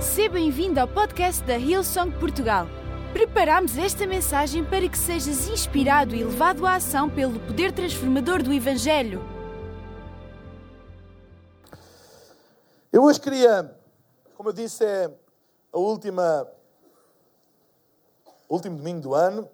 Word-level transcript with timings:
Seja 0.00 0.30
bem-vindo 0.30 0.78
ao 0.78 0.86
podcast 0.86 1.42
da 1.42 1.58
Hillsong 1.58 2.16
Portugal. 2.20 2.66
Preparamos 3.12 3.76
esta 3.76 4.06
mensagem 4.06 4.64
para 4.64 4.88
que 4.88 4.96
sejas 4.96 5.48
inspirado 5.48 6.14
e 6.14 6.22
levado 6.22 6.64
à 6.64 6.76
ação 6.76 7.10
pelo 7.10 7.40
poder 7.40 7.72
transformador 7.72 8.40
do 8.40 8.52
Evangelho. 8.52 9.20
Eu 12.92 13.02
hoje 13.02 13.20
queria, 13.20 13.76
como 14.36 14.50
eu 14.50 14.52
disse, 14.52 14.84
é 14.84 15.10
a 15.72 15.78
última, 15.78 16.46
último 18.48 18.76
domingo 18.76 19.00
do 19.00 19.14
ano, 19.16 19.48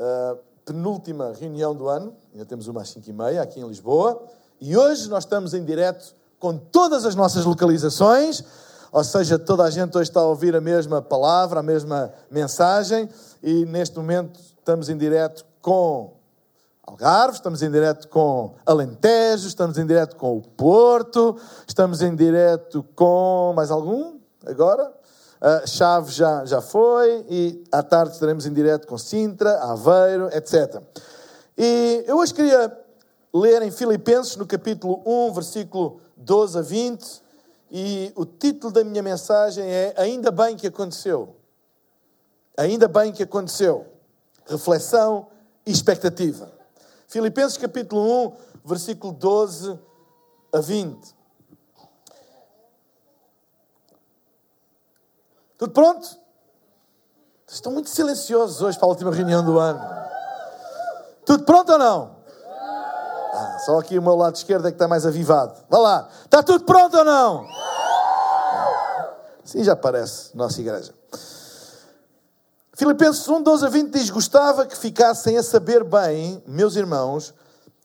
a 0.00 0.36
penúltima 0.64 1.32
reunião 1.32 1.76
do 1.76 1.88
ano, 1.88 2.16
ainda 2.32 2.44
temos 2.44 2.66
uma 2.66 2.82
às 2.82 2.88
5 2.88 3.08
e 3.08 3.12
meia 3.12 3.42
aqui 3.42 3.60
em 3.60 3.68
Lisboa, 3.68 4.26
e 4.60 4.76
hoje 4.76 5.08
nós 5.08 5.22
estamos 5.22 5.54
em 5.54 5.64
direto 5.64 6.12
com 6.40 6.58
todas 6.58 7.04
as 7.04 7.14
nossas 7.14 7.44
localizações, 7.44 8.44
ou 8.92 9.02
seja, 9.02 9.38
toda 9.38 9.64
a 9.64 9.70
gente 9.70 9.96
hoje 9.96 10.10
está 10.10 10.20
a 10.20 10.26
ouvir 10.26 10.54
a 10.54 10.60
mesma 10.60 11.00
palavra, 11.00 11.60
a 11.60 11.62
mesma 11.62 12.12
mensagem, 12.30 13.08
e 13.42 13.64
neste 13.64 13.96
momento 13.96 14.38
estamos 14.38 14.90
em 14.90 14.98
direto 14.98 15.46
com 15.62 16.12
Algarve, 16.86 17.36
estamos 17.36 17.62
em 17.62 17.70
direto 17.70 18.06
com 18.08 18.54
Alentejo, 18.66 19.48
estamos 19.48 19.78
em 19.78 19.86
direto 19.86 20.14
com 20.16 20.36
o 20.36 20.42
Porto, 20.42 21.38
estamos 21.66 22.02
em 22.02 22.14
direto 22.14 22.84
com 22.94 23.54
mais 23.56 23.70
algum 23.70 24.18
agora? 24.44 24.92
Uh, 25.40 25.66
Chaves 25.66 26.14
já, 26.14 26.44
já 26.44 26.60
foi, 26.60 27.24
e 27.30 27.64
à 27.72 27.82
tarde 27.82 28.12
estaremos 28.12 28.44
em 28.44 28.52
direto 28.52 28.86
com 28.86 28.98
Sintra, 28.98 29.58
Aveiro, 29.62 30.28
etc. 30.36 30.82
E 31.56 32.04
eu 32.06 32.18
hoje 32.18 32.34
queria 32.34 32.70
ler 33.32 33.62
em 33.62 33.70
Filipenses, 33.70 34.36
no 34.36 34.46
capítulo 34.46 35.02
1, 35.06 35.32
versículo 35.32 36.00
12 36.16 36.58
a 36.58 36.62
20, 36.62 37.22
e 37.74 38.12
o 38.14 38.26
título 38.26 38.70
da 38.70 38.84
minha 38.84 39.02
mensagem 39.02 39.64
é 39.64 39.94
Ainda 39.96 40.30
bem 40.30 40.58
que 40.58 40.66
aconteceu. 40.66 41.34
Ainda 42.54 42.86
bem 42.86 43.10
que 43.10 43.22
aconteceu. 43.22 43.86
Reflexão 44.44 45.28
e 45.64 45.72
expectativa. 45.72 46.52
Filipenses 47.08 47.56
capítulo 47.56 48.26
1, 48.26 48.36
versículo 48.62 49.14
12 49.14 49.78
a 50.52 50.60
20. 50.60 51.14
Tudo 55.56 55.72
pronto? 55.72 56.18
Estão 57.48 57.72
muito 57.72 57.88
silenciosos 57.88 58.60
hoje 58.60 58.78
para 58.78 58.86
a 58.86 58.90
última 58.90 59.14
reunião 59.14 59.42
do 59.42 59.58
ano. 59.58 59.80
Tudo 61.24 61.44
pronto 61.44 61.72
ou 61.72 61.78
não? 61.78 62.16
Ah, 63.32 63.58
só 63.60 63.78
aqui 63.78 63.98
o 63.98 64.02
meu 64.02 64.14
lado 64.14 64.34
esquerdo 64.34 64.68
é 64.68 64.70
que 64.70 64.74
está 64.74 64.86
mais 64.86 65.06
avivado. 65.06 65.56
Vá 65.70 65.78
lá. 65.78 66.08
Está 66.24 66.42
tudo 66.42 66.64
pronto 66.64 66.98
ou 66.98 67.04
não? 67.04 67.46
Sim, 69.52 69.62
já 69.62 69.76
parece 69.76 70.34
nossa 70.34 70.62
igreja. 70.62 70.94
Filipenses 72.72 73.28
1, 73.28 73.42
12 73.42 73.66
a 73.66 73.68
20 73.68 73.90
diz: 73.90 74.08
Gostava 74.08 74.64
que 74.64 74.74
ficassem 74.74 75.36
a 75.36 75.42
saber 75.42 75.84
bem, 75.84 76.42
meus 76.46 76.74
irmãos, 76.74 77.34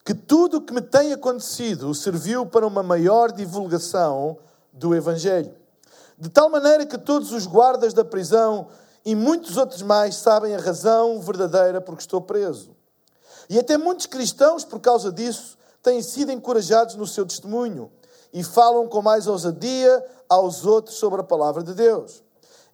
que 0.05 0.13
tudo 0.13 0.57
o 0.57 0.61
que 0.61 0.73
me 0.73 0.79
tem 0.79 1.11
acontecido 1.11 1.93
serviu 1.93 2.45
para 2.45 2.65
uma 2.65 2.81
maior 2.81 3.33
divulgação 3.33 4.37
do 4.71 4.95
Evangelho. 4.95 5.53
De 6.17 6.29
tal 6.29 6.49
maneira 6.49 6.85
que 6.85 6.97
todos 6.97 7.33
os 7.33 7.45
guardas 7.45 7.93
da 7.93 8.05
prisão 8.05 8.69
e 9.03 9.13
muitos 9.13 9.57
outros 9.57 9.81
mais 9.81 10.15
sabem 10.15 10.55
a 10.55 10.61
razão 10.61 11.19
verdadeira 11.19 11.81
porque 11.81 12.01
estou 12.01 12.21
preso. 12.21 12.77
E 13.49 13.59
até 13.59 13.77
muitos 13.77 14.05
cristãos, 14.05 14.63
por 14.63 14.79
causa 14.79 15.11
disso, 15.11 15.57
têm 15.83 16.01
sido 16.01 16.31
encorajados 16.31 16.95
no 16.95 17.05
seu 17.05 17.25
testemunho 17.25 17.91
e 18.31 18.41
falam 18.41 18.87
com 18.87 19.01
mais 19.01 19.27
ousadia 19.27 20.01
aos 20.29 20.65
outros 20.65 20.97
sobre 20.97 21.21
a 21.21 21.23
palavra 21.23 21.63
de 21.63 21.73
Deus. 21.73 22.23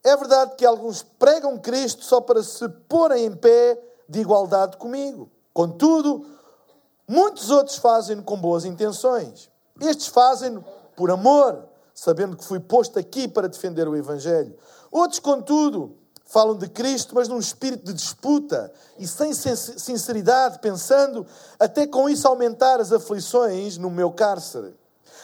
É 0.04 0.16
verdade 0.18 0.56
que 0.58 0.66
alguns 0.66 1.02
pregam 1.02 1.58
Cristo 1.58 2.04
só 2.04 2.20
para 2.20 2.44
se 2.44 2.68
porem 2.90 3.26
em 3.26 3.36
pé 3.36 3.82
de 4.09 4.20
igualdade 4.20 4.78
comigo. 4.78 5.31
Contudo, 5.53 6.25
muitos 7.08 7.50
outros 7.50 7.78
fazem-no 7.78 8.24
com 8.24 8.38
boas 8.38 8.66
intenções. 8.66 9.50
Estes 9.80 10.08
fazem-no 10.08 10.64
por 10.96 11.09
amor, 11.09 11.66
sabendo 11.94 12.36
que 12.36 12.44
fui 12.44 12.59
posto 12.59 13.00
aqui 13.00 13.28
para 13.28 13.47
defender 13.47 13.88
o 13.88 13.96
Evangelho. 13.96 14.56
Outros, 14.91 15.20
contudo, 15.20 15.96
falam 16.25 16.58
de 16.58 16.68
Cristo, 16.68 17.16
mas 17.16 17.28
num 17.28 17.40
espírito 17.40 17.85
de 17.85 17.94
disputa 17.94 18.74
e 18.97 19.08
sem 19.08 19.34
sinceridade, 19.34 20.59
pensando 20.59 21.25
até 21.59 21.88
com 21.88 22.09
isso 22.09 22.28
aumentar 22.28 22.81
as 22.81 22.91
aflições 22.91 23.78
no 23.78 23.90
meu 23.90 24.12
cárcere. 24.12 24.75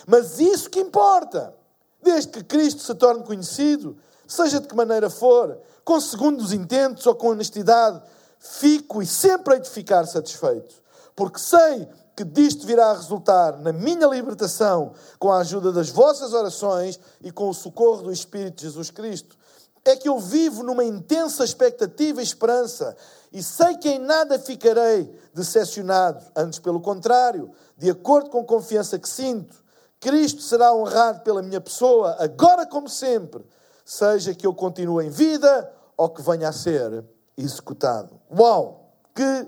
Mas 0.07 0.40
isso 0.40 0.69
que 0.69 0.79
importa, 0.79 1.53
desde 2.01 2.31
que 2.31 2.43
Cristo 2.43 2.81
se 2.81 2.95
torne 2.95 3.23
conhecido, 3.23 3.97
seja 4.27 4.59
de 4.59 4.67
que 4.67 4.75
maneira 4.75 5.09
for, 5.09 5.57
com 5.83 5.99
segundos 5.99 6.53
intentos 6.53 7.05
ou 7.05 7.15
com 7.15 7.29
honestidade, 7.29 8.01
fico 8.37 9.01
e 9.01 9.05
sempre 9.05 9.55
hei 9.55 9.59
de 9.59 9.69
ficar 9.69 10.05
satisfeito, 10.05 10.75
porque 11.15 11.39
sei 11.39 11.87
que 12.15 12.23
disto 12.25 12.67
virá 12.67 12.91
a 12.91 12.93
resultar 12.93 13.57
na 13.59 13.71
minha 13.71 14.05
libertação 14.05 14.91
com 15.17 15.31
a 15.31 15.39
ajuda 15.39 15.71
das 15.71 15.89
vossas 15.89 16.33
orações 16.33 16.99
e 17.21 17.31
com 17.31 17.47
o 17.47 17.53
socorro 17.53 18.03
do 18.03 18.11
Espírito 18.11 18.57
de 18.57 18.63
Jesus 18.63 18.91
Cristo. 18.91 19.37
É 19.85 19.95
que 19.95 20.09
eu 20.09 20.19
vivo 20.19 20.61
numa 20.61 20.83
intensa 20.83 21.45
expectativa 21.45 22.19
e 22.19 22.23
esperança 22.25 22.97
e 23.31 23.41
sei 23.41 23.77
que 23.77 23.87
em 23.87 23.99
nada 23.99 24.37
ficarei 24.37 25.09
decepcionado, 25.33 26.21
antes 26.35 26.59
pelo 26.59 26.81
contrário, 26.81 27.51
de 27.77 27.89
acordo 27.89 28.29
com 28.29 28.41
a 28.41 28.45
confiança 28.45 28.99
que 28.99 29.07
sinto, 29.07 29.55
Cristo 29.99 30.41
será 30.41 30.73
honrado 30.73 31.21
pela 31.21 31.41
minha 31.41 31.59
pessoa, 31.59 32.15
agora 32.19 32.65
como 32.65 32.87
sempre, 32.87 33.45
seja 33.83 34.33
que 34.33 34.47
eu 34.47 34.53
continue 34.53 35.05
em 35.05 35.09
vida 35.09 35.71
ou 35.97 36.09
que 36.09 36.21
venha 36.21 36.49
a 36.49 36.53
ser 36.53 37.03
executado. 37.37 38.19
Uau! 38.31 38.93
Que 39.13 39.47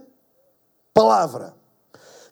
palavra! 0.93 1.55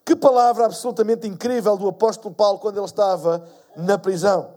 Que 0.04 0.14
palavra 0.16 0.66
absolutamente 0.66 1.26
incrível 1.26 1.76
do 1.76 1.88
apóstolo 1.88 2.34
Paulo 2.34 2.58
quando 2.58 2.76
ele 2.76 2.84
estava 2.84 3.46
na 3.76 3.96
prisão. 3.96 4.54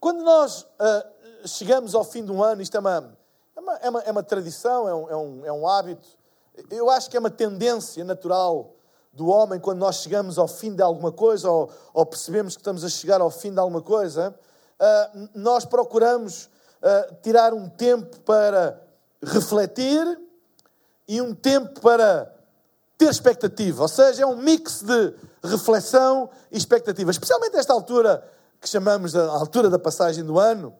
Quando 0.00 0.22
nós 0.22 0.62
uh, 0.62 1.48
chegamos 1.48 1.94
ao 1.94 2.04
fim 2.04 2.24
de 2.24 2.32
um 2.32 2.42
ano, 2.42 2.60
isto 2.60 2.76
é 2.76 2.80
uma, 2.80 3.16
é 3.56 3.60
uma, 3.60 3.76
é 3.76 3.88
uma, 3.88 4.00
é 4.00 4.10
uma 4.10 4.22
tradição, 4.22 4.88
é 4.88 4.94
um, 4.94 5.10
é, 5.10 5.16
um, 5.16 5.46
é 5.46 5.52
um 5.52 5.68
hábito, 5.68 6.08
eu 6.70 6.90
acho 6.90 7.08
que 7.08 7.16
é 7.16 7.20
uma 7.20 7.30
tendência 7.30 8.04
natural 8.04 8.74
do 9.18 9.26
homem 9.26 9.58
quando 9.58 9.80
nós 9.80 9.96
chegamos 9.96 10.38
ao 10.38 10.46
fim 10.46 10.72
de 10.72 10.80
alguma 10.80 11.10
coisa 11.10 11.50
ou, 11.50 11.68
ou 11.92 12.06
percebemos 12.06 12.54
que 12.54 12.60
estamos 12.60 12.84
a 12.84 12.88
chegar 12.88 13.20
ao 13.20 13.30
fim 13.32 13.52
de 13.52 13.58
alguma 13.58 13.82
coisa, 13.82 14.32
uh, 14.32 15.28
nós 15.34 15.64
procuramos 15.64 16.44
uh, 16.44 17.16
tirar 17.20 17.52
um 17.52 17.68
tempo 17.68 18.20
para 18.20 18.80
refletir 19.20 20.06
e 21.08 21.20
um 21.20 21.34
tempo 21.34 21.80
para 21.80 22.32
ter 22.96 23.10
expectativa. 23.10 23.82
Ou 23.82 23.88
seja, 23.88 24.22
é 24.22 24.26
um 24.26 24.36
mix 24.36 24.82
de 24.82 25.14
reflexão 25.42 26.30
e 26.52 26.56
expectativa. 26.56 27.10
Especialmente 27.10 27.54
nesta 27.54 27.72
altura 27.72 28.22
que 28.60 28.68
chamamos 28.68 29.16
a 29.16 29.24
altura 29.30 29.68
da 29.68 29.80
passagem 29.80 30.24
do 30.24 30.38
ano, 30.38 30.72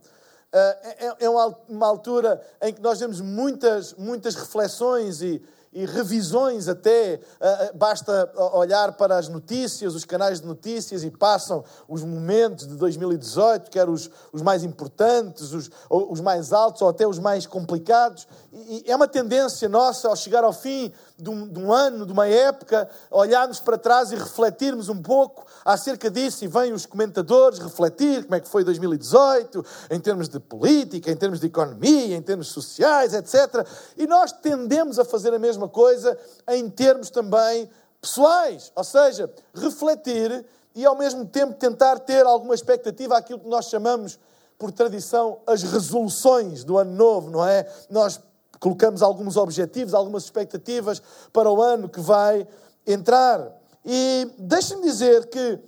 eh, 0.53 0.97
é, 1.21 1.25
é 1.25 1.29
uma 1.31 1.87
altura 1.87 2.41
em 2.63 2.73
que 2.73 2.81
nós 2.81 2.99
vemos 2.99 3.21
muitas, 3.21 3.95
muitas 3.95 4.35
reflexões 4.35 5.23
e, 5.23 5.43
e 5.73 5.85
revisões 5.85 6.69
até. 6.69 7.15
Eh, 7.15 7.21
eh, 7.41 7.73
basta 7.75 8.31
olhar 8.55 8.93
para 8.93 9.17
as 9.17 9.29
notícias, 9.29 9.95
os 9.95 10.05
canais 10.05 10.41
de 10.41 10.47
notícias 10.47 11.05
e 11.05 11.11
passam 11.11 11.65
os 11.89 12.03
momentos 12.03 12.67
de 12.67 12.75
2018, 12.75 13.71
quer 13.71 13.89
os, 13.89 14.11
os 14.33 14.43
mais 14.43 14.65
importantes, 14.65 15.53
os, 15.53 15.71
os 15.91 16.21
mais 16.21 16.53
altos 16.53 16.83
ou 16.83 16.89
até 16.89 17.07
os 17.07 17.19
mais 17.19 17.47
complicados. 17.47 18.27
E, 18.53 18.85
é 18.87 18.97
uma 18.97 19.07
tendência 19.07 19.69
nossa, 19.69 20.09
ao 20.09 20.17
chegar 20.17 20.43
ao 20.43 20.53
fim 20.53 20.93
de 21.19 21.29
um, 21.29 21.47
de 21.47 21.59
um, 21.59 21.73
ano, 21.73 22.07
de 22.07 22.13
uma 22.13 22.27
época, 22.27 22.89
olharmos 23.11 23.61
para 23.61 23.77
trás 23.77 24.11
e 24.11 24.17
refletirmos 24.17 24.89
um 24.89 25.03
pouco 25.03 25.47
acerca 25.65 26.11
disso 26.11 26.45
e 26.45 26.49
vêm 26.49 26.73
os 26.73 26.87
comentadores 26.87 27.59
refletir 27.59 28.25
como 28.25 28.35
é 28.35 28.41
que 28.41 28.49
foi 28.49 28.65
2018, 28.65 29.65
em 29.91 30.01
termos 30.01 30.29
de 30.29 30.41
política, 30.41 31.11
em 31.11 31.17
termos 31.17 31.41
de 31.41 31.47
economia, 31.47 32.17
em 32.17 32.23
termos 32.23 32.49
sociais, 32.49 33.13
etc. 33.13 33.67
E 33.97 34.07
nós 34.07 34.33
tendemos 34.33 34.99
a 34.99 35.05
fazer 35.05 35.35
a 35.35 35.39
mesma 35.39 35.69
coisa 35.69 36.19
em 36.49 36.71
termos 36.71 37.11
também 37.11 37.69
pessoais, 38.01 38.73
ou 38.75 38.85
seja, 38.85 39.31
refletir 39.55 40.45
e 40.75 40.87
ao 40.87 40.97
mesmo 40.97 41.27
tempo 41.27 41.55
tentar 41.55 41.99
ter 41.99 42.25
alguma 42.25 42.55
expectativa 42.55 43.19
àquilo 43.19 43.41
que 43.41 43.49
nós 43.49 43.67
chamamos 43.67 44.19
por 44.57 44.73
tradição 44.73 45.41
as 45.47 45.63
resoluções 45.63 46.65
do 46.65 46.79
ano 46.79 46.93
novo, 46.93 47.31
não 47.31 47.47
é? 47.47 47.69
Nós 47.89 48.21
colocamos 48.59 49.03
alguns 49.03 49.37
objetivos, 49.37 49.95
algumas 49.95 50.25
expectativas 50.25 51.03
para 51.33 51.51
o 51.51 51.63
ano 51.63 51.89
que 51.89 52.01
vai 52.01 52.47
entrar. 52.87 53.53
E 53.85 54.31
deixem-me 54.39 54.85
dizer 54.85 55.27
que 55.27 55.59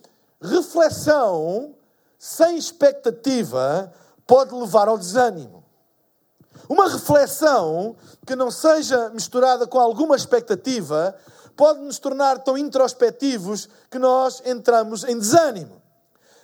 reflexão 0.40 1.74
sem 2.18 2.56
expectativa 2.56 3.92
pode 4.26 4.54
levar 4.54 4.88
ao 4.88 4.98
desânimo. 4.98 5.64
Uma 6.68 6.88
reflexão 6.88 7.96
que 8.26 8.36
não 8.36 8.50
seja 8.50 9.10
misturada 9.10 9.66
com 9.66 9.78
alguma 9.78 10.14
expectativa 10.14 11.16
pode 11.56 11.80
nos 11.80 11.98
tornar 11.98 12.38
tão 12.38 12.56
introspectivos 12.56 13.68
que 13.90 13.98
nós 13.98 14.42
entramos 14.46 15.04
em 15.04 15.18
desânimo. 15.18 15.80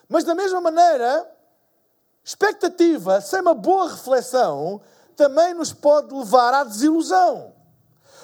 Mas 0.08 0.24
da 0.24 0.34
mesma 0.34 0.60
maneira, 0.60 1.26
expectativa 2.24 3.20
sem 3.20 3.40
uma 3.40 3.54
boa 3.54 3.88
reflexão 3.88 4.80
também 5.16 5.54
nos 5.54 5.72
pode 5.72 6.14
levar 6.14 6.52
à 6.54 6.64
desilusão 6.64 7.56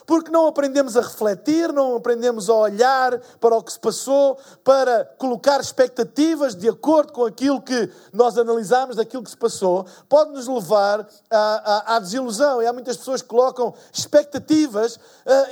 porque 0.06 0.30
não 0.30 0.46
aprendemos 0.46 0.96
a 0.96 1.00
refletir, 1.00 1.72
não 1.72 1.96
aprendemos 1.96 2.48
a 2.48 2.54
olhar 2.54 3.18
para 3.40 3.56
o 3.56 3.62
que 3.62 3.72
se 3.72 3.78
passou, 3.78 4.38
para 4.64 5.04
colocar 5.18 5.60
expectativas 5.60 6.54
de 6.54 6.68
acordo 6.68 7.12
com 7.12 7.24
aquilo 7.24 7.60
que 7.60 7.90
nós 8.12 8.36
analisamos 8.36 8.96
daquilo 8.96 9.22
que 9.22 9.30
se 9.30 9.36
passou, 9.36 9.86
pode 10.08 10.32
nos 10.32 10.46
levar 10.46 11.06
à, 11.30 11.38
à, 11.38 11.96
à 11.96 11.98
desilusão. 11.98 12.62
E 12.62 12.66
há 12.66 12.72
muitas 12.72 12.96
pessoas 12.96 13.22
que 13.22 13.28
colocam 13.28 13.74
expectativas 13.92 14.96
uh, 14.96 15.00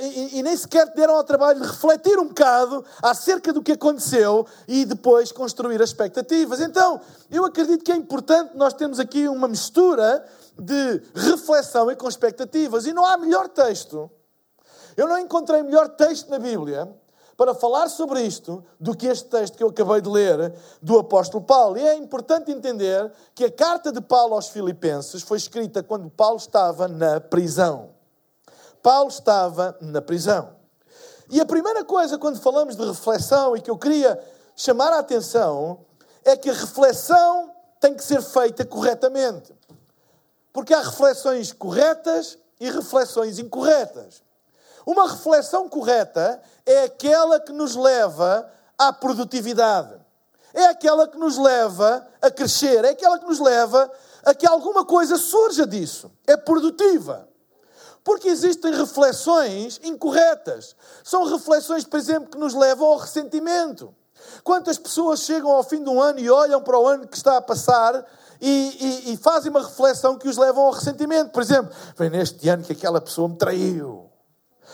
e, 0.01 0.39
e 0.39 0.43
nem 0.43 0.55
sequer 0.55 0.93
deram 0.93 1.15
ao 1.15 1.23
trabalho 1.23 1.61
de 1.61 1.67
refletir 1.67 2.19
um 2.19 2.27
bocado 2.27 2.83
acerca 3.01 3.53
do 3.53 3.61
que 3.61 3.71
aconteceu 3.71 4.45
e 4.67 4.85
depois 4.85 5.31
construir 5.31 5.81
as 5.81 5.89
expectativas. 5.89 6.59
Então, 6.59 6.99
eu 7.29 7.45
acredito 7.45 7.83
que 7.83 7.91
é 7.91 7.95
importante 7.95 8.55
nós 8.55 8.73
termos 8.73 8.99
aqui 8.99 9.27
uma 9.27 9.47
mistura 9.47 10.23
de 10.57 11.01
reflexão 11.15 11.91
e 11.91 11.95
com 11.95 12.07
expectativas. 12.07 12.85
E 12.85 12.93
não 12.93 13.05
há 13.05 13.17
melhor 13.17 13.49
texto 13.49 14.09
eu 14.95 15.07
não 15.07 15.17
encontrei 15.17 15.63
melhor 15.63 15.89
texto 15.89 16.29
na 16.29 16.39
Bíblia 16.39 16.89
para 17.37 17.55
falar 17.55 17.89
sobre 17.89 18.21
isto 18.21 18.63
do 18.79 18.95
que 18.95 19.07
este 19.07 19.29
texto 19.29 19.57
que 19.57 19.63
eu 19.63 19.69
acabei 19.69 20.01
de 20.01 20.09
ler 20.09 20.53
do 20.81 20.99
apóstolo 20.99 21.43
Paulo. 21.43 21.77
E 21.77 21.81
é 21.81 21.95
importante 21.95 22.51
entender 22.51 23.11
que 23.33 23.45
a 23.45 23.51
carta 23.51 23.91
de 23.91 24.01
Paulo 24.01 24.35
aos 24.35 24.49
Filipenses 24.49 25.23
foi 25.23 25.37
escrita 25.37 25.81
quando 25.81 26.09
Paulo 26.09 26.37
estava 26.37 26.87
na 26.87 27.19
prisão. 27.19 27.91
Paulo 28.83 29.09
estava 29.09 29.75
na 29.81 30.01
prisão. 30.01 30.55
E 31.29 31.39
a 31.39 31.45
primeira 31.45 31.83
coisa 31.83 32.17
quando 32.17 32.39
falamos 32.39 32.75
de 32.75 32.85
reflexão 32.85 33.55
e 33.55 33.61
que 33.61 33.71
eu 33.71 33.77
queria 33.77 34.21
chamar 34.55 34.91
a 34.91 34.99
atenção 34.99 35.85
é 36.23 36.35
que 36.35 36.49
a 36.49 36.53
reflexão 36.53 37.51
tem 37.79 37.95
que 37.95 38.03
ser 38.03 38.21
feita 38.21 38.65
corretamente. 38.65 39.53
Porque 40.53 40.73
há 40.73 40.81
reflexões 40.81 41.51
corretas 41.51 42.37
e 42.59 42.69
reflexões 42.69 43.39
incorretas. 43.39 44.23
Uma 44.85 45.09
reflexão 45.09 45.69
correta 45.69 46.41
é 46.65 46.83
aquela 46.83 47.39
que 47.39 47.51
nos 47.51 47.75
leva 47.75 48.49
à 48.77 48.91
produtividade. 48.91 49.99
É 50.53 50.65
aquela 50.65 51.07
que 51.07 51.17
nos 51.17 51.37
leva 51.37 52.05
a 52.21 52.29
crescer, 52.29 52.83
é 52.83 52.89
aquela 52.89 53.17
que 53.17 53.25
nos 53.25 53.39
leva 53.39 53.89
a 54.25 54.33
que 54.33 54.45
alguma 54.45 54.83
coisa 54.85 55.17
surja 55.17 55.65
disso. 55.65 56.11
É 56.27 56.35
produtiva. 56.35 57.27
Porque 58.03 58.27
existem 58.27 58.73
reflexões 58.73 59.79
incorretas. 59.83 60.75
São 61.03 61.23
reflexões, 61.25 61.85
por 61.85 61.97
exemplo, 61.97 62.29
que 62.29 62.37
nos 62.37 62.53
levam 62.53 62.87
ao 62.87 62.97
ressentimento. 62.97 63.95
Quantas 64.43 64.77
pessoas 64.77 65.21
chegam 65.21 65.51
ao 65.51 65.63
fim 65.63 65.83
de 65.83 65.89
um 65.89 66.01
ano 66.01 66.19
e 66.19 66.29
olham 66.29 66.61
para 66.61 66.79
o 66.79 66.87
ano 66.87 67.07
que 67.07 67.15
está 67.15 67.37
a 67.37 67.41
passar 67.41 68.05
e, 68.41 68.77
e, 69.07 69.13
e 69.13 69.17
fazem 69.17 69.51
uma 69.51 69.61
reflexão 69.61 70.17
que 70.17 70.27
os 70.27 70.35
levam 70.35 70.65
ao 70.65 70.71
ressentimento? 70.71 71.31
Por 71.31 71.43
exemplo, 71.43 71.71
vem 71.95 72.09
neste 72.09 72.49
ano 72.49 72.63
que 72.63 72.73
aquela 72.73 72.99
pessoa 72.99 73.29
me 73.29 73.35
traiu. 73.35 74.09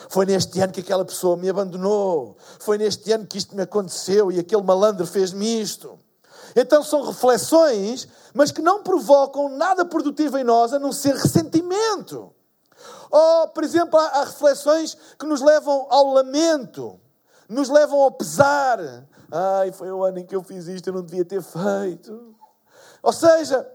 Foi 0.09 0.25
neste 0.25 0.59
ano 0.61 0.71
que 0.71 0.79
aquela 0.79 1.03
pessoa 1.03 1.35
me 1.35 1.49
abandonou. 1.49 2.37
Foi 2.59 2.77
neste 2.77 3.11
ano 3.11 3.25
que 3.25 3.37
isto 3.37 3.55
me 3.55 3.63
aconteceu 3.63 4.31
e 4.31 4.39
aquele 4.39 4.61
malandro 4.61 5.05
fez-me 5.05 5.61
isto. 5.61 5.99
Então 6.55 6.81
são 6.81 7.03
reflexões, 7.03 8.07
mas 8.33 8.51
que 8.51 8.61
não 8.61 8.81
provocam 8.81 9.49
nada 9.49 9.83
produtivo 9.83 10.37
em 10.37 10.43
nós 10.43 10.73
a 10.73 10.79
não 10.79 10.91
ser 10.91 11.15
ressentimento. 11.15 12.33
Ou, 13.11 13.47
por 13.49 13.63
exemplo, 13.63 13.99
há, 13.99 14.23
reflexões 14.23 14.97
que 15.19 15.25
nos 15.25 15.41
levam 15.41 15.87
ao 15.89 16.13
lamento, 16.13 16.99
nos 17.49 17.69
levam 17.69 17.99
ao 17.99 18.11
pesar. 18.11 18.79
Ai, 19.31 19.71
foi 19.71 19.91
o 19.91 20.03
ano 20.03 20.19
em 20.19 20.25
que 20.25 20.35
eu 20.35 20.43
fiz 20.43 20.67
isto, 20.67 20.87
eu 20.87 20.93
não 20.93 21.03
devia 21.03 21.25
ter 21.25 21.41
feito. 21.41 22.36
Ou 23.01 23.13
seja, 23.13 23.67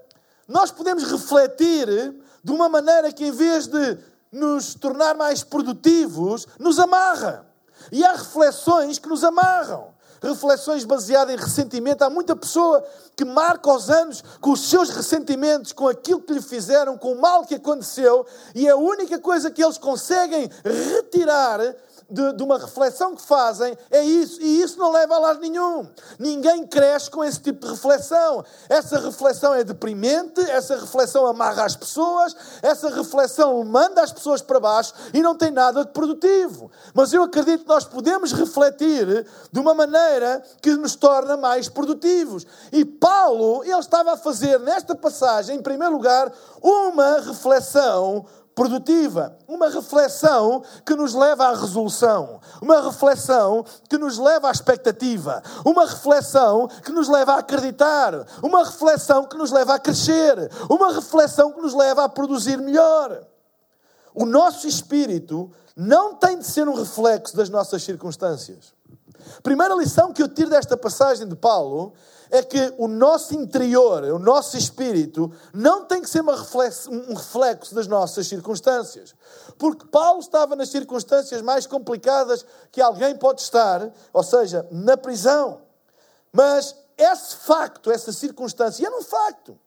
nós 0.48 0.70
podemos 0.70 1.04
refletir 1.04 2.14
de 2.42 2.52
uma 2.52 2.69
maneira 2.69 3.12
que, 3.12 3.26
em 3.26 3.30
vez 3.30 3.66
de 3.66 3.98
nos 4.30 4.74
tornar 4.74 5.14
mais 5.14 5.42
produtivos, 5.42 6.46
nos 6.58 6.78
amarra. 6.78 7.46
E 7.90 8.04
há 8.04 8.12
reflexões 8.12 8.98
que 8.98 9.08
nos 9.08 9.22
amarram. 9.22 9.92
Reflexões 10.22 10.84
baseadas 10.84 11.34
em 11.34 11.36
ressentimento. 11.36 12.04
Há 12.04 12.10
muita 12.10 12.36
pessoa 12.36 12.82
que 13.16 13.24
marca 13.24 13.72
os 13.72 13.90
anos 13.90 14.22
com 14.40 14.52
os 14.52 14.70
seus 14.70 14.90
ressentimentos, 14.90 15.72
com 15.72 15.88
aquilo 15.88 16.22
que 16.22 16.32
lhe 16.32 16.40
fizeram, 16.40 16.96
com 16.96 17.12
o 17.12 17.20
mal 17.20 17.44
que 17.44 17.56
aconteceu, 17.56 18.24
e 18.54 18.69
a 18.69 18.76
única 18.76 19.19
coisa 19.19 19.50
que 19.50 19.62
eles 19.62 19.78
conseguem 19.78 20.48
retirar 20.64 21.60
de, 22.12 22.32
de, 22.35 22.43
uma 22.43 22.59
reflexão 22.59 23.17
que 23.17 23.23
fazem 23.23 23.76
é 23.91 24.05
isso, 24.05 24.41
e 24.41 24.61
isso 24.61 24.79
não 24.79 24.93
leva 24.93 25.14
a 25.14 25.19
lado 25.19 25.41
nenhum. 25.41 25.88
Ninguém 26.19 26.67
cresce 26.67 27.11
com 27.11 27.25
esse 27.25 27.41
tipo 27.41 27.64
de 27.64 27.73
reflexão. 27.73 28.44
Essa 28.69 28.99
reflexão 28.99 29.55
é 29.55 29.64
deprimente, 29.64 30.41
essa 30.43 30.76
reflexão 30.76 31.26
amarra 31.26 31.64
as 31.64 31.75
pessoas, 31.75 32.37
essa 32.61 32.91
reflexão 32.91 33.64
manda 33.64 34.03
as 34.03 34.12
pessoas 34.12 34.43
para 34.43 34.61
baixo 34.61 34.93
e 35.14 35.23
não 35.23 35.35
tem 35.35 35.50
nada 35.50 35.85
de 35.85 35.91
produtivo. 35.91 36.70
Mas 36.93 37.12
eu 37.12 37.23
acredito 37.23 37.62
que 37.62 37.69
nós 37.69 37.85
podemos 37.85 38.32
refletir 38.32 39.26
de 39.50 39.61
uma 39.61 39.73
maneira 39.73 40.43
que 40.61 40.70
nos 40.73 40.94
torna 40.94 41.37
mais 41.37 41.69
produtivos. 41.69 42.47
E 42.70 42.85
Paulo, 42.85 43.65
ele 43.65 43.79
estava 43.79 44.12
a 44.12 44.17
fazer 44.17 44.61
nesta 44.61 44.94
passagem, 44.94 45.56
em 45.56 45.62
primeiro 45.62 45.94
lugar, 45.94 46.31
uma 46.61 47.20
reflexão 47.20 48.26
produtiva, 48.54 49.37
uma 49.49 49.69
reflexão 49.69 50.62
que 50.84 50.94
nos 50.94 51.14
leva 51.14 51.46
à 51.46 51.54
resolução, 51.54 52.40
uma 52.60 52.82
reflexão 52.82 53.64
que 53.88 53.96
nos 53.99 54.19
leva 54.19 54.49
à 54.49 54.50
expectativa, 54.50 55.43
uma 55.64 55.87
reflexão 55.87 56.69
que 56.69 56.93
nos 56.93 57.08
leva 57.08 57.34
a 57.34 57.38
acreditar, 57.38 58.26
uma 58.43 58.64
reflexão 58.64 59.25
que 59.25 59.37
nos 59.37 59.50
leva 59.50 59.75
a 59.75 59.78
crescer, 59.78 60.50
uma 60.69 60.93
reflexão 60.93 61.52
que 61.52 61.60
nos 61.60 61.75
leva 61.75 62.04
a 62.04 62.08
produzir 62.08 62.58
melhor. 62.58 63.25
O 64.14 64.26
nosso 64.26 64.66
espírito 64.66 65.50
não 65.75 66.14
tem 66.14 66.38
de 66.38 66.46
ser 66.46 66.69
um 66.69 66.75
reflexo 66.75 67.37
das 67.37 67.48
nossas 67.48 67.82
circunstâncias. 67.82 68.75
Primeira 69.42 69.74
lição 69.74 70.12
que 70.12 70.22
eu 70.22 70.28
tiro 70.28 70.50
desta 70.50 70.76
passagem 70.76 71.28
de 71.28 71.36
Paulo 71.36 71.92
é 72.30 72.42
que 72.42 72.72
o 72.78 72.88
nosso 72.88 73.34
interior, 73.34 74.04
o 74.04 74.19
nosso 74.19 74.56
espírito, 74.56 75.30
não 75.52 75.84
tem 75.84 76.00
que 76.00 76.08
ser 76.08 76.24
reflexo, 76.24 76.90
um 76.90 77.12
reflexo 77.12 77.74
das 77.74 77.86
nossas 77.86 78.26
circunstâncias. 78.26 79.14
Porque 79.58 79.86
Paulo 79.86 80.20
estava 80.20 80.56
nas 80.56 80.70
circunstâncias 80.70 81.42
mais 81.42 81.66
complicadas 81.66 82.46
que 82.70 82.80
alguém 82.80 83.14
pode 83.16 83.42
estar, 83.42 83.92
ou 84.14 84.22
seja, 84.22 84.66
na 84.70 84.96
prisão. 84.96 85.60
Mas 86.32 86.74
esse 86.96 87.36
facto, 87.36 87.90
essa 87.90 88.12
circunstância, 88.12 88.86
era 88.86 88.96
um 88.96 89.02
facto. 89.02 89.58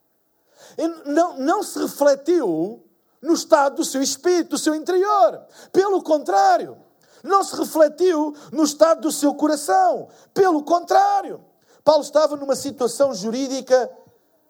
Não, 1.05 1.37
não 1.37 1.61
se 1.61 1.77
refletiu 1.77 2.83
no 3.21 3.33
estado 3.33 3.75
do 3.75 3.85
seu 3.85 4.01
espírito, 4.01 4.51
do 4.51 4.57
seu 4.57 4.73
interior. 4.73 5.41
Pelo 5.71 6.01
contrário, 6.01 6.77
não 7.25 7.43
se 7.43 7.55
refletiu 7.55 8.35
no 8.51 8.63
estado 8.63 9.01
do 9.01 9.11
seu 9.11 9.33
coração. 9.33 10.07
Pelo 10.33 10.63
contrário, 10.63 11.43
Paulo 11.83 12.01
estava 12.01 12.35
numa 12.35 12.55
situação 12.55 13.13
jurídica 13.13 13.91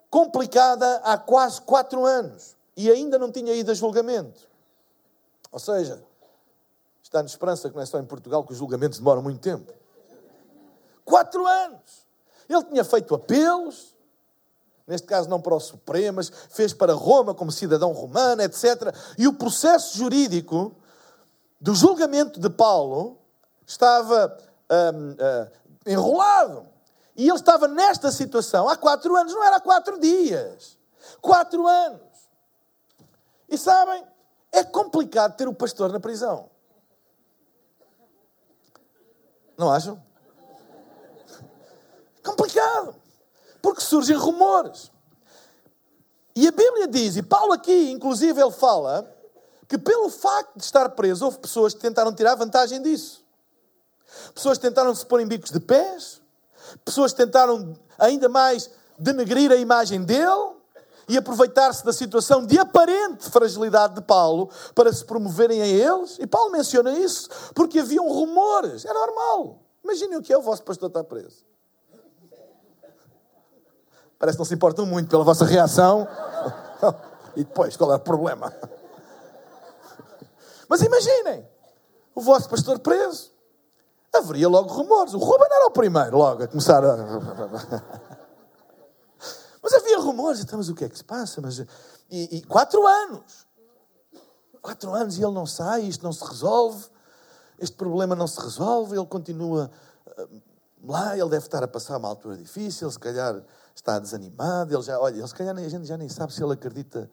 complicada 0.10 0.98
há 1.04 1.18
quase 1.18 1.62
quatro 1.62 2.06
anos 2.06 2.56
e 2.78 2.90
ainda 2.92 3.18
não 3.18 3.32
tinha 3.32 3.54
ido 3.54 3.72
a 3.72 3.74
julgamento. 3.74 4.42
Ou 5.52 5.60
seja, 5.60 6.04
está-nos 7.02 7.32
esperança 7.32 7.70
que 7.70 7.76
não 7.76 7.84
é 7.84 7.86
só 7.86 8.00
em 8.00 8.06
Portugal 8.06 8.44
que 8.44 8.52
os 8.52 8.58
julgamentos 8.58 9.00
demoram 9.00 9.22
muito 9.22 9.40
tempo. 9.40 9.72
Quatro 11.04 11.46
anos! 11.46 12.06
Ele 12.48 12.64
tinha 12.66 12.84
feito 12.84 13.16
apelos, 13.16 13.96
neste 14.88 15.08
caso 15.08 15.30
não 15.30 15.42
para 15.42 15.56
o 15.56 15.60
Supremo, 15.60 16.18
mas 16.18 16.32
fez 16.50 16.74
para 16.74 16.94
Roma 16.94 17.34
como 17.34 17.52
cidadão 17.52 17.92
romano, 17.92 18.42
etc. 18.42 18.94
E 19.18 19.28
o 19.28 19.34
processo 19.34 19.98
jurídico 19.98 20.76
do 21.60 21.74
julgamento 21.74 22.40
de 22.40 22.50
Paulo 22.50 23.18
estava 23.66 24.38
hum, 24.70 25.12
hum, 25.12 25.52
enrolado. 25.86 26.68
E 27.16 27.28
ele 27.28 27.38
estava 27.38 27.68
nesta 27.68 28.12
situação 28.12 28.68
há 28.68 28.76
quatro 28.76 29.16
anos, 29.16 29.34
não 29.34 29.44
era 29.44 29.56
há 29.58 29.62
quatro 29.62 30.00
dias. 30.00 30.78
Quatro 31.22 31.66
anos. 31.66 32.02
E 33.48 33.58
sabem, 33.58 34.06
é 34.52 34.64
complicado 34.64 35.36
ter 35.36 35.48
o 35.48 35.54
pastor 35.54 35.92
na 35.92 36.00
prisão. 36.00 36.50
Não 39.58 39.72
acham? 39.72 40.04
Complicado. 42.24 42.96
Porque 43.62 43.82
surgem 43.82 44.16
rumores. 44.18 44.92
E 46.36 46.48
a 46.48 46.52
Bíblia 46.52 46.88
diz, 46.88 47.16
e 47.16 47.24
Paulo 47.24 47.54
aqui, 47.54 47.92
inclusive, 47.92 48.42
ele 48.42 48.52
fala 48.52 49.15
que 49.68 49.78
pelo 49.78 50.10
facto 50.10 50.58
de 50.58 50.64
estar 50.64 50.88
preso, 50.90 51.26
houve 51.26 51.40
pessoas 51.40 51.74
que 51.74 51.80
tentaram 51.80 52.14
tirar 52.14 52.36
vantagem 52.36 52.82
disso. 52.82 53.24
Pessoas 54.34 54.58
tentaram 54.58 54.94
se 54.94 55.06
pôr 55.06 55.20
em 55.20 55.28
bicos 55.28 55.52
de 55.52 55.60
pés, 55.60 56.22
Pessoas 56.84 57.14
tentaram 57.14 57.76
ainda 57.98 58.28
mais 58.28 58.70
denegrir 58.98 59.52
a 59.52 59.56
imagem 59.56 60.04
dele 60.04 60.56
e 61.08 61.18
aproveitar-se 61.18 61.86
da 61.86 61.94
situação 61.94 62.46
de 62.46 62.58
aparente 62.58 63.30
fragilidade 63.30 63.96
de 63.96 64.02
Paulo 64.02 64.50
para 64.74 64.92
se 64.92 65.06
promoverem 65.06 65.62
a 65.62 65.68
eles. 65.68 66.18
E 66.20 66.26
Paulo 66.26 66.52
menciona 66.52 66.92
isso 66.92 67.30
porque 67.54 67.80
haviam 67.80 68.08
rumores. 68.08 68.86
É 68.86 68.94
normal. 68.94 69.60
Imaginem 69.84 70.18
o 70.18 70.22
que 70.22 70.34
é 70.34 70.38
o 70.38 70.42
vosso 70.42 70.64
pastor 70.64 70.88
estar 70.88 71.04
preso. 71.04 71.46
Parece 74.18 74.38
que 74.38 74.40
não 74.40 74.46
se 74.46 74.56
importam 74.56 74.86
muito 74.86 75.10
pela 75.10 75.24
vossa 75.24 75.46
reação. 75.46 76.08
e 77.36 77.44
depois, 77.44 77.78
qual 77.78 77.92
é 77.92 77.96
o 77.96 78.00
problema? 78.00 78.52
Mas 80.68 80.82
imaginem, 80.82 81.48
o 82.14 82.22
vosso 82.22 82.50
pastor 82.50 82.80
preso. 82.80 83.34
Haveria 84.14 84.48
logo 84.48 84.72
rumores. 84.72 85.14
O 85.14 85.18
Ruben 85.18 85.48
era 85.52 85.68
o 85.68 85.72
primeiro 85.72 86.18
logo 86.18 86.44
a 86.44 86.48
começar 86.48 86.84
a. 86.84 86.96
Mas 89.62 89.74
havia 89.74 90.00
rumores. 90.00 90.42
Então, 90.42 90.60
mas 90.60 90.70
o 90.70 90.76
que 90.76 90.86
é 90.86 90.90
que 90.90 90.96
se 90.96 91.04
passa? 91.04 91.42
Mas, 91.42 91.58
e, 92.10 92.38
e 92.38 92.44
quatro 92.44 92.86
anos. 92.86 93.48
Quatro 94.62 94.94
anos 94.94 95.18
e 95.18 95.24
ele 95.24 95.34
não 95.34 95.48
sai, 95.48 95.82
isto 95.82 96.04
não 96.04 96.14
se 96.14 96.24
resolve. 96.24 96.86
Este 97.58 97.76
problema 97.76 98.16
não 98.16 98.28
se 98.28 98.40
resolve, 98.40 98.96
ele 98.96 99.06
continua 99.08 99.72
ah, 100.18 100.28
lá, 100.84 101.18
ele 101.18 101.30
deve 101.30 101.46
estar 101.46 101.64
a 101.64 101.68
passar 101.68 101.98
uma 101.98 102.08
altura 102.08 102.38
difícil, 102.38 102.92
se 102.92 103.00
calhar 103.00 103.42
está 103.74 103.98
desanimado, 103.98 104.74
ele 104.74 104.84
já, 104.84 105.00
olha, 105.00 105.16
ele, 105.16 105.28
se 105.28 105.34
calhar 105.34 105.56
a 105.56 105.70
gente 105.70 105.86
já 105.86 105.98
nem 105.98 106.10
sabe 106.10 106.34
se 106.34 106.44
ele 106.44 106.54
acredita 106.54 107.10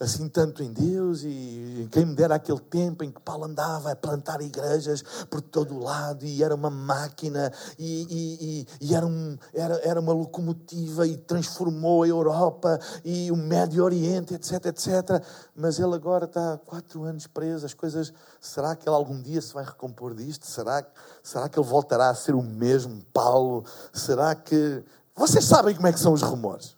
assim 0.00 0.28
tanto 0.28 0.62
em 0.62 0.72
Deus 0.72 1.22
e 1.24 1.88
quem 1.90 2.06
me 2.06 2.14
dera 2.14 2.36
aquele 2.36 2.60
tempo 2.60 3.02
em 3.02 3.10
que 3.10 3.20
Paulo 3.20 3.44
andava 3.44 3.90
a 3.90 3.96
plantar 3.96 4.40
igrejas 4.40 5.02
por 5.28 5.40
todo 5.40 5.74
o 5.74 5.82
lado 5.82 6.24
e 6.24 6.42
era 6.42 6.54
uma 6.54 6.70
máquina 6.70 7.52
e, 7.76 8.06
e, 8.08 8.38
e, 8.40 8.88
e 8.88 8.94
era, 8.94 9.04
um, 9.04 9.36
era, 9.52 9.74
era 9.78 10.00
uma 10.00 10.12
locomotiva 10.12 11.04
e 11.04 11.16
transformou 11.16 12.04
a 12.04 12.08
Europa 12.08 12.78
e 13.04 13.30
o 13.32 13.36
Médio 13.36 13.82
Oriente, 13.82 14.34
etc, 14.34 14.66
etc. 14.66 15.24
Mas 15.54 15.80
ele 15.80 15.94
agora 15.94 16.26
está 16.26 16.58
quatro 16.64 17.02
anos 17.02 17.26
preso, 17.26 17.66
as 17.66 17.74
coisas, 17.74 18.12
será 18.40 18.76
que 18.76 18.88
ele 18.88 18.94
algum 18.94 19.20
dia 19.20 19.40
se 19.42 19.52
vai 19.52 19.64
recompor 19.64 20.14
disto? 20.14 20.46
Será, 20.46 20.86
será 21.24 21.48
que 21.48 21.58
ele 21.58 21.66
voltará 21.66 22.08
a 22.08 22.14
ser 22.14 22.36
o 22.36 22.42
mesmo 22.42 23.02
Paulo? 23.12 23.64
Será 23.92 24.34
que... 24.36 24.84
Vocês 25.16 25.44
sabem 25.44 25.74
como 25.74 25.88
é 25.88 25.92
que 25.92 25.98
são 25.98 26.12
os 26.12 26.22
rumores, 26.22 26.76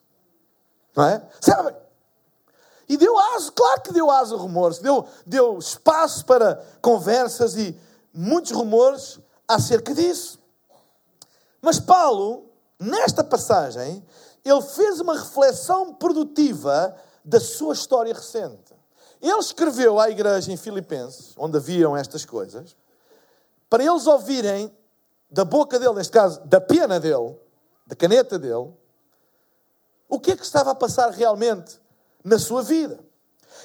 não 0.96 1.04
é? 1.04 1.22
Sabem? 1.42 1.74
E 2.90 2.96
deu 2.96 3.16
aso, 3.16 3.52
claro 3.52 3.82
que 3.82 3.92
deu 3.92 4.10
aso 4.10 4.34
a 4.34 4.38
rumores, 4.38 4.80
deu, 4.80 5.06
deu 5.24 5.56
espaço 5.60 6.26
para 6.26 6.56
conversas 6.82 7.54
e 7.56 7.78
muitos 8.12 8.50
rumores 8.50 9.20
acerca 9.46 9.94
disso. 9.94 10.40
Mas 11.62 11.78
Paulo, 11.78 12.50
nesta 12.80 13.22
passagem, 13.22 14.04
ele 14.44 14.62
fez 14.62 14.98
uma 14.98 15.16
reflexão 15.16 15.94
produtiva 15.94 16.96
da 17.24 17.38
sua 17.38 17.74
história 17.74 18.12
recente. 18.12 18.74
Ele 19.22 19.38
escreveu 19.38 20.00
à 20.00 20.10
igreja 20.10 20.50
em 20.50 20.56
Filipenses, 20.56 21.32
onde 21.36 21.58
haviam 21.58 21.96
estas 21.96 22.24
coisas, 22.24 22.76
para 23.68 23.84
eles 23.84 24.08
ouvirem 24.08 24.76
da 25.30 25.44
boca 25.44 25.78
dele, 25.78 25.94
neste 25.94 26.12
caso, 26.12 26.40
da 26.40 26.60
pena 26.60 26.98
dele, 26.98 27.38
da 27.86 27.94
caneta 27.94 28.36
dele, 28.36 28.74
o 30.08 30.18
que 30.18 30.32
é 30.32 30.36
que 30.36 30.42
estava 30.42 30.72
a 30.72 30.74
passar 30.74 31.10
realmente 31.10 31.79
na 32.24 32.38
sua 32.38 32.62
vida. 32.62 32.98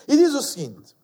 E 0.08 0.16
diz 0.16 0.34
o 0.34 0.42
seguinte: 0.42 0.96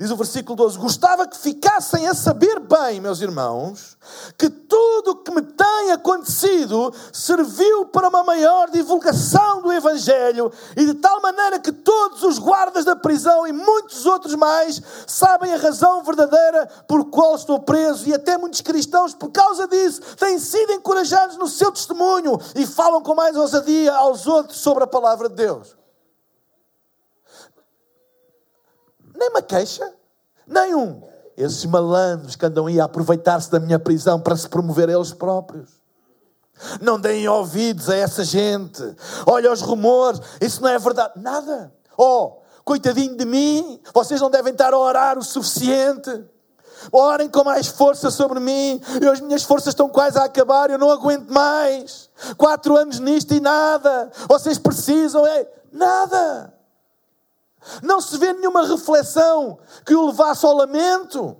Diz 0.00 0.10
o 0.10 0.16
versículo 0.16 0.56
12: 0.56 0.78
Gostava 0.78 1.28
que 1.28 1.36
ficassem 1.36 2.08
a 2.08 2.14
saber 2.14 2.58
bem, 2.58 3.02
meus 3.02 3.20
irmãos, 3.20 3.98
que 4.38 4.48
tudo 4.48 5.10
o 5.10 5.16
que 5.16 5.30
me 5.30 5.42
tem 5.42 5.92
acontecido 5.92 6.90
serviu 7.12 7.84
para 7.84 8.08
uma 8.08 8.24
maior 8.24 8.70
divulgação 8.70 9.60
do 9.60 9.70
Evangelho 9.70 10.50
e 10.74 10.86
de 10.86 10.94
tal 10.94 11.20
maneira 11.20 11.58
que 11.58 11.70
todos 11.70 12.22
os 12.22 12.38
guardas 12.38 12.86
da 12.86 12.96
prisão 12.96 13.46
e 13.46 13.52
muitos 13.52 14.06
outros 14.06 14.34
mais 14.34 14.80
sabem 15.06 15.52
a 15.52 15.58
razão 15.58 16.02
verdadeira 16.02 16.66
por 16.88 17.10
qual 17.10 17.34
estou 17.34 17.60
preso 17.60 18.08
e 18.08 18.14
até 18.14 18.38
muitos 18.38 18.62
cristãos, 18.62 19.12
por 19.12 19.30
causa 19.30 19.68
disso, 19.68 20.00
têm 20.16 20.38
sido 20.38 20.72
encorajados 20.72 21.36
no 21.36 21.46
seu 21.46 21.70
testemunho 21.70 22.40
e 22.54 22.66
falam 22.66 23.02
com 23.02 23.14
mais 23.14 23.36
ousadia 23.36 23.92
aos 23.92 24.26
outros 24.26 24.60
sobre 24.60 24.82
a 24.82 24.86
palavra 24.86 25.28
de 25.28 25.34
Deus. 25.34 25.79
Nem 29.20 29.28
uma 29.28 29.42
queixa. 29.42 29.92
Nenhum. 30.46 31.02
Esses 31.36 31.66
malandros 31.66 32.36
que 32.36 32.46
andam 32.46 32.66
aí 32.66 32.80
a 32.80 32.84
aproveitar-se 32.84 33.50
da 33.50 33.60
minha 33.60 33.78
prisão 33.78 34.18
para 34.18 34.34
se 34.34 34.48
promover 34.48 34.88
eles 34.88 35.12
próprios. 35.12 35.68
Não 36.80 36.98
deem 36.98 37.28
ouvidos 37.28 37.90
a 37.90 37.96
essa 37.96 38.24
gente. 38.24 38.82
Olha 39.26 39.52
os 39.52 39.60
rumores. 39.60 40.20
Isso 40.40 40.62
não 40.62 40.70
é 40.70 40.78
verdade. 40.78 41.12
Nada. 41.16 41.72
Oh, 41.96 42.38
coitadinho 42.64 43.14
de 43.14 43.26
mim. 43.26 43.78
Vocês 43.92 44.20
não 44.20 44.30
devem 44.30 44.52
estar 44.52 44.72
a 44.72 44.78
orar 44.78 45.18
o 45.18 45.22
suficiente. 45.22 46.24
Orem 46.90 47.28
com 47.28 47.44
mais 47.44 47.66
força 47.66 48.10
sobre 48.10 48.40
mim. 48.40 48.80
Eu, 49.02 49.12
as 49.12 49.20
minhas 49.20 49.42
forças 49.42 49.68
estão 49.68 49.88
quase 49.88 50.18
a 50.18 50.24
acabar. 50.24 50.70
Eu 50.70 50.78
não 50.78 50.90
aguento 50.90 51.30
mais. 51.30 52.08
Quatro 52.38 52.74
anos 52.74 52.98
nisto 52.98 53.34
e 53.34 53.40
nada. 53.40 54.10
Vocês 54.28 54.58
precisam. 54.58 55.26
É 55.26 55.46
nada. 55.70 56.54
Não 57.82 58.00
se 58.00 58.16
vê 58.18 58.32
nenhuma 58.32 58.66
reflexão 58.66 59.58
que 59.84 59.94
o 59.94 60.06
levasse 60.06 60.44
ao 60.44 60.54
lamento. 60.54 61.36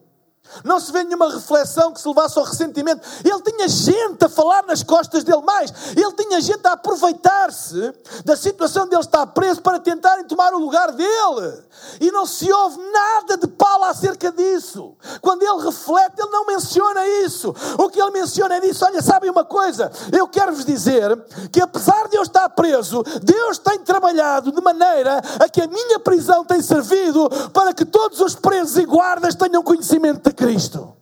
Não 0.64 0.80
se 0.80 0.92
vê 0.92 1.04
nenhuma 1.04 1.32
reflexão 1.32 1.92
que 1.92 2.00
se 2.00 2.08
levasse 2.08 2.38
ao 2.38 2.44
ressentimento. 2.44 3.06
Ele 3.24 3.40
tinha 3.42 3.68
gente 3.68 4.24
a 4.24 4.28
falar 4.28 4.64
nas 4.64 4.82
costas 4.82 5.24
dele 5.24 5.42
mais. 5.42 5.72
Ele 5.96 6.12
tinha 6.12 6.40
gente 6.40 6.66
a 6.66 6.72
aproveitar-se 6.72 7.92
da 8.24 8.36
situação 8.36 8.86
dele 8.86 9.02
estar 9.02 9.26
preso 9.28 9.62
para 9.62 9.78
tentarem 9.78 10.24
tomar 10.24 10.52
o 10.52 10.58
lugar 10.58 10.92
dele. 10.92 11.62
E 12.00 12.10
não 12.10 12.26
se 12.26 12.50
ouve 12.52 12.78
nada 12.90 13.36
de 13.36 13.46
Paulo 13.46 13.84
acerca 13.84 14.30
disso. 14.32 14.94
Quando 15.20 15.42
ele 15.42 15.64
reflete, 15.64 16.14
ele 16.18 16.30
não 16.30 16.46
menciona 16.46 17.06
isso. 17.24 17.54
O 17.78 17.88
que 17.88 18.00
ele 18.00 18.10
menciona 18.10 18.56
é 18.56 18.60
disso. 18.60 18.84
Olha, 18.84 19.02
sabem 19.02 19.30
uma 19.30 19.44
coisa? 19.44 19.90
Eu 20.12 20.28
quero 20.28 20.52
vos 20.54 20.64
dizer 20.64 21.18
que 21.52 21.60
apesar 21.60 22.08
de 22.08 22.16
eu 22.16 22.22
estar 22.22 22.48
preso, 22.50 23.02
Deus 23.22 23.58
tem 23.58 23.78
trabalhado 23.80 24.52
de 24.52 24.60
maneira 24.60 25.20
a 25.38 25.48
que 25.48 25.62
a 25.62 25.66
minha 25.66 25.98
prisão 25.98 26.44
tem 26.44 26.60
servido 26.60 27.28
para 27.52 27.72
que 27.72 27.84
todos 27.84 28.20
os 28.20 28.34
presos 28.34 28.76
e 28.76 28.84
guardas 28.84 29.34
tenham 29.34 29.62
conhecimento 29.62 30.22
de 30.28 30.34
Cristo. 30.40 30.96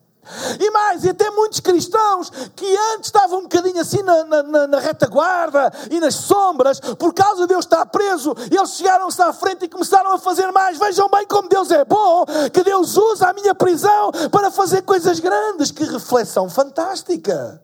E 0.61 0.71
mais, 0.71 1.05
e 1.05 1.09
até 1.09 1.31
muitos 1.31 1.61
cristãos 1.61 2.29
que 2.55 2.77
antes 2.95 3.07
estavam 3.07 3.39
um 3.39 3.43
bocadinho 3.43 3.81
assim 3.81 4.03
na, 4.03 4.25
na, 4.25 4.67
na 4.67 4.79
retaguarda 4.79 5.73
e 5.91 5.99
nas 6.01 6.17
sombras, 6.17 6.81
por 6.81 7.15
causa 7.15 7.43
de 7.43 7.47
Deus 7.47 7.65
estar 7.65 7.87
preso, 7.87 8.35
eles 8.51 8.71
chegaram-se 8.73 9.23
à 9.23 9.33
frente 9.33 9.65
e 9.65 9.69
começaram 9.69 10.13
a 10.13 10.19
fazer 10.19 10.51
mais. 10.51 10.77
Vejam 10.77 11.09
bem 11.09 11.27
como 11.27 11.49
Deus 11.49 11.71
é 11.71 11.85
bom, 11.85 12.27
que 12.53 12.63
Deus 12.63 12.97
usa 12.97 13.29
a 13.29 13.33
minha 13.33 13.55
prisão 13.55 14.11
para 14.31 14.51
fazer 14.51 14.83
coisas 14.83 15.19
grandes. 15.21 15.71
Que 15.71 15.85
reflexão 15.85 16.51
fantástica! 16.51 17.63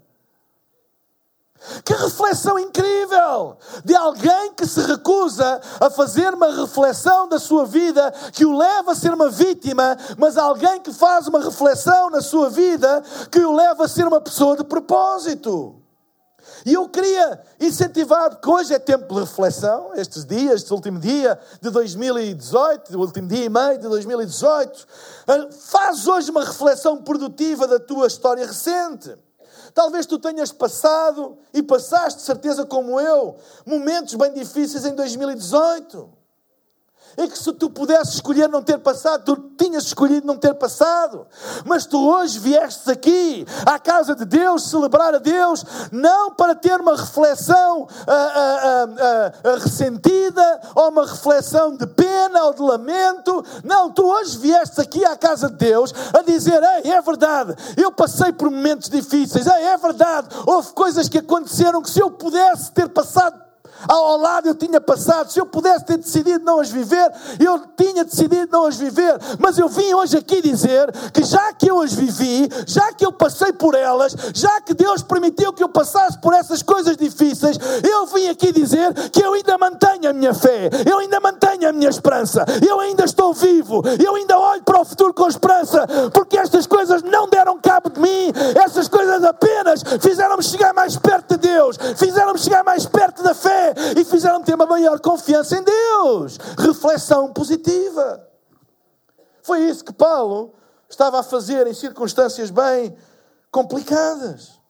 Que 1.85 1.95
reflexão 1.95 2.59
incrível 2.59 3.57
de 3.85 3.95
alguém 3.95 4.53
que 4.55 4.67
se 4.67 4.81
recusa 4.81 5.61
a 5.81 5.91
fazer 5.91 6.35
uma 6.35 6.51
reflexão 6.51 7.29
da 7.29 7.39
sua 7.39 7.65
vida 7.65 8.13
que 8.33 8.45
o 8.45 8.57
leva 8.57 8.93
a 8.93 8.95
ser 8.95 9.13
uma 9.15 9.31
vítima, 9.31 9.97
mas 10.19 10.37
alguém 10.37 10.81
que 10.81 10.93
faz 10.93 11.27
uma 11.27 11.43
reflexão 11.43 12.11
na 12.11 12.21
sua 12.21 12.51
vida 12.51 13.03
que 13.31 13.41
o 13.41 13.55
leva 13.55 13.85
a 13.85 13.89
ser 13.89 14.07
uma 14.07 14.21
pessoa 14.21 14.57
de 14.57 14.65
propósito. 14.65 15.81
E 16.65 16.75
eu 16.75 16.89
queria 16.89 17.41
incentivar, 17.61 18.41
que 18.41 18.49
hoje 18.49 18.75
é 18.75 18.79
tempo 18.79 19.13
de 19.15 19.21
reflexão, 19.21 19.93
estes 19.95 20.25
dias, 20.25 20.63
este 20.63 20.73
último 20.73 20.99
dia 20.99 21.39
de 21.61 21.71
2018, 21.71 22.97
o 22.97 23.01
último 23.01 23.29
dia 23.29 23.45
e 23.45 23.49
meio 23.49 23.79
de 23.79 23.89
2018, 23.89 24.87
eh, 25.27 25.49
faz 25.53 26.07
hoje 26.07 26.31
uma 26.31 26.45
reflexão 26.45 27.03
produtiva 27.03 27.67
da 27.67 27.79
tua 27.79 28.07
história 28.07 28.47
recente. 28.47 29.15
Talvez 29.75 30.07
tu 30.07 30.19
tenhas 30.19 30.53
passado 30.53 31.37
e 31.53 31.61
passaste, 31.63 32.23
certeza 32.23 32.65
como 32.65 33.01
eu, 33.01 33.37
momentos 33.67 34.15
bem 34.15 34.33
difíceis 34.33 34.85
em 34.85 34.95
2018 34.95 36.24
é 37.17 37.27
que 37.27 37.39
se 37.39 37.53
tu 37.53 37.71
pudesses 37.71 38.15
escolher 38.15 38.49
não 38.49 38.63
ter 38.63 38.79
passado, 38.79 39.25
tu 39.25 39.51
tinhas 39.57 39.85
escolhido 39.85 40.27
não 40.27 40.37
ter 40.37 40.55
passado. 40.55 41.27
Mas 41.65 41.87
tu 41.87 41.99
hoje 41.99 42.39
viestes 42.39 42.89
aqui 42.89 43.47
à 43.65 43.79
casa 43.79 44.15
de 44.15 44.25
Deus, 44.25 44.65
celebrar 44.65 45.15
a 45.15 45.19
Deus, 45.19 45.65
não 45.93 46.33
para 46.33 46.55
ter 46.55 46.81
uma 46.81 46.97
reflexão 46.97 47.87
ah, 48.07 48.13
ah, 48.13 49.33
ah, 49.45 49.59
ressentida, 49.59 50.61
ou 50.75 50.89
uma 50.89 51.07
reflexão 51.07 51.77
de 51.77 51.87
pena 51.87 52.45
ou 52.45 52.55
de 52.55 52.63
lamento. 52.63 53.45
Não, 53.63 53.91
tu 53.91 54.05
hoje 54.05 54.39
viestes 54.39 54.79
aqui 54.79 55.05
à 55.05 55.17
casa 55.17 55.49
de 55.49 55.57
Deus 55.57 55.93
a 56.13 56.23
dizer: 56.23 56.61
Ei, 56.63 56.93
é 56.93 57.01
verdade, 57.01 57.55
eu 57.77 57.93
passei 57.93 58.33
por 58.33 58.51
momentos 58.51 58.89
difíceis, 58.89 59.47
Ei, 59.47 59.65
é 59.67 59.77
verdade, 59.77 60.29
houve 60.47 60.73
coisas 60.73 61.09
que 61.09 61.19
aconteceram 61.19 61.83
que 61.83 61.91
se 61.91 62.01
eu 62.01 62.11
pudesse 62.11 62.73
ter 62.73 62.89
passado 62.89 63.44
ao 63.89 64.17
lado 64.19 64.49
eu 64.49 64.55
tinha 64.55 64.81
passado. 64.81 65.31
Se 65.31 65.41
eu 65.41 65.47
pudesse 65.47 65.85
ter 65.85 65.99
decidido 65.99 66.45
não 66.45 66.61
as 66.61 66.71
viver, 66.71 67.13
eu 67.39 67.61
tinha 67.77 68.05
decidido 68.05 68.49
não 68.51 68.67
as 68.67 68.77
viver. 68.77 69.19
Mas 69.39 69.59
eu 69.59 69.69
vim 69.69 69.95
hoje 69.95 70.17
aqui 70.17 70.41
dizer 70.41 70.91
que 71.13 71.23
já 71.25 71.53
que 71.53 71.71
eu 71.71 71.81
as 71.81 71.93
vivi, 71.93 72.49
já 72.67 72.93
que 72.93 73.05
eu 73.05 73.13
passei 73.13 73.53
por 73.53 73.75
elas, 73.75 74.15
já 74.35 74.61
que 74.61 74.75
Deus 74.75 75.03
permitiu 75.03 75.53
que 75.53 75.63
eu 75.63 75.69
passasse 75.69 76.19
por 76.21 76.33
essas 76.33 76.63
coisas 76.63 76.97
difíceis, 76.97 77.57
eu 77.83 78.07
vim 78.07 78.29
aqui 78.29 78.53
dizer 78.53 78.93
que 79.11 79.23
eu 79.23 79.33
ainda 79.35 79.59
mantenho 79.59 80.11
a 80.11 80.13
minha 80.13 80.35
fé, 80.35 80.71
eu 80.89 80.99
ainda 80.99 81.21
mantenho 81.21 81.69
a 81.69 81.73
minha 81.73 81.91
esperança, 81.91 82.45
eu 82.67 82.81
ainda 82.81 83.05
estou 83.05 83.33
vivo, 83.33 83.83
eu 84.05 84.15
ainda 84.15 84.39
olho 84.39 84.63
para 84.63 84.81
o 84.81 84.85
futuro 84.85 85.13
com 85.13 85.29
esperança, 85.29 85.87
porque 86.13 86.39
estas 86.39 86.67
coisas 86.67 87.03
não 87.03 87.29
deram 87.29 87.59
cabo 87.61 87.91
de 87.91 88.01
mim, 88.01 88.33
essas 88.63 88.89
coisas 88.89 89.23
apenas 89.25 89.83
fizeram-me 90.01 90.43
chegar 90.43 90.73
mais 90.73 90.97
perto 90.97 91.37
de 91.37 91.49
Deus, 91.49 91.77
fizeram-me 91.97 92.39
chegar 92.39 92.65
mais 92.65 92.87
perto 92.87 93.23
da 93.23 93.35
fé 93.35 93.74
e 93.97 94.05
fizeram-me 94.05 94.45
ter 94.45 94.55
uma 94.55 94.67
maior 94.67 95.01
confiança 95.01 95.57
em 95.57 95.63
Deus. 95.63 96.39
Reflexão 96.59 97.33
positiva. 97.33 98.29
Foi 99.43 99.61
isso 99.61 99.85
que 99.85 99.93
Paulo 99.93 100.55
estava 100.89 101.21
a 101.21 101.23
fazer 101.23 101.67
em 101.67 101.75
circunstâncias 101.75 102.51
bem 102.51 102.97
complicadas. 103.51 104.61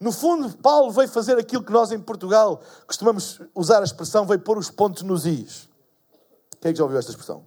No 0.00 0.12
fundo, 0.12 0.56
Paulo 0.58 0.92
veio 0.92 1.08
fazer 1.08 1.38
aquilo 1.38 1.64
que 1.64 1.72
nós 1.72 1.90
em 1.90 1.98
Portugal 1.98 2.62
costumamos 2.86 3.40
usar 3.54 3.80
a 3.80 3.84
expressão, 3.84 4.26
veio 4.26 4.40
pôr 4.40 4.56
os 4.56 4.70
pontos 4.70 5.02
nos 5.02 5.26
is. 5.26 5.68
Quem 6.60 6.70
é 6.70 6.72
que 6.72 6.78
já 6.78 6.84
ouviu 6.84 6.98
esta 6.98 7.10
expressão? 7.10 7.44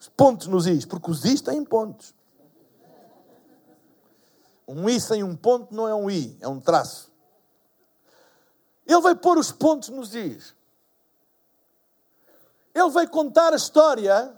Os 0.00 0.08
pontos 0.08 0.48
nos 0.48 0.66
is, 0.66 0.84
porque 0.84 1.10
os 1.10 1.24
is 1.24 1.40
têm 1.40 1.64
pontos. 1.64 2.14
Um 4.66 4.88
i 4.88 5.00
sem 5.00 5.22
um 5.22 5.36
ponto 5.36 5.74
não 5.74 5.86
é 5.86 5.94
um 5.94 6.10
i, 6.10 6.36
é 6.40 6.48
um 6.48 6.58
traço. 6.58 7.12
Ele 8.86 9.00
veio 9.00 9.16
pôr 9.16 9.38
os 9.38 9.50
pontos 9.50 9.88
nos 9.88 10.14
is. 10.14 10.54
Ele 12.74 12.90
veio 12.90 13.08
contar 13.08 13.52
a 13.52 13.56
história 13.56 14.34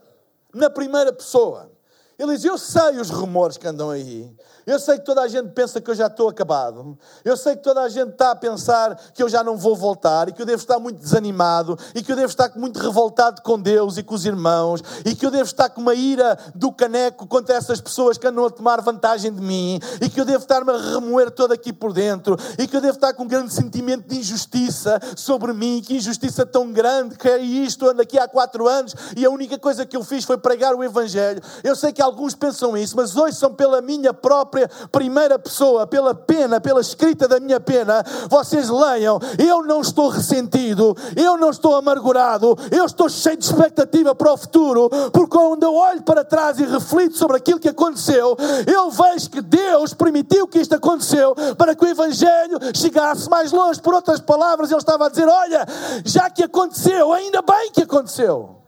na 0.53 0.71
primeira 0.71 1.12
pessoa. 1.12 1.71
Ele 2.19 2.35
diz: 2.35 2.45
Eu 2.45 2.57
sei 2.57 2.99
os 2.99 3.11
rumores 3.11 3.57
que 3.57 3.67
andam 3.67 3.91
aí. 3.91 4.31
Eu 4.67 4.81
sei 4.81 4.99
que 4.99 5.05
toda 5.05 5.21
a 5.23 5.29
gente 5.29 5.51
pensa 5.51 5.81
que 5.81 5.89
eu 5.89 5.95
já 5.95 6.09
estou 6.09 6.29
acabado. 6.29 6.99
Eu 7.25 7.37
sei 7.37 7.55
que 7.55 7.63
toda 7.63 7.83
a 7.83 7.89
gente 7.89 8.11
está 8.11 8.33
a 8.33 8.37
pensar 8.37 8.97
que 9.15 9.23
eu 9.23 9.29
já 9.29 9.45
não 9.45 9.57
vou 9.57 9.77
voltar 9.77 10.29
e 10.29 10.33
que 10.33 10.43
eu 10.43 10.47
devo 10.47 10.61
estar 10.61 10.81
muito 10.81 10.99
desanimado 10.99 11.79
e 11.95 12.03
que 12.03 12.11
eu 12.11 12.17
devo 12.17 12.29
estar 12.29 12.51
muito 12.57 12.81
revoltado 12.81 13.43
com 13.43 13.61
Deus 13.61 13.97
e 13.97 14.03
com 14.03 14.17
os 14.17 14.27
irmãos 14.27 14.83
e 15.05 15.15
que 15.15 15.25
eu 15.25 15.31
devo 15.31 15.45
estar 15.45 15.69
com 15.71 15.81
uma 15.81 15.95
ira 15.95 16.37
do 16.53 16.73
caneco 16.73 17.29
contra 17.29 17.55
essas 17.55 17.81
pessoas 17.81 18.19
que 18.19 18.27
andam 18.27 18.45
a 18.45 18.51
tomar 18.51 18.81
vantagem 18.81 19.33
de 19.33 19.41
mim 19.41 19.79
e 20.01 20.09
que 20.09 20.21
eu 20.21 20.25
devo 20.25 20.43
estar-me 20.43 20.73
a 20.73 20.79
remoer 20.79 21.31
todo 21.31 21.53
aqui 21.53 21.73
por 21.73 21.93
dentro 21.93 22.37
e 22.59 22.67
que 22.67 22.77
eu 22.77 22.81
devo 22.81 22.97
estar 22.97 23.13
com 23.13 23.23
um 23.23 23.29
grande 23.29 23.53
sentimento 23.53 24.09
de 24.09 24.19
injustiça 24.19 24.99
sobre 25.15 25.53
mim. 25.53 25.81
Que 25.81 25.97
injustiça 25.97 26.45
tão 26.45 26.73
grande 26.73 27.17
que 27.17 27.29
é 27.29 27.39
isto. 27.39 27.89
Ando 27.89 28.03
aqui 28.03 28.19
há 28.19 28.27
quatro 28.27 28.67
anos 28.67 28.97
e 29.17 29.25
a 29.25 29.31
única 29.31 29.57
coisa 29.59 29.87
que 29.87 29.97
eu 29.97 30.03
fiz 30.03 30.25
foi 30.25 30.39
pregar 30.39 30.75
o 30.75 30.83
Evangelho. 30.83 31.41
Eu 31.63 31.77
sei 31.77 31.93
que 31.93 32.03
alguns 32.07 32.35
pensam 32.35 32.77
isso, 32.77 32.97
mas 32.97 33.17
hoje 33.17 33.37
são 33.37 33.53
pela 33.53 33.83
minha 33.83 34.15
própria 34.15 34.71
primeira 34.91 35.39
pessoa, 35.39 35.87
pela 35.87 36.15
pena, 36.15 36.61
pela 36.61 36.81
escrita 36.81 37.29
da 37.29 37.39
minha 37.39 37.61
pena, 37.61 38.05
vocês 38.31 38.69
leiam: 38.69 39.19
eu 39.39 39.63
não 39.65 39.81
estou 39.81 40.09
ressentido, 40.09 40.97
eu 41.15 41.37
não 41.37 41.51
estou 41.51 41.77
amargurado, 41.77 42.57
eu 42.71 42.85
estou 42.85 43.09
cheio 43.09 43.37
de 43.37 43.45
expectativa 43.45 44.15
para 44.15 44.33
o 44.33 44.37
futuro, 44.37 44.89
porque 45.13 45.37
quando 45.37 45.65
eu 45.65 45.75
olho 45.75 46.03
para 46.03 46.25
trás 46.25 46.59
e 46.59 46.65
reflito 46.65 47.17
sobre 47.17 47.37
aquilo 47.37 47.61
que 47.61 47.69
aconteceu, 47.69 48.37
eu 48.67 48.91
vejo 48.91 49.31
que 49.31 49.43
Deus 49.43 49.93
permitiu 49.93 50.47
que 50.47 50.61
isto 50.61 50.75
aconteceu 50.75 51.35
para 51.59 51.75
que 51.75 51.85
o 51.85 51.89
Evangelho 51.89 52.59
chegasse 52.75 53.29
mais 53.29 53.53
longe. 53.53 53.81
Por 53.81 53.95
outras 53.95 54.21
palavras, 54.21 54.71
ele 54.71 54.79
estava 54.79 55.07
a 55.07 55.09
dizer: 55.09 55.29
olha, 55.29 55.67
já 56.05 56.31
que 56.31 56.45
aconteceu, 56.45 57.13
ainda 57.13 57.43
bem 57.43 57.71
que 57.73 57.83
aconteceu. 57.83 58.66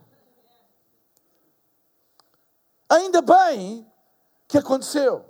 Ainda 2.88 3.20
bem 3.20 3.86
que 4.46 4.56
aconteceu 4.58 5.28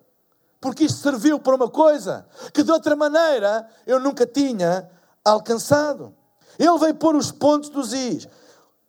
porque 0.61 0.85
isto 0.85 0.99
serviu 0.99 1.39
para 1.39 1.55
uma 1.55 1.69
coisa 1.69 2.27
que 2.53 2.63
de 2.63 2.71
outra 2.71 2.97
maneira 2.97 3.69
eu 3.87 4.01
nunca 4.01 4.27
tinha 4.27 4.89
alcançado. 5.25 6.15
Ele 6.59 6.79
veio 6.79 6.95
pôr 6.95 7.15
os 7.15 7.31
pontos 7.31 7.69
dos 7.69 7.93
is. 7.93 8.29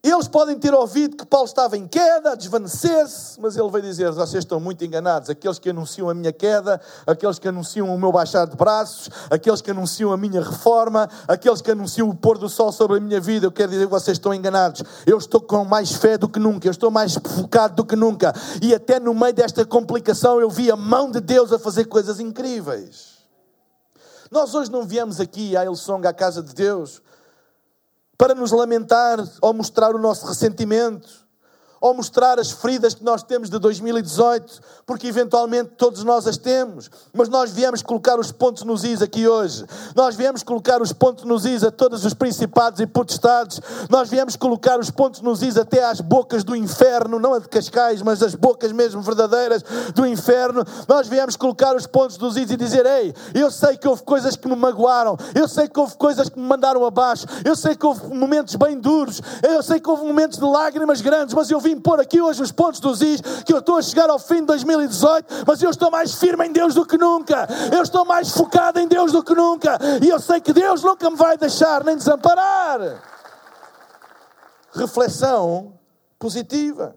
Eles 0.02 0.30
podem 0.30 0.58
ter 0.58 0.74
ouvido 0.74 1.18
que 1.18 1.26
Paulo 1.26 1.46
estava 1.46 1.76
em 1.76 1.86
queda, 1.86 2.32
a 2.32 2.36
desvanecer-se, 2.36 3.38
mas 3.40 3.58
ele 3.58 3.70
veio 3.70 3.84
dizer: 3.84 4.10
vocês 4.14 4.46
estão 4.46 4.58
muito 4.58 4.84
enganados. 4.86 5.30
Aqueles 5.30 5.60
que 5.60 5.70
anunciam 5.70 6.10
a 6.10 6.14
minha 6.14 6.32
queda, 6.32 6.80
aqueles 7.06 7.38
que 7.38 7.50
anunciam 7.50 7.94
o 7.94 8.00
meu 8.00 8.10
baixar 8.10 8.48
de 8.48 8.56
braços, 8.56 9.10
aqueles 9.30 9.62
que 9.62 9.72
anunciam 9.72 10.14
a 10.14 10.18
minha 10.18 10.42
reforma, 10.42 11.10
aqueles 11.28 11.62
que 11.62 11.70
anunciam 11.70 12.08
o 12.08 12.16
pôr 12.16 12.38
do 12.38 12.48
sol 12.48 12.72
sobre 12.72 12.98
a 12.98 13.00
minha 13.02 13.20
vida, 13.20 13.46
eu 13.46 13.52
quero 13.52 13.72
dizer 13.72 13.88
que 13.88 13.92
vocês 13.92 14.16
estão 14.16 14.34
enganados. 14.34 14.84
Eu 15.06 15.18
estou 15.18 15.42
com 15.42 15.66
mais 15.66 15.92
fé 15.92 16.18
do 16.18 16.30
que 16.30 16.40
nunca, 16.40 16.66
eu 16.66 16.72
estou 16.72 16.90
mais 16.90 17.16
focado 17.16 17.76
do 17.76 17.86
que 17.86 17.98
nunca. 17.98 18.34
E 18.62 18.74
até 18.74 19.02
no 19.02 19.14
meio 19.14 19.34
desta 19.34 19.66
complicação 19.66 20.40
eu 20.40 20.50
vi 20.50 20.72
a 20.72 20.78
mão 20.78 21.12
de 21.12 21.20
Deus 21.20 21.52
a 21.52 21.60
fazer 21.60 21.86
coisas 21.86 22.22
incríveis. 22.22 23.20
Nós 24.32 24.56
hoje 24.56 24.72
não 24.72 24.86
viemos 24.86 25.20
aqui 25.20 25.58
à 25.58 25.66
Ilsong, 25.66 26.08
à 26.08 26.14
casa 26.14 26.42
de 26.42 26.54
Deus, 26.54 27.02
para 28.20 28.36
nos 28.36 28.52
lamentar 28.52 29.18
ou 29.42 29.54
mostrar 29.54 29.96
o 29.96 29.98
nosso 29.98 30.28
ressentimento 30.28 31.08
ou 31.82 31.94
mostrar 31.94 32.40
as 32.40 32.52
feridas 32.52 32.94
que 32.94 33.04
nós 33.04 33.24
temos 33.24 33.50
de 33.50 33.58
2018, 33.58 34.62
porque 34.86 35.08
eventualmente 35.08 35.72
todos 35.78 36.04
nós 36.04 36.28
as 36.28 36.38
temos, 36.38 36.90
mas 37.14 37.30
nós 37.30 37.52
viemos 37.52 37.82
colocar 37.82 38.20
os 38.20 38.32
pontos 38.32 38.64
nos 38.64 38.84
is 38.84 39.02
aqui 39.02 39.28
hoje. 39.28 39.66
Nós 39.96 40.16
viemos 40.16 40.44
colocar 40.44 40.82
os 40.82 40.92
pontos 40.92 41.24
nos 41.24 41.46
is 41.46 41.64
a 41.64 41.72
todos 41.72 42.06
os 42.06 42.14
principados 42.14 42.80
e 42.80 42.88
potestades. 42.88 43.62
Nós 43.90 44.10
viemos 44.10 44.36
colocar 44.36 44.80
os 44.80 44.90
pontos 44.90 45.22
nos 45.22 45.42
is 45.42 45.58
até 45.58 45.84
às 45.84 46.02
bocas 46.02 46.44
do 46.44 46.56
inferno, 46.56 47.20
não 47.20 47.34
a 47.34 47.40
de 47.40 47.48
Cascais, 47.48 48.02
mas 48.02 48.22
as 48.22 48.36
bocas 48.36 48.72
mesmo 48.72 49.02
verdadeiras 49.02 49.64
do 49.94 50.06
inferno. 50.06 50.64
Nós 50.88 51.08
viemos 51.08 51.36
colocar 51.36 51.76
os 51.76 51.88
pontos 51.88 52.18
nos 52.18 52.36
is 52.36 52.52
e 52.52 52.58
dizer: 52.58 52.86
Ei, 52.86 53.14
eu 53.34 53.50
sei 53.52 53.78
que 53.78 53.88
houve 53.88 54.04
coisas 54.04 54.36
que 54.36 54.48
me 54.48 54.56
magoaram, 54.56 55.18
eu 55.34 55.48
sei 55.48 55.68
que 55.68 55.80
houve 55.80 55.96
coisas 55.98 56.30
que 56.30 56.40
me 56.40 56.46
mandaram 56.46 56.86
abaixo, 56.86 57.26
eu 57.46 57.56
sei 57.56 57.76
que 57.76 57.86
houve 57.86 58.08
momentos 58.14 58.56
bem 58.56 58.78
duros, 58.80 59.22
eu 59.44 59.62
sei 59.64 59.80
que 59.80 59.90
houve 59.90 60.06
momentos 60.06 60.38
de 60.38 60.46
lágrimas 60.46 61.02
grandes, 61.02 61.34
mas 61.34 61.50
eu 61.50 61.60
vi 61.60 61.69
vim 61.70 61.80
pôr 61.80 62.00
aqui 62.00 62.20
hoje 62.20 62.42
os 62.42 62.52
pontos 62.52 62.80
dos 62.80 63.02
is, 63.02 63.22
que 63.46 63.54
eu 63.54 63.60
estou 63.60 63.78
a 63.78 63.82
chegar 63.82 64.10
ao 64.10 64.20
fim 64.20 64.42
de 64.42 64.48
2018, 64.48 65.46
mas 65.46 65.62
eu 65.62 65.70
estou 65.70 65.92
mais 65.92 66.16
firme 66.16 66.48
em 66.48 66.52
Deus 66.52 66.74
do 66.74 66.86
que 66.86 66.98
nunca. 66.98 67.48
Eu 67.74 67.84
estou 67.84 68.06
mais 68.06 68.32
focado 68.32 68.80
em 68.80 68.88
Deus 68.88 69.12
do 69.12 69.24
que 69.24 69.34
nunca. 69.34 69.78
E 70.04 70.10
eu 70.10 70.20
sei 70.20 70.42
que 70.42 70.54
Deus 70.54 70.82
nunca 70.84 71.10
me 71.10 71.16
vai 71.16 71.38
deixar 71.38 71.84
nem 71.84 71.96
desamparar. 71.96 72.80
Reflexão 74.74 75.80
positiva. 76.18 76.96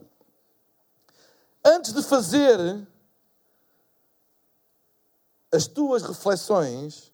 Antes 1.64 1.92
de 1.92 2.02
fazer 2.02 2.58
as 5.52 5.66
tuas 5.66 6.02
reflexões 6.02 7.12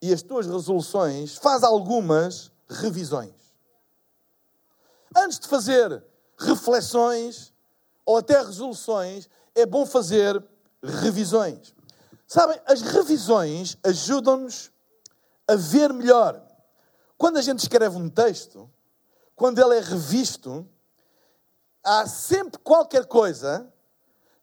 e 0.00 0.12
as 0.12 0.22
tuas 0.22 0.46
resoluções, 0.46 1.36
faz 1.36 1.62
algumas 1.64 2.52
revisões 2.68 3.35
antes 5.16 5.38
de 5.38 5.48
fazer 5.48 6.04
reflexões 6.38 7.52
ou 8.04 8.18
até 8.18 8.40
resoluções, 8.40 9.28
é 9.54 9.64
bom 9.64 9.86
fazer 9.86 10.42
revisões. 10.82 11.74
Sabem, 12.26 12.60
as 12.66 12.82
revisões 12.82 13.78
ajudam-nos 13.82 14.70
a 15.48 15.56
ver 15.56 15.92
melhor. 15.92 16.42
Quando 17.16 17.38
a 17.38 17.42
gente 17.42 17.60
escreve 17.60 17.96
um 17.96 18.08
texto, 18.08 18.70
quando 19.34 19.58
ele 19.60 19.76
é 19.76 19.80
revisto, 19.80 20.68
há 21.82 22.06
sempre 22.06 22.58
qualquer 22.58 23.06
coisa 23.06 23.72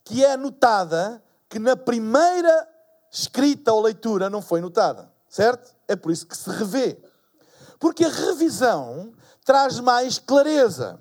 que 0.04 0.24
é 0.24 0.36
notada 0.36 1.24
que 1.50 1.60
na 1.60 1.76
primeira 1.76 2.68
escrita 3.12 3.72
ou 3.72 3.82
leitura 3.82 4.30
não 4.30 4.42
foi 4.42 4.60
notada, 4.60 5.12
certo? 5.30 5.76
É 5.88 5.96
por 5.96 6.12
isso 6.12 6.26
que 6.26 6.36
se 6.36 6.50
revê. 6.50 6.98
Porque 7.80 8.04
a 8.06 8.10
revisão 8.10 9.14
traz 9.44 9.80
mais 9.80 10.20
clareza 10.20 11.00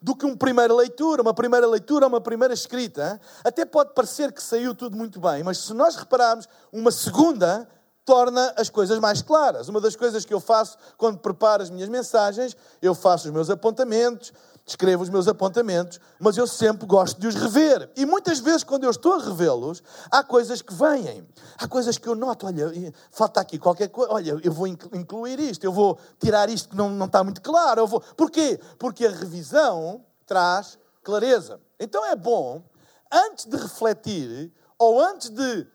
do 0.00 0.14
que 0.16 0.24
uma 0.24 0.36
primeira 0.36 0.74
leitura. 0.74 1.22
Uma 1.22 1.34
primeira 1.34 1.66
leitura, 1.66 2.06
uma 2.06 2.20
primeira 2.20 2.54
escrita, 2.54 3.20
até 3.44 3.64
pode 3.64 3.94
parecer 3.94 4.32
que 4.32 4.42
saiu 4.42 4.74
tudo 4.74 4.96
muito 4.96 5.20
bem, 5.20 5.42
mas 5.42 5.58
se 5.58 5.74
nós 5.74 5.96
repararmos, 5.96 6.48
uma 6.72 6.90
segunda 6.90 7.68
torna 8.04 8.52
as 8.56 8.68
coisas 8.68 8.98
mais 8.98 9.22
claras. 9.22 9.68
Uma 9.68 9.80
das 9.80 9.94
coisas 9.94 10.24
que 10.24 10.34
eu 10.34 10.40
faço 10.40 10.76
quando 10.96 11.18
preparo 11.18 11.62
as 11.62 11.70
minhas 11.70 11.88
mensagens, 11.88 12.56
eu 12.82 12.94
faço 12.94 13.28
os 13.28 13.32
meus 13.32 13.50
apontamentos, 13.50 14.32
escrevo 14.70 15.02
os 15.02 15.08
meus 15.08 15.26
apontamentos, 15.28 16.00
mas 16.18 16.36
eu 16.36 16.46
sempre 16.46 16.86
gosto 16.86 17.20
de 17.20 17.26
os 17.26 17.34
rever. 17.34 17.90
E 17.96 18.06
muitas 18.06 18.38
vezes, 18.38 18.64
quando 18.64 18.84
eu 18.84 18.90
estou 18.90 19.14
a 19.14 19.22
revê-los, 19.22 19.82
há 20.10 20.22
coisas 20.22 20.62
que 20.62 20.72
vêm. 20.72 21.26
Há 21.58 21.66
coisas 21.66 21.98
que 21.98 22.08
eu 22.08 22.14
noto, 22.14 22.46
olha, 22.46 22.72
falta 23.10 23.40
aqui 23.40 23.58
qualquer 23.58 23.88
coisa, 23.88 24.12
olha, 24.12 24.40
eu 24.42 24.52
vou 24.52 24.66
incluir 24.66 25.38
isto, 25.40 25.64
eu 25.64 25.72
vou 25.72 25.98
tirar 26.18 26.48
isto 26.48 26.70
que 26.70 26.76
não, 26.76 26.88
não 26.90 27.06
está 27.06 27.22
muito 27.24 27.42
claro. 27.42 27.80
Eu 27.80 27.86
vou... 27.86 28.00
Porquê? 28.16 28.58
Porque 28.78 29.06
a 29.06 29.10
revisão 29.10 30.04
traz 30.26 30.78
clareza. 31.02 31.60
Então 31.78 32.04
é 32.06 32.14
bom, 32.14 32.62
antes 33.10 33.46
de 33.46 33.56
refletir, 33.56 34.52
ou 34.78 35.00
antes 35.00 35.30
de 35.30 35.66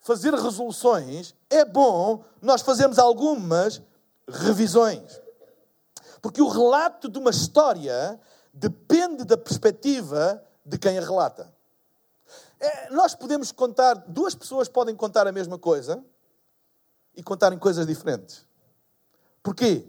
fazer 0.00 0.32
resoluções, 0.32 1.34
é 1.50 1.64
bom 1.64 2.24
nós 2.40 2.62
fazermos 2.62 2.98
algumas 2.98 3.82
revisões. 4.26 5.20
Porque 6.20 6.42
o 6.42 6.48
relato 6.48 7.08
de 7.08 7.18
uma 7.18 7.30
história 7.30 8.18
depende 8.58 9.24
da 9.24 9.36
perspectiva 9.36 10.42
de 10.64 10.78
quem 10.78 10.98
a 10.98 11.00
relata. 11.00 11.52
É, 12.60 12.90
nós 12.90 13.14
podemos 13.14 13.52
contar, 13.52 13.94
duas 14.08 14.34
pessoas 14.34 14.68
podem 14.68 14.94
contar 14.96 15.26
a 15.26 15.32
mesma 15.32 15.58
coisa 15.58 16.04
e 17.14 17.22
contarem 17.22 17.58
coisas 17.58 17.86
diferentes. 17.86 18.44
Porquê? 19.42 19.86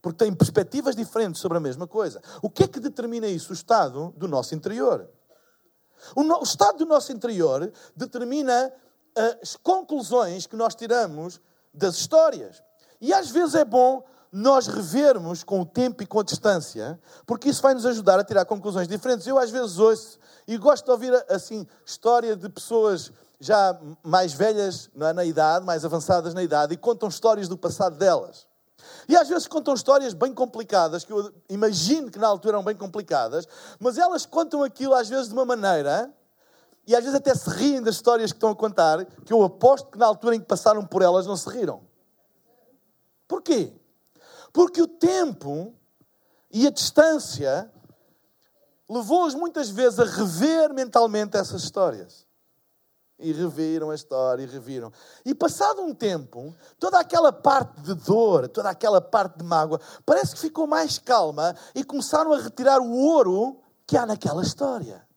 Porque 0.00 0.24
têm 0.24 0.34
perspectivas 0.34 0.96
diferentes 0.96 1.40
sobre 1.40 1.58
a 1.58 1.60
mesma 1.60 1.86
coisa. 1.86 2.22
O 2.40 2.48
que 2.48 2.64
é 2.64 2.68
que 2.68 2.80
determina 2.80 3.26
isso? 3.26 3.50
O 3.50 3.54
estado 3.54 4.14
do 4.16 4.26
nosso 4.26 4.54
interior. 4.54 5.08
O, 6.16 6.22
no, 6.22 6.40
o 6.40 6.44
estado 6.44 6.78
do 6.78 6.86
nosso 6.86 7.12
interior 7.12 7.70
determina 7.94 8.72
uh, 8.72 9.38
as 9.42 9.56
conclusões 9.56 10.46
que 10.46 10.56
nós 10.56 10.74
tiramos 10.74 11.40
das 11.74 11.96
histórias. 11.96 12.62
E 13.00 13.12
às 13.12 13.30
vezes 13.30 13.54
é 13.54 13.64
bom 13.64 14.02
nós 14.32 14.66
revermos 14.66 15.42
com 15.42 15.60
o 15.60 15.66
tempo 15.66 16.02
e 16.02 16.06
com 16.06 16.20
a 16.20 16.22
distância, 16.22 17.00
porque 17.26 17.48
isso 17.48 17.62
vai 17.62 17.74
nos 17.74 17.86
ajudar 17.86 18.18
a 18.18 18.24
tirar 18.24 18.44
conclusões 18.44 18.86
diferentes. 18.86 19.26
Eu 19.26 19.38
às 19.38 19.50
vezes 19.50 19.78
ouço 19.78 20.18
e 20.46 20.56
gosto 20.56 20.84
de 20.84 20.90
ouvir 20.90 21.24
assim 21.28 21.66
história 21.84 22.36
de 22.36 22.48
pessoas 22.48 23.12
já 23.40 23.78
mais 24.02 24.32
velhas 24.32 24.90
na 24.94 25.24
idade, 25.24 25.64
mais 25.64 25.84
avançadas 25.84 26.34
na 26.34 26.42
idade, 26.42 26.74
e 26.74 26.76
contam 26.76 27.08
histórias 27.08 27.48
do 27.48 27.56
passado 27.56 27.96
delas. 27.96 28.46
E 29.08 29.16
às 29.16 29.28
vezes 29.28 29.46
contam 29.46 29.74
histórias 29.74 30.12
bem 30.12 30.32
complicadas, 30.32 31.04
que 31.04 31.12
eu 31.12 31.32
imagino 31.48 32.10
que 32.10 32.18
na 32.18 32.26
altura 32.26 32.56
eram 32.56 32.64
bem 32.64 32.76
complicadas, 32.76 33.46
mas 33.78 33.98
elas 33.98 34.26
contam 34.26 34.62
aquilo 34.62 34.94
às 34.94 35.08
vezes 35.08 35.28
de 35.28 35.34
uma 35.34 35.44
maneira, 35.44 36.12
e 36.86 36.96
às 36.96 37.04
vezes 37.04 37.18
até 37.18 37.34
se 37.34 37.48
riem 37.50 37.82
das 37.82 37.96
histórias 37.96 38.32
que 38.32 38.36
estão 38.36 38.50
a 38.50 38.56
contar, 38.56 39.04
que 39.04 39.32
eu 39.32 39.42
aposto 39.42 39.90
que 39.90 39.98
na 39.98 40.06
altura 40.06 40.36
em 40.36 40.40
que 40.40 40.46
passaram 40.46 40.84
por 40.84 41.02
elas 41.02 41.26
não 41.26 41.36
se 41.36 41.48
riram. 41.48 41.82
Porquê? 43.26 43.77
Porque 44.52 44.80
o 44.80 44.88
tempo 44.88 45.74
e 46.50 46.66
a 46.66 46.70
distância 46.70 47.70
levou-os 48.88 49.34
muitas 49.34 49.68
vezes 49.68 49.98
a 49.98 50.04
rever 50.04 50.72
mentalmente 50.72 51.36
essas 51.36 51.62
histórias. 51.62 52.26
E 53.18 53.32
reviram 53.32 53.90
a 53.90 53.94
história, 53.94 54.44
e 54.44 54.46
reviram. 54.46 54.92
E 55.24 55.34
passado 55.34 55.82
um 55.82 55.92
tempo, 55.92 56.54
toda 56.78 57.00
aquela 57.00 57.32
parte 57.32 57.80
de 57.80 57.94
dor, 57.94 58.48
toda 58.48 58.70
aquela 58.70 59.00
parte 59.00 59.38
de 59.38 59.44
mágoa, 59.44 59.80
parece 60.06 60.34
que 60.34 60.40
ficou 60.40 60.66
mais 60.66 60.98
calma 60.98 61.54
e 61.74 61.82
começaram 61.82 62.32
a 62.32 62.38
retirar 62.38 62.80
o 62.80 62.92
ouro 62.92 63.60
que 63.86 63.96
há 63.96 64.06
naquela 64.06 64.42
história 64.42 65.07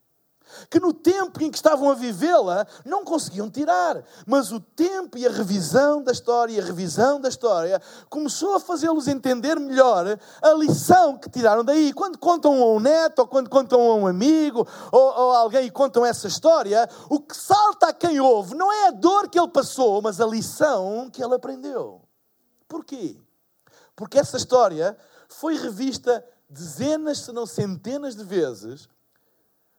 que 0.69 0.79
no 0.79 0.93
tempo 0.93 1.41
em 1.43 1.49
que 1.49 1.57
estavam 1.57 1.89
a 1.89 1.93
vivê-la 1.93 2.65
não 2.85 3.03
conseguiam 3.03 3.49
tirar. 3.49 4.03
Mas 4.25 4.51
o 4.51 4.59
tempo 4.59 5.17
e 5.17 5.25
a 5.25 5.31
revisão 5.31 6.01
da 6.01 6.11
história, 6.11 6.53
e 6.53 6.59
a 6.59 6.63
revisão 6.63 7.19
da 7.19 7.29
história, 7.29 7.81
começou 8.09 8.55
a 8.55 8.59
fazê-los 8.59 9.07
entender 9.07 9.59
melhor 9.59 10.17
a 10.41 10.53
lição 10.53 11.17
que 11.17 11.29
tiraram 11.29 11.63
daí. 11.63 11.93
Quando 11.93 12.17
contam 12.17 12.61
a 12.61 12.65
um 12.73 12.79
neto, 12.79 13.19
ou 13.19 13.27
quando 13.27 13.49
contam 13.49 13.79
a 13.79 13.95
um 13.95 14.07
amigo, 14.07 14.67
ou, 14.91 15.01
ou 15.01 15.31
alguém 15.31 15.65
e 15.65 15.71
contam 15.71 16.05
essa 16.05 16.27
história, 16.27 16.87
o 17.09 17.19
que 17.19 17.35
salta 17.35 17.87
a 17.87 17.93
quem 17.93 18.19
ouve 18.19 18.55
não 18.55 18.71
é 18.71 18.87
a 18.87 18.91
dor 18.91 19.29
que 19.29 19.39
ele 19.39 19.49
passou, 19.49 20.01
mas 20.01 20.19
a 20.19 20.25
lição 20.25 21.09
que 21.11 21.23
ele 21.23 21.35
aprendeu. 21.35 22.01
Porquê? 22.67 23.17
Porque 23.95 24.17
essa 24.17 24.37
história 24.37 24.97
foi 25.29 25.55
revista 25.55 26.23
dezenas, 26.49 27.19
se 27.19 27.31
não 27.31 27.45
centenas 27.45 28.15
de 28.15 28.23
vezes 28.23 28.89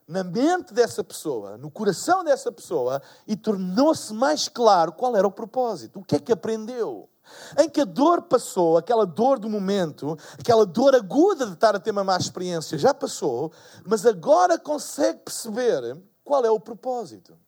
na 0.07 0.25
mente 0.25 0.75
dessa 0.75 1.03
pessoa, 1.03 1.57
no 1.57 1.71
coração 1.71 2.25
dessa 2.25 2.51
pessoa, 2.51 3.01
e 3.27 3.37
tornou-se 3.37 4.13
mais 4.13 4.49
claro 4.49 4.93
qual 4.93 5.17
era 5.17 5.27
o 5.27 5.33
propósito, 5.33 6.01
o 6.01 6.05
que 6.05 6.17
é 6.17 6.19
que 6.19 6.33
aprendeu. 6.33 7.09
Em 7.59 7.69
que 7.69 7.81
a 7.81 7.85
dor 7.85 8.23
passou, 8.23 8.77
aquela 8.77 9.07
dor 9.07 9.39
do 9.39 9.49
momento, 9.49 10.19
aquela 10.39 10.67
dor 10.67 10.95
aguda 10.95 11.47
de 11.47 11.53
estar 11.53 11.75
a 11.75 11.81
ter 11.81 11.93
uma 11.93 12.05
má 12.05 12.17
experiência, 12.17 12.77
já 12.77 12.93
passou, 12.93 13.53
mas 13.85 14.05
agora 14.05 14.59
consegue 14.59 15.21
perceber 15.21 15.97
qual 16.25 16.45
é 16.45 16.51
o 16.51 16.61
propósito. 16.61 17.39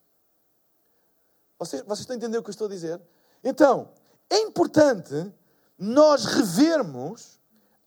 Vocês, 1.59 1.83
vocês 1.83 2.01
estão 2.01 2.15
a 2.15 2.17
entender 2.17 2.39
o 2.39 2.43
que 2.43 2.51
eu 2.51 2.53
estou 2.53 2.67
a 2.67 2.71
dizer? 2.71 3.01
Então, 3.43 3.91
é 4.31 4.39
importante 4.39 5.33
nós 5.79 6.25
revermos 6.25 7.41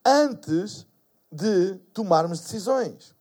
antes 0.05 0.85
de 1.31 1.75
tomarmos 1.93 2.39
decisões. 2.39 3.16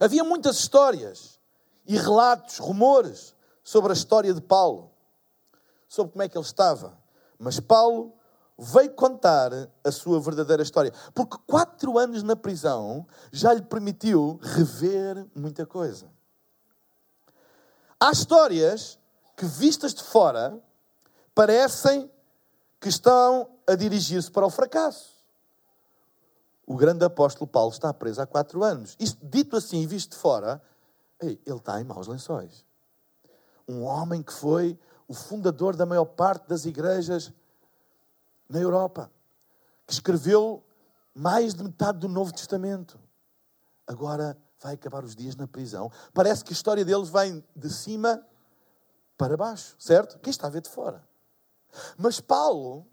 Havia 0.00 0.24
muitas 0.24 0.56
histórias 0.56 1.40
e 1.86 1.96
relatos, 1.96 2.58
rumores 2.58 3.34
sobre 3.62 3.92
a 3.92 3.94
história 3.94 4.32
de 4.32 4.40
Paulo, 4.40 4.90
sobre 5.88 6.12
como 6.12 6.22
é 6.22 6.28
que 6.28 6.36
ele 6.36 6.44
estava. 6.44 6.98
Mas 7.38 7.58
Paulo 7.60 8.12
veio 8.58 8.92
contar 8.92 9.50
a 9.84 9.90
sua 9.90 10.20
verdadeira 10.20 10.62
história, 10.62 10.92
porque 11.14 11.36
quatro 11.46 11.98
anos 11.98 12.22
na 12.22 12.36
prisão 12.36 13.06
já 13.32 13.52
lhe 13.52 13.62
permitiu 13.62 14.38
rever 14.42 15.26
muita 15.34 15.66
coisa. 15.66 16.06
Há 17.98 18.10
histórias 18.10 18.98
que, 19.36 19.44
vistas 19.44 19.94
de 19.94 20.02
fora, 20.02 20.58
parecem 21.34 22.10
que 22.80 22.88
estão 22.88 23.48
a 23.66 23.74
dirigir-se 23.74 24.30
para 24.30 24.46
o 24.46 24.50
fracasso 24.50 25.11
o 26.66 26.76
grande 26.76 27.04
apóstolo 27.04 27.46
Paulo 27.46 27.72
está 27.72 27.92
preso 27.92 28.20
há 28.20 28.26
quatro 28.26 28.62
anos. 28.62 28.96
Isto, 28.98 29.24
dito 29.26 29.56
assim 29.56 29.82
e 29.82 29.86
visto 29.86 30.12
de 30.12 30.16
fora, 30.16 30.62
ele 31.20 31.40
está 31.48 31.80
em 31.80 31.84
maus 31.84 32.06
lençóis. 32.06 32.64
Um 33.68 33.82
homem 33.82 34.22
que 34.22 34.32
foi 34.32 34.78
o 35.06 35.14
fundador 35.14 35.76
da 35.76 35.86
maior 35.86 36.04
parte 36.04 36.48
das 36.48 36.64
igrejas 36.64 37.32
na 38.48 38.58
Europa, 38.58 39.10
que 39.86 39.92
escreveu 39.92 40.62
mais 41.14 41.54
de 41.54 41.62
metade 41.62 41.98
do 41.98 42.08
Novo 42.08 42.32
Testamento. 42.32 42.98
Agora 43.86 44.36
vai 44.60 44.74
acabar 44.74 45.04
os 45.04 45.14
dias 45.14 45.36
na 45.36 45.46
prisão. 45.46 45.90
Parece 46.14 46.44
que 46.44 46.52
a 46.52 46.54
história 46.54 46.84
deles 46.84 47.08
vem 47.08 47.44
de 47.54 47.70
cima 47.70 48.24
para 49.16 49.36
baixo, 49.36 49.74
certo? 49.78 50.18
Quem 50.20 50.30
está 50.30 50.46
a 50.46 50.50
ver 50.50 50.62
de 50.62 50.70
fora? 50.70 51.06
Mas 51.96 52.20
Paulo 52.20 52.86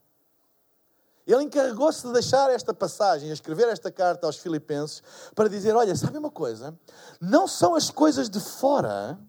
ele 1.33 1.43
encarregou-se 1.43 2.05
de 2.05 2.13
deixar 2.13 2.49
esta 2.49 2.73
passagem, 2.73 3.29
escrever 3.29 3.67
esta 3.67 3.91
carta 3.91 4.25
aos 4.25 4.37
Filipenses, 4.37 5.03
para 5.35 5.49
dizer: 5.49 5.75
Olha, 5.75 5.95
sabe 5.95 6.17
uma 6.17 6.31
coisa? 6.31 6.77
Não 7.21 7.47
são 7.47 7.75
as 7.75 7.89
coisas 7.89 8.29
de 8.29 8.39
fora 8.39 9.19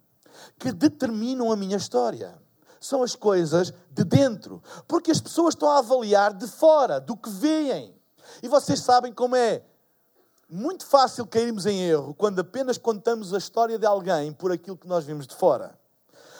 que 0.59 0.73
determinam 0.73 1.53
a 1.53 1.57
minha 1.57 1.77
história. 1.77 2.41
São 2.81 3.03
as 3.03 3.15
coisas 3.15 3.75
de 3.91 4.05
dentro. 4.05 4.63
Porque 4.89 5.11
as 5.11 5.21
pessoas 5.21 5.55
estão 5.55 5.71
a 5.71 5.79
avaliar 5.79 6.33
de 6.33 6.47
fora, 6.47 6.99
do 6.99 7.17
que 7.17 7.29
veem. 7.29 7.95
E 8.43 8.49
vocês 8.49 8.81
sabem 8.81 9.13
como 9.13 9.37
é 9.37 9.63
muito 10.49 10.87
fácil 10.87 11.27
cairmos 11.27 11.67
em 11.67 11.83
erro 11.83 12.15
quando 12.15 12.41
apenas 12.41 12.77
contamos 12.77 13.33
a 13.33 13.39
história 13.39 13.79
de 13.79 13.87
alguém 13.87 14.33
por 14.33 14.51
aquilo 14.51 14.77
que 14.77 14.89
nós 14.89 15.05
vimos 15.05 15.27
de 15.27 15.35
fora, 15.35 15.79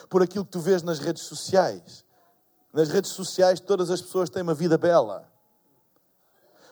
por 0.09 0.23
aquilo 0.23 0.45
que 0.45 0.51
tu 0.51 0.61
vês 0.61 0.83
nas 0.83 0.99
redes 0.99 1.23
sociais. 1.25 2.05
Nas 2.73 2.89
redes 2.89 3.11
sociais, 3.11 3.61
todas 3.61 3.91
as 3.91 4.01
pessoas 4.01 4.31
têm 4.31 4.43
uma 4.43 4.55
vida 4.55 4.79
bela. 4.79 5.30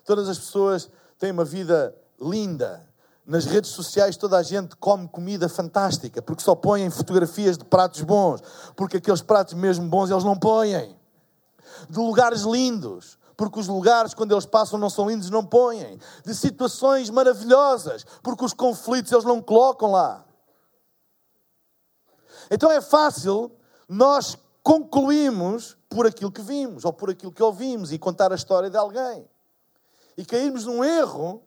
Todas 0.08 0.26
as 0.26 0.38
pessoas 0.38 0.90
têm 1.18 1.32
uma 1.32 1.44
vida 1.44 1.94
linda. 2.18 2.82
Nas 3.26 3.44
redes 3.44 3.72
sociais 3.72 4.16
toda 4.16 4.38
a 4.38 4.42
gente 4.42 4.74
come 4.76 5.06
comida 5.06 5.50
fantástica, 5.50 6.22
porque 6.22 6.42
só 6.42 6.54
põem 6.54 6.88
fotografias 6.88 7.58
de 7.58 7.64
pratos 7.66 8.00
bons, 8.00 8.40
porque 8.74 8.96
aqueles 8.96 9.20
pratos 9.20 9.52
mesmo 9.52 9.86
bons 9.86 10.10
eles 10.10 10.24
não 10.24 10.34
põem. 10.34 10.96
De 11.90 11.98
lugares 11.98 12.40
lindos, 12.40 13.18
porque 13.36 13.60
os 13.60 13.68
lugares, 13.68 14.14
quando 14.14 14.32
eles 14.32 14.46
passam, 14.46 14.78
não 14.78 14.88
são 14.88 15.10
lindos, 15.10 15.28
não 15.28 15.44
põem. 15.44 16.00
De 16.24 16.34
situações 16.34 17.10
maravilhosas, 17.10 18.06
porque 18.22 18.46
os 18.46 18.54
conflitos 18.54 19.12
eles 19.12 19.26
não 19.26 19.42
colocam 19.42 19.90
lá. 19.90 20.24
Então 22.50 22.72
é 22.72 22.80
fácil 22.80 23.52
nós 23.86 24.38
concluirmos 24.62 25.76
por 25.86 26.06
aquilo 26.06 26.32
que 26.32 26.40
vimos 26.40 26.86
ou 26.86 26.94
por 26.94 27.10
aquilo 27.10 27.30
que 27.30 27.42
ouvimos 27.42 27.92
e 27.92 27.98
contar 27.98 28.32
a 28.32 28.36
história 28.36 28.70
de 28.70 28.78
alguém 28.78 29.28
e 30.18 30.24
cairmos 30.24 30.64
num 30.64 30.82
erro 30.82 31.44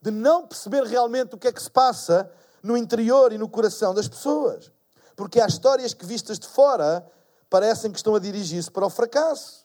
de 0.00 0.10
não 0.10 0.46
perceber 0.46 0.84
realmente 0.84 1.34
o 1.34 1.38
que 1.38 1.48
é 1.48 1.52
que 1.52 1.62
se 1.62 1.70
passa 1.70 2.30
no 2.62 2.76
interior 2.76 3.32
e 3.32 3.38
no 3.38 3.48
coração 3.48 3.94
das 3.94 4.06
pessoas. 4.06 4.70
Porque 5.16 5.40
há 5.40 5.46
histórias 5.46 5.94
que, 5.94 6.04
vistas 6.04 6.38
de 6.38 6.46
fora, 6.46 7.10
parecem 7.48 7.90
que 7.90 7.96
estão 7.96 8.14
a 8.14 8.18
dirigir-se 8.18 8.70
para 8.70 8.84
o 8.84 8.90
fracasso, 8.90 9.64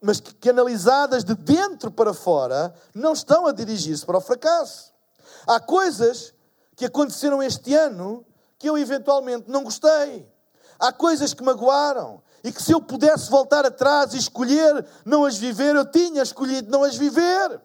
mas 0.00 0.20
que, 0.20 0.32
que, 0.32 0.50
analisadas 0.50 1.24
de 1.24 1.34
dentro 1.34 1.90
para 1.90 2.14
fora, 2.14 2.72
não 2.94 3.14
estão 3.14 3.46
a 3.46 3.52
dirigir-se 3.52 4.06
para 4.06 4.18
o 4.18 4.20
fracasso. 4.20 4.92
Há 5.44 5.58
coisas 5.58 6.32
que 6.76 6.84
aconteceram 6.84 7.42
este 7.42 7.74
ano 7.74 8.24
que 8.60 8.70
eu 8.70 8.78
eventualmente 8.78 9.50
não 9.50 9.64
gostei. 9.64 10.24
Há 10.78 10.92
coisas 10.92 11.34
que 11.34 11.42
magoaram 11.42 12.22
e 12.44 12.52
que 12.52 12.62
se 12.62 12.70
eu 12.70 12.80
pudesse 12.80 13.28
voltar 13.28 13.66
atrás 13.66 14.14
e 14.14 14.18
escolher 14.18 14.86
não 15.04 15.24
as 15.24 15.36
viver, 15.36 15.74
eu 15.74 15.90
tinha 15.90 16.22
escolhido 16.22 16.70
não 16.70 16.84
as 16.84 16.96
viver. 16.96 17.60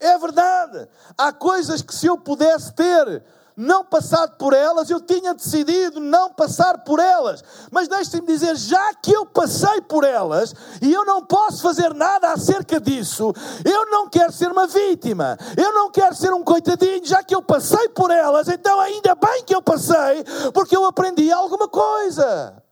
É 0.00 0.18
verdade. 0.18 0.88
Há 1.16 1.32
coisas 1.32 1.82
que 1.82 1.94
se 1.94 2.06
eu 2.06 2.16
pudesse 2.16 2.72
ter 2.74 3.22
não 3.56 3.84
passado 3.84 4.36
por 4.36 4.54
elas, 4.54 4.88
eu 4.90 5.00
tinha 5.00 5.34
decidido 5.34 6.00
não 6.00 6.32
passar 6.32 6.78
por 6.78 6.98
elas. 6.98 7.42
Mas 7.70 7.88
deixem-me 7.88 8.26
dizer, 8.26 8.56
já 8.56 8.94
que 8.94 9.12
eu 9.12 9.26
passei 9.26 9.80
por 9.82 10.04
elas 10.04 10.54
e 10.80 10.92
eu 10.92 11.04
não 11.04 11.24
posso 11.24 11.62
fazer 11.62 11.94
nada 11.94 12.32
acerca 12.32 12.80
disso, 12.80 13.32
eu 13.64 13.86
não 13.90 14.08
quero 14.08 14.32
ser 14.32 14.50
uma 14.50 14.66
vítima, 14.66 15.38
eu 15.56 15.72
não 15.72 15.90
quero 15.90 16.14
ser 16.14 16.32
um 16.32 16.42
coitadinho, 16.42 17.04
já 17.04 17.22
que 17.22 17.34
eu 17.34 17.42
passei 17.42 17.88
por 17.90 18.10
elas, 18.10 18.48
então 18.48 18.80
ainda 18.80 19.14
bem 19.14 19.44
que 19.44 19.54
eu 19.54 19.62
passei, 19.62 20.24
porque 20.52 20.76
eu 20.76 20.84
aprendi 20.84 21.30
alguma 21.30 21.68
coisa. 21.68 22.62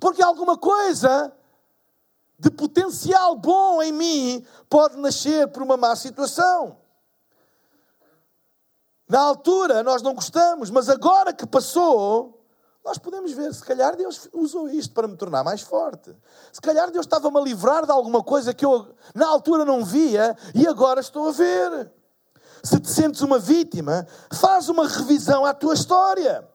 Porque 0.00 0.22
alguma 0.22 0.56
coisa 0.56 1.30
de 2.40 2.50
potencial 2.50 3.36
bom 3.36 3.82
em 3.82 3.92
mim 3.92 4.46
pode 4.68 4.96
nascer 4.96 5.46
por 5.48 5.62
uma 5.62 5.76
má 5.76 5.94
situação. 5.94 6.78
Na 9.06 9.20
altura 9.20 9.82
nós 9.82 10.00
não 10.00 10.14
gostamos, 10.14 10.70
mas 10.70 10.88
agora 10.88 11.34
que 11.34 11.46
passou, 11.46 12.42
nós 12.82 12.96
podemos 12.96 13.32
ver, 13.32 13.52
se 13.52 13.62
calhar 13.62 13.94
Deus 13.94 14.26
usou 14.32 14.70
isto 14.70 14.94
para 14.94 15.06
me 15.06 15.18
tornar 15.18 15.44
mais 15.44 15.60
forte. 15.60 16.16
Se 16.50 16.62
calhar 16.62 16.90
Deus 16.90 17.04
estava-me 17.04 17.38
a 17.38 17.42
livrar 17.42 17.84
de 17.84 17.92
alguma 17.92 18.22
coisa 18.22 18.54
que 18.54 18.64
eu 18.64 18.88
na 19.14 19.26
altura 19.26 19.66
não 19.66 19.84
via 19.84 20.34
e 20.54 20.66
agora 20.66 21.00
estou 21.00 21.28
a 21.28 21.32
ver. 21.32 21.92
Se 22.62 22.80
te 22.80 22.88
sentes 22.88 23.20
uma 23.20 23.38
vítima, 23.38 24.06
faz 24.32 24.70
uma 24.70 24.88
revisão 24.88 25.44
à 25.44 25.52
tua 25.52 25.74
história. 25.74 26.48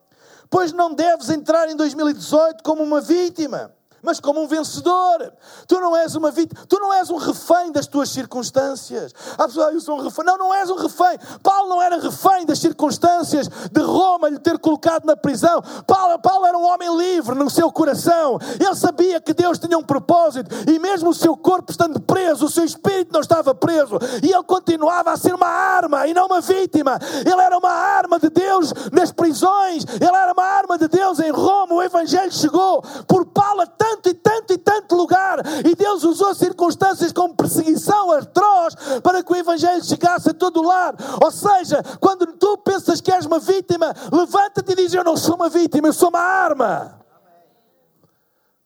Pois 0.50 0.72
não 0.72 0.92
deves 0.92 1.30
entrar 1.30 1.68
em 1.68 1.76
2018 1.76 2.64
como 2.64 2.82
uma 2.82 3.00
vítima 3.00 3.75
mas 4.06 4.20
como 4.20 4.40
um 4.40 4.46
vencedor. 4.46 5.32
Tu 5.66 5.80
não 5.80 5.96
és 5.96 6.14
uma 6.14 6.30
vítima, 6.30 6.64
tu 6.68 6.78
não 6.78 6.94
és 6.94 7.10
um 7.10 7.16
refém 7.16 7.72
das 7.72 7.88
tuas 7.88 8.08
circunstâncias. 8.08 9.12
Ah, 9.36 9.48
eu 9.72 9.80
sou 9.80 9.98
um 9.98 10.02
refém. 10.02 10.24
Não, 10.24 10.38
não 10.38 10.54
és 10.54 10.70
um 10.70 10.76
refém. 10.76 11.18
Paulo 11.42 11.68
não 11.68 11.82
era 11.82 11.98
refém 11.98 12.46
das 12.46 12.60
circunstâncias 12.60 13.48
de 13.48 13.80
Roma 13.80 14.28
lhe 14.28 14.38
ter 14.38 14.58
colocado 14.58 15.04
na 15.04 15.16
prisão. 15.16 15.60
Paulo, 15.84 16.18
Paulo 16.20 16.46
era 16.46 16.56
um 16.56 16.64
homem 16.64 16.96
livre 16.96 17.34
no 17.34 17.50
seu 17.50 17.70
coração. 17.72 18.38
Ele 18.60 18.74
sabia 18.76 19.20
que 19.20 19.34
Deus 19.34 19.58
tinha 19.58 19.76
um 19.76 19.82
propósito 19.82 20.54
e 20.70 20.78
mesmo 20.78 21.10
o 21.10 21.14
seu 21.14 21.36
corpo 21.36 21.72
estando 21.72 21.98
preso, 22.00 22.46
o 22.46 22.50
seu 22.50 22.64
espírito 22.64 23.12
não 23.12 23.20
estava 23.20 23.54
preso 23.54 23.98
e 24.22 24.32
ele 24.32 24.44
continuava 24.44 25.10
a 25.10 25.16
ser 25.16 25.34
uma 25.34 25.48
arma 25.48 26.06
e 26.06 26.14
não 26.14 26.26
uma 26.26 26.40
vítima. 26.40 26.98
Ele 27.24 27.40
era 27.40 27.58
uma 27.58 27.72
arma 27.72 28.20
de 28.20 28.30
Deus 28.30 28.72
nas 28.92 29.10
prisões. 29.10 29.84
Ele 30.00 30.16
era 30.16 30.32
uma 30.32 30.44
arma 30.44 30.78
de 30.78 30.86
Deus 30.86 31.18
em 31.18 31.30
Roma. 31.30 31.74
O 31.74 31.82
evangelho 31.82 32.32
chegou 32.32 32.82
por 33.08 33.26
Paulo 33.26 33.62
a 33.62 33.66
tanto 33.66 33.95
tanto 33.96 34.08
e 34.08 34.14
tanto 34.14 34.52
e 34.52 34.58
tanto 34.58 34.94
lugar. 34.94 35.40
E 35.64 35.74
Deus 35.74 36.04
usou 36.04 36.34
circunstâncias 36.34 37.12
como 37.12 37.34
perseguição 37.34 38.12
atroz 38.12 38.74
para 39.02 39.22
que 39.22 39.32
o 39.32 39.36
Evangelho 39.36 39.84
chegasse 39.84 40.30
a 40.30 40.34
todo 40.34 40.62
lar. 40.62 40.94
Ou 41.22 41.30
seja, 41.30 41.82
quando 42.00 42.26
tu 42.34 42.58
pensas 42.58 43.00
que 43.00 43.12
és 43.12 43.26
uma 43.26 43.38
vítima, 43.38 43.94
levanta-te 44.12 44.72
e 44.72 44.76
diz: 44.76 44.94
Eu 44.94 45.04
não 45.04 45.16
sou 45.16 45.36
uma 45.36 45.48
vítima, 45.48 45.88
eu 45.88 45.92
sou 45.92 46.08
uma 46.08 46.20
arma. 46.20 47.00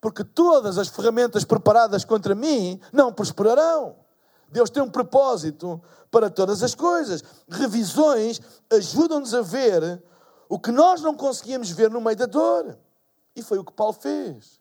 Porque 0.00 0.24
todas 0.24 0.78
as 0.78 0.88
ferramentas 0.88 1.44
preparadas 1.44 2.04
contra 2.04 2.34
mim 2.34 2.80
não 2.92 3.12
prosperarão. 3.12 3.96
Deus 4.50 4.70
tem 4.70 4.82
um 4.82 4.90
propósito 4.90 5.80
para 6.10 6.30
todas 6.30 6.62
as 6.62 6.74
coisas. 6.74 7.22
Revisões 7.48 8.40
ajudam-nos 8.72 9.34
a 9.34 9.42
ver 9.42 10.02
o 10.48 10.58
que 10.58 10.72
nós 10.72 11.02
não 11.02 11.14
conseguíamos 11.14 11.70
ver 11.70 11.90
no 11.90 12.00
meio 12.00 12.16
da 12.16 12.26
dor. 12.26 12.76
E 13.36 13.42
foi 13.42 13.58
o 13.58 13.64
que 13.64 13.72
Paulo 13.72 13.92
fez 13.92 14.59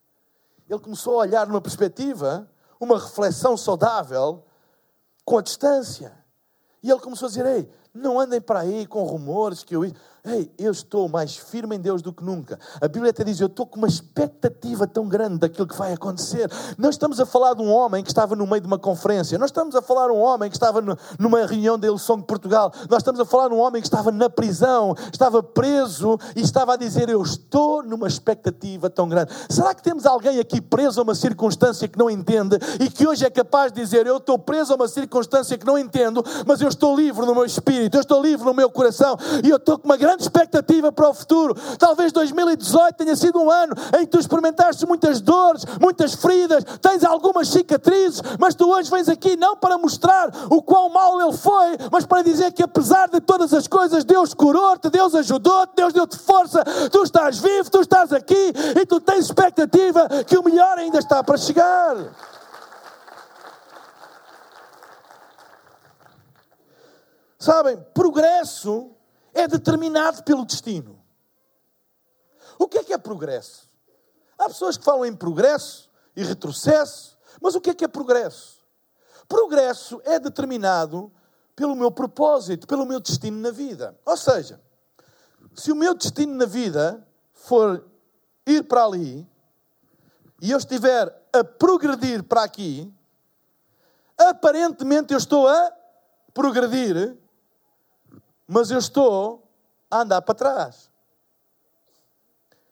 ele 0.69 0.79
começou 0.79 1.15
a 1.15 1.17
olhar 1.23 1.47
numa 1.47 1.59
perspectiva, 1.59 2.49
uma 2.79 2.99
reflexão 2.99 3.57
saudável, 3.57 4.45
com 5.25 5.37
a 5.37 5.41
distância. 5.41 6.13
E 6.81 6.89
ele 6.89 6.99
começou 6.99 7.25
a 7.25 7.29
dizer: 7.29 7.45
Ei, 7.45 7.69
não 7.99 8.19
andem 8.19 8.41
para 8.41 8.61
aí 8.61 8.85
com 8.85 9.03
rumores 9.03 9.63
que 9.63 9.75
eu. 9.75 9.83
Ei, 10.25 10.51
eu 10.57 10.71
estou 10.71 11.07
mais 11.07 11.37
firme 11.37 11.77
em 11.77 11.79
Deus 11.79 12.01
do 12.01 12.11
que 12.11 12.23
nunca. 12.23 12.59
A 12.81 12.87
Bíblia 12.87 13.11
até 13.11 13.23
diz: 13.23 13.39
Eu 13.39 13.47
estou 13.47 13.65
com 13.65 13.77
uma 13.77 13.87
expectativa 13.87 14.85
tão 14.85 15.07
grande 15.07 15.39
daquilo 15.39 15.65
que 15.65 15.75
vai 15.75 15.93
acontecer. 15.93 16.51
Nós 16.77 16.95
estamos 16.95 17.19
a 17.19 17.25
falar 17.25 17.53
de 17.53 17.61
um 17.61 17.71
homem 17.71 18.03
que 18.03 18.09
estava 18.09 18.35
no 18.35 18.45
meio 18.45 18.59
de 18.59 18.67
uma 18.67 18.77
conferência. 18.77 19.37
Nós 19.37 19.49
estamos 19.49 19.75
a 19.75 19.81
falar 19.81 20.07
de 20.07 20.13
um 20.13 20.19
homem 20.19 20.49
que 20.49 20.55
estava 20.57 20.81
no, 20.81 20.97
numa 21.17 21.45
reunião 21.45 21.79
da 21.79 21.87
Eleição 21.87 22.17
de 22.17 22.25
Portugal. 22.25 22.71
Nós 22.89 22.99
estamos 22.99 23.19
a 23.19 23.25
falar 23.25 23.47
de 23.47 23.53
um 23.53 23.59
homem 23.59 23.81
que 23.81 23.87
estava 23.87 24.11
na 24.11 24.29
prisão, 24.29 24.93
estava 25.11 25.41
preso 25.41 26.19
e 26.35 26.41
estava 26.41 26.73
a 26.73 26.77
dizer: 26.77 27.07
Eu 27.07 27.21
estou 27.21 27.81
numa 27.81 28.07
expectativa 28.07 28.89
tão 28.89 29.07
grande. 29.07 29.31
Será 29.49 29.73
que 29.73 29.81
temos 29.81 30.05
alguém 30.05 30.37
aqui 30.39 30.59
preso 30.59 30.99
a 30.99 31.03
uma 31.03 31.15
circunstância 31.15 31.87
que 31.87 31.97
não 31.97 32.09
entende 32.09 32.57
e 32.79 32.89
que 32.89 33.07
hoje 33.07 33.25
é 33.25 33.29
capaz 33.29 33.71
de 33.71 33.81
dizer: 33.81 34.05
Eu 34.05 34.17
estou 34.17 34.37
preso 34.37 34.73
a 34.73 34.75
uma 34.75 34.87
circunstância 34.89 35.57
que 35.57 35.65
não 35.65 35.77
entendo, 35.77 36.23
mas 36.45 36.59
eu 36.59 36.67
estou 36.67 36.95
livre 36.95 37.25
no 37.25 37.33
meu 37.33 37.45
espírito, 37.45 37.88
eu 37.97 38.01
estou 38.01 38.21
livre 38.21 38.45
no 38.45 38.53
meu 38.53 38.69
coração 38.69 39.17
e 39.43 39.49
eu 39.49 39.57
estou 39.57 39.77
com 39.77 39.85
uma 39.85 39.97
grande 39.97 40.09
grande 40.09 40.23
expectativa 40.23 40.91
para 40.91 41.09
o 41.09 41.13
futuro. 41.13 41.55
Talvez 41.77 42.11
2018 42.11 42.95
tenha 42.95 43.15
sido 43.15 43.39
um 43.39 43.49
ano 43.49 43.75
em 43.95 43.99
que 43.99 44.07
tu 44.07 44.19
experimentaste 44.19 44.85
muitas 44.85 45.21
dores, 45.21 45.63
muitas 45.79 46.15
feridas, 46.15 46.63
tens 46.81 47.03
algumas 47.03 47.47
cicatrizes, 47.49 48.21
mas 48.39 48.55
tu 48.55 48.69
hoje 48.69 48.89
vens 48.89 49.07
aqui 49.07 49.35
não 49.35 49.55
para 49.55 49.77
mostrar 49.77 50.29
o 50.49 50.61
quão 50.61 50.89
mal 50.89 51.21
ele 51.21 51.37
foi, 51.37 51.77
mas 51.91 52.05
para 52.05 52.23
dizer 52.23 52.51
que 52.51 52.63
apesar 52.63 53.07
de 53.07 53.21
todas 53.21 53.53
as 53.53 53.67
coisas, 53.67 54.03
Deus 54.03 54.33
curou-te, 54.33 54.89
Deus 54.89 55.13
ajudou-te, 55.13 55.73
Deus 55.75 55.93
deu-te 55.93 56.17
força, 56.17 56.63
tu 56.91 57.03
estás 57.03 57.37
vivo, 57.37 57.69
tu 57.69 57.81
estás 57.81 58.11
aqui 58.11 58.53
e 58.79 58.85
tu 58.85 58.99
tens 58.99 59.25
expectativa 59.25 60.07
que 60.25 60.37
o 60.37 60.43
melhor 60.43 60.77
ainda 60.77 60.97
está 60.97 61.23
para 61.23 61.37
chegar. 61.37 61.95
Sabem, 67.39 67.81
progresso 67.93 68.91
é 69.33 69.47
determinado 69.47 70.23
pelo 70.23 70.45
destino. 70.45 71.01
O 72.57 72.67
que 72.67 72.79
é 72.79 72.83
que 72.83 72.93
é 72.93 72.97
progresso? 72.97 73.69
Há 74.37 74.49
pessoas 74.49 74.77
que 74.77 74.83
falam 74.83 75.05
em 75.05 75.15
progresso 75.15 75.89
e 76.15 76.23
retrocesso, 76.23 77.17
mas 77.41 77.55
o 77.55 77.61
que 77.61 77.69
é 77.69 77.73
que 77.73 77.85
é 77.85 77.87
progresso? 77.87 78.59
Progresso 79.27 80.01
é 80.03 80.19
determinado 80.19 81.09
pelo 81.55 81.75
meu 81.75 81.89
propósito, 81.89 82.67
pelo 82.67 82.85
meu 82.85 82.99
destino 82.99 83.39
na 83.39 83.51
vida. 83.51 83.97
Ou 84.05 84.17
seja, 84.17 84.59
se 85.55 85.71
o 85.71 85.75
meu 85.75 85.93
destino 85.93 86.35
na 86.35 86.45
vida 86.45 87.07
for 87.33 87.85
ir 88.45 88.63
para 88.63 88.83
ali 88.83 89.25
e 90.41 90.51
eu 90.51 90.57
estiver 90.57 91.07
a 91.31 91.43
progredir 91.43 92.23
para 92.23 92.43
aqui, 92.43 92.93
aparentemente 94.17 95.13
eu 95.13 95.17
estou 95.17 95.47
a 95.47 95.71
progredir, 96.33 97.17
mas 98.51 98.71
eu 98.71 98.79
estou 98.79 99.47
a 99.91 100.01
andar 100.01 100.23
para 100.23 100.33
trás. 100.33 100.89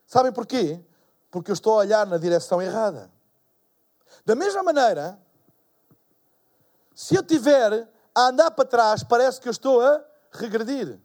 Sabem 0.08 0.32
porquê? 0.32 0.84
Porque 1.30 1.52
eu 1.52 1.54
estou 1.54 1.74
a 1.74 1.78
olhar 1.78 2.08
na 2.08 2.18
direção 2.18 2.60
errada. 2.60 3.12
Da 4.26 4.34
mesma 4.34 4.64
maneira, 4.64 5.20
se 6.96 7.16
eu 7.16 7.22
tiver 7.22 7.88
a 8.16 8.22
andar 8.22 8.50
para 8.50 8.66
trás, 8.66 9.04
parece 9.04 9.40
que 9.40 9.48
eu 9.48 9.52
estou 9.52 9.80
a 9.80 10.04
regredir. 10.32 11.00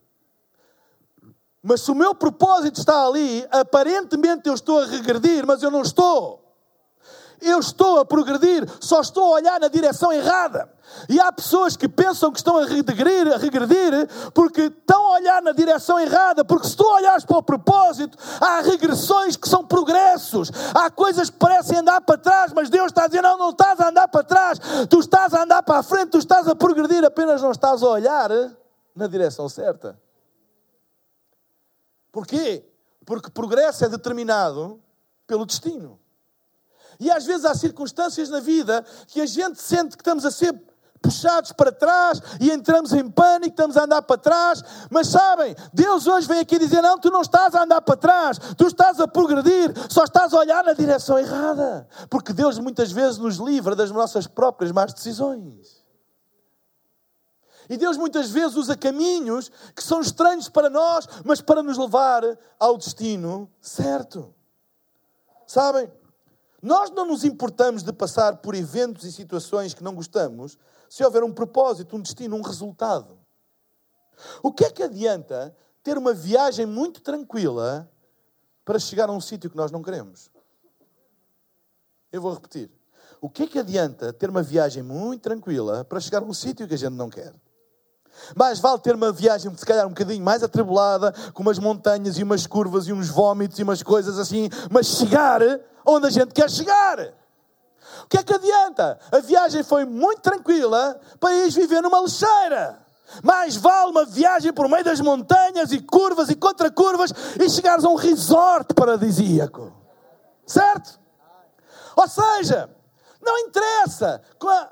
Mas 1.63 1.83
se 1.83 1.91
o 1.91 1.95
meu 1.95 2.15
propósito 2.15 2.81
está 2.81 3.07
ali, 3.07 3.47
aparentemente 3.51 4.49
eu 4.49 4.55
estou 4.55 4.81
a 4.81 4.87
regredir, 4.87 5.47
mas 5.47 5.63
eu 5.63 5.71
não 5.71 5.83
estou 5.83 6.42
eu 7.43 7.59
estou 7.59 7.99
a 7.99 8.05
progredir, 8.05 8.69
só 8.81 9.01
estou 9.01 9.25
a 9.25 9.37
olhar 9.37 9.61
na 9.61 9.69
direção 9.69 10.13
errada. 10.13 10.71
E 11.09 11.19
há 11.21 11.33
pessoas 11.33 11.77
que 11.77 11.89
pensam 11.89 12.31
que 12.31 12.39
estão 12.39 12.59
a 12.59 12.67
regredir, 12.67 13.33
a 13.33 13.37
regredir 13.37 14.09
porque 14.35 14.63
estão 14.63 15.07
a 15.07 15.15
olhar 15.15 15.43
na 15.43 15.53
direção 15.53 15.99
errada, 15.99 16.45
porque 16.45 16.69
se 16.69 16.77
tu 16.77 16.85
olhares 16.85 17.25
para 17.25 17.39
o 17.39 17.43
propósito, 17.43 18.17
há 18.41 18.61
regressões 18.61 19.37
que 19.37 19.49
são 19.49 19.65
progressos, 19.65 20.51
há 20.75 20.91
coisas 20.91 21.31
que 21.31 21.39
parecem 21.39 21.79
andar 21.79 22.01
para 22.03 22.19
trás, 22.19 22.53
mas 22.53 22.69
Deus 22.69 22.87
está 22.87 23.05
a 23.05 23.07
dizer: 23.07 23.23
não, 23.23 23.39
não 23.39 23.51
estás 23.51 23.81
a 23.81 23.89
andar 23.89 24.09
para 24.09 24.25
trás, 24.25 24.59
tu 24.89 25.01
estás 25.01 25.33
a 25.35 25.43
andar 25.43 25.63
para 25.63 25.79
a 25.79 25.83
frente, 25.83 26.11
tu 26.11 26.19
estás 26.19 26.47
a 26.47 26.55
progredir, 26.55 27.05
apenas 27.05 27.41
não 27.41 27.51
estás 27.51 27.83
a 27.83 27.89
olhar 27.89 28.31
na 28.95 29.07
direção 29.07 29.49
certa. 29.49 29.99
Porquê? 32.11 32.69
Porque 33.07 33.31
progresso 33.31 33.85
é 33.85 33.89
determinado 33.89 34.81
pelo 35.27 35.47
destino. 35.47 36.02
E 36.99 37.11
às 37.11 37.25
vezes 37.25 37.45
há 37.45 37.55
circunstâncias 37.55 38.29
na 38.29 38.41
vida 38.41 38.85
que 39.09 39.21
a 39.21 39.27
gente 39.27 39.61
sente 39.61 39.97
que 39.97 40.03
estamos 40.03 40.25
a 40.25 40.31
ser 40.31 40.53
puxados 41.03 41.53
para 41.53 41.73
trás 41.73 42.23
e 42.41 42.51
entramos 42.51 42.93
em 42.93 43.11
pânico, 43.11 43.51
estamos 43.51 43.77
a 43.77 43.85
andar 43.85 44.03
para 44.03 44.17
trás. 44.17 44.63
Mas 44.89 45.09
sabem, 45.09 45.55
Deus 45.75 46.07
hoje 46.07 46.29
vem 46.29 46.39
aqui 46.39 46.59
dizer: 46.59 46.81
não, 46.81 46.99
tu 46.99 47.11
não 47.11 47.21
estás 47.21 47.55
a 47.55 47.65
andar 47.65 47.83
para 47.83 47.97
trás, 47.97 48.39
tu 48.57 48.69
estás 48.69 49.01
a 49.01 49.09
progredir, 49.09 49.75
só 49.91 50.05
estás 50.05 50.33
a 50.33 50.39
olhar 50.39 50.65
na 50.65 50.73
direção 50.73 51.19
errada. 51.19 51.89
Porque 52.09 52.33
Deus 52.33 52.59
muitas 52.59 52.93
vezes 52.93 53.19
nos 53.19 53.37
livra 53.37 53.75
das 53.75 53.91
nossas 53.91 54.27
próprias 54.27 54.71
más 54.71 54.95
decisões. 54.95 55.83
E 57.69 57.77
Deus 57.77 57.97
muitas 57.97 58.31
vezes 58.31 58.57
usa 58.57 58.77
caminhos 58.77 59.51
que 59.75 59.83
são 59.83 60.01
estranhos 60.01 60.49
para 60.49 60.69
nós, 60.69 61.09
mas 61.25 61.41
para 61.41 61.63
nos 61.63 61.79
levar 61.79 62.23
ao 62.59 62.77
destino 62.77 63.51
certo. 63.61 64.35
Sabem? 65.47 65.91
Nós 66.63 66.91
não 66.91 67.05
nos 67.05 67.25
importamos 67.25 67.83
de 67.83 67.93
passar 67.93 68.37
por 68.37 68.55
eventos 68.55 69.05
e 69.05 69.11
situações 69.11 69.75
que 69.75 69.83
não 69.83 69.97
gostamos 69.97 70.57
se 70.89 71.05
houver 71.05 71.25
um 71.25 71.33
propósito, 71.33 71.97
um 71.97 72.01
destino, 72.01 72.37
um 72.37 72.43
resultado. 72.43 73.19
O 74.41 74.53
que 74.53 74.65
é 74.65 74.71
que 74.71 74.83
adianta 74.83 75.55
ter 75.83 75.99
uma 75.99 76.15
viagem 76.15 76.65
muito 76.65 77.01
tranquila 77.01 77.91
para 78.65 78.79
chegar 78.79 79.09
a 79.09 79.13
um 79.13 79.21
sítio 79.21 79.51
que 79.51 79.57
nós 79.57 79.73
não 79.73 79.83
queremos? 79.83 80.31
Eu 82.13 82.23
vou 82.23 82.33
repetir. 82.33 82.71
O 83.21 83.29
que 83.29 83.43
é 83.43 83.47
que 83.49 83.59
adianta 83.59 84.13
ter 84.13 84.31
uma 84.31 84.43
viagem 84.43 84.85
muito 84.85 85.23
tranquila 85.23 85.85
para 85.85 85.99
chegar 85.99 86.23
a 86.23 86.25
um 86.25 86.35
sítio 86.35 86.69
que 86.69 86.75
a 86.75 86.79
gente 86.79 86.95
não 86.95 87.11
quer? 87.11 87.35
Mais 88.37 88.61
vale 88.61 88.79
ter 88.79 88.95
uma 88.95 89.11
viagem, 89.11 89.53
se 89.57 89.67
calhar, 89.67 89.87
um 89.87 89.91
bocadinho 89.91 90.23
mais 90.23 90.43
atribulada, 90.43 91.13
com 91.33 91.43
umas 91.43 91.59
montanhas 91.59 92.19
e 92.19 92.23
umas 92.23 92.47
curvas 92.47 92.87
e 92.87 92.93
uns 92.93 93.09
vômitos 93.09 93.59
e 93.59 93.63
umas 93.63 93.83
coisas 93.83 94.19
assim, 94.19 94.49
mas 94.71 94.87
chegar 94.87 95.41
onde 95.85 96.07
a 96.07 96.11
gente 96.11 96.33
quer 96.33 96.51
chegar. 96.51 96.99
O 98.05 98.07
que 98.09 98.19
é 98.19 98.23
que 98.23 98.33
adianta? 98.33 98.99
A 99.11 99.19
viagem 99.19 99.63
foi 99.63 99.85
muito 99.85 100.21
tranquila 100.21 101.01
para 101.19 101.35
ir 101.35 101.51
viver 101.51 101.81
numa 101.83 102.01
lixeira. 102.01 102.81
Mais 103.23 103.57
vale 103.57 103.91
uma 103.91 104.05
viagem 104.05 104.53
por 104.53 104.69
meio 104.69 104.85
das 104.85 105.01
montanhas 105.01 105.73
e 105.73 105.81
curvas 105.81 106.31
e 106.31 106.35
contra-curvas 106.35 107.13
e 107.39 107.49
chegares 107.51 107.85
a 107.85 107.89
um 107.89 107.95
resort 107.95 108.73
paradisíaco. 108.75 109.73
Certo? 110.47 110.99
Ou 111.95 112.09
seja, 112.09 112.71
não 113.21 113.39
interessa. 113.39 114.23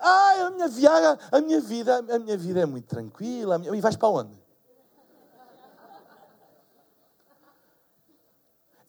Ai, 0.01 0.41
a 0.41 0.51
minha 0.51 0.69
viagem, 0.69 1.19
a 1.31 1.41
minha 1.41 1.61
vida, 1.61 1.99
a 1.99 2.19
minha 2.19 2.37
vida 2.37 2.61
é 2.61 2.67
muito 2.67 2.89
tranquila. 2.89 3.61
E 3.73 3.81
vais 3.81 3.97
para 3.97 4.09
onde? 4.09 4.40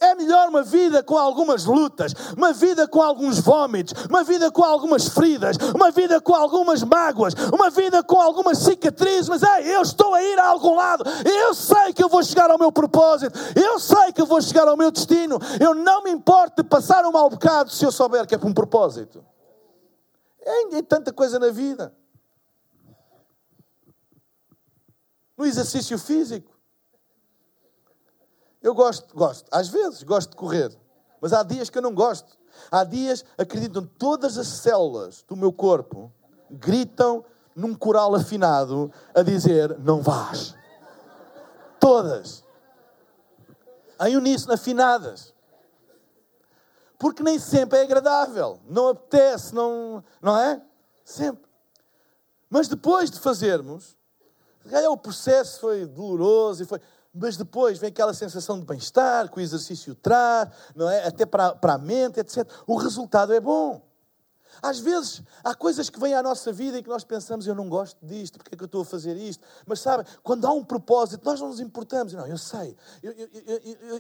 É 0.02 0.16
melhor 0.16 0.50
uma 0.50 0.64
vida 0.64 1.04
com 1.04 1.16
algumas 1.16 1.66
lutas, 1.66 2.12
uma 2.36 2.52
vida 2.52 2.88
com 2.88 3.04
alguns 3.04 3.40
vômitos, 3.40 3.94
uma 4.10 4.24
vida 4.24 4.50
com 4.50 4.64
algumas 4.64 5.08
feridas, 5.08 5.56
uma 5.76 5.92
vida 5.92 6.20
com 6.20 6.34
algumas 6.34 6.84
mágoas, 6.84 7.36
uma 7.54 7.70
vida 7.70 8.02
com 8.02 8.20
algumas 8.20 8.58
cicatrizes, 8.58 9.30
mas 9.30 9.44
é, 9.44 9.76
eu 9.76 9.84
estou 9.84 10.16
a 10.16 10.24
ir 10.24 10.40
a 10.40 10.48
algum 10.48 10.74
lado, 10.74 11.04
eu 11.24 11.54
sei 11.54 11.94
que 11.94 12.04
eu 12.04 12.10
vou 12.10 12.24
chegar 12.24 12.50
ao 12.50 12.58
meu 12.58 12.72
propósito, 12.72 13.38
eu 13.56 13.80
sei 13.80 14.12
que 14.12 14.20
eu 14.20 14.26
vou 14.26 14.42
chegar 14.42 14.68
ao 14.68 14.76
meu 14.76 14.90
destino, 14.90 15.38
eu 15.60 15.76
não 15.76 16.02
me 16.02 16.10
importo 16.10 16.64
de 16.64 16.68
passar 16.68 17.06
um 17.06 17.12
mau 17.12 17.30
bocado 17.30 17.70
se 17.70 17.86
eu 17.86 17.92
souber 17.92 18.26
que 18.26 18.34
é 18.34 18.40
por 18.40 18.48
um 18.48 18.54
propósito. 18.56 19.24
É, 20.44 20.78
é 20.78 20.82
tanta 20.82 21.14
coisa 21.14 21.38
na 21.38 21.52
vida. 21.52 21.96
No 25.38 25.46
exercício 25.46 26.00
físico. 26.00 26.51
Eu 28.62 28.76
gosto, 28.76 29.16
gosto, 29.16 29.48
às 29.52 29.70
vezes 29.70 30.04
gosto 30.04 30.32
de 30.32 30.36
correr, 30.36 30.72
mas 31.20 31.34
há 31.34 31.44
dias 31.44 31.70
que 31.70 31.78
eu 31.78 31.82
não 31.82 31.94
gosto. 31.94 32.38
Há 32.70 32.84
dias, 32.84 33.26
acreditam, 33.38 33.86
todas 33.98 34.38
as 34.38 34.48
células 34.48 35.24
do 35.28 35.36
meu 35.36 35.52
corpo 35.52 36.12
gritam 36.50 37.24
num 37.56 37.74
coral 37.74 38.14
afinado 38.16 38.92
a 39.16 39.22
dizer: 39.22 39.78
Não 39.80 40.02
vás. 40.02 40.56
Todas. 41.80 42.44
Em 44.06 44.16
uníssono, 44.16 44.54
afinadas. 44.54 45.34
Porque 46.98 47.24
nem 47.24 47.40
sempre 47.40 47.80
é 47.80 47.84
agradável. 47.84 48.60
Não 48.68 48.90
apetece, 48.90 49.56
não, 49.56 50.04
não 50.22 50.38
é? 50.38 50.62
Sempre. 51.04 51.50
Mas 52.50 52.68
depois 52.68 53.10
de 53.10 53.20
fazermos, 53.20 53.98
o 54.90 54.98
processo 54.98 55.60
foi 55.60 55.86
doloroso 55.86 56.62
e 56.62 56.66
foi 56.66 56.80
mas 57.14 57.36
depois 57.36 57.78
vem 57.78 57.90
aquela 57.90 58.14
sensação 58.14 58.60
de 58.60 58.66
bem-estar 58.66 59.30
que 59.30 59.38
o 59.38 59.42
exercício 59.42 59.94
traz, 59.96 60.50
não 60.76 60.90
é? 60.90 61.06
até 61.06 61.26
para, 61.26 61.56
para 61.56 61.74
a 61.74 61.78
mente, 61.78 62.20
etc. 62.20 62.48
O 62.66 62.76
resultado 62.76 63.34
é 63.34 63.40
bom. 63.40 63.82
Às 64.62 64.80
vezes 64.80 65.24
há 65.44 65.56
coisas 65.56 65.90
que 65.90 66.00
vêm 66.00 66.14
à 66.14 66.22
nossa 66.22 66.52
vida 66.52 66.78
e 66.78 66.84
que 66.84 66.90
nós 66.90 67.04
pensamos, 67.04 67.48
eu 67.48 67.56
não 67.56 67.70
gosto 67.70 67.98
disto, 68.06 68.38
porque 68.38 68.54
é 68.54 68.58
que 68.58 68.64
eu 68.64 68.66
estou 68.66 68.82
a 68.82 68.86
fazer 68.86 69.16
isto? 69.16 69.44
Mas 69.66 69.80
sabe, 69.80 70.06
quando 70.24 70.46
há 70.46 70.52
um 70.52 70.64
propósito, 70.64 71.24
nós 71.24 71.40
não 71.40 71.48
nos 71.48 71.60
importamos. 71.60 72.14
Não, 72.14 72.28
eu 72.28 72.38
sei, 72.38 72.76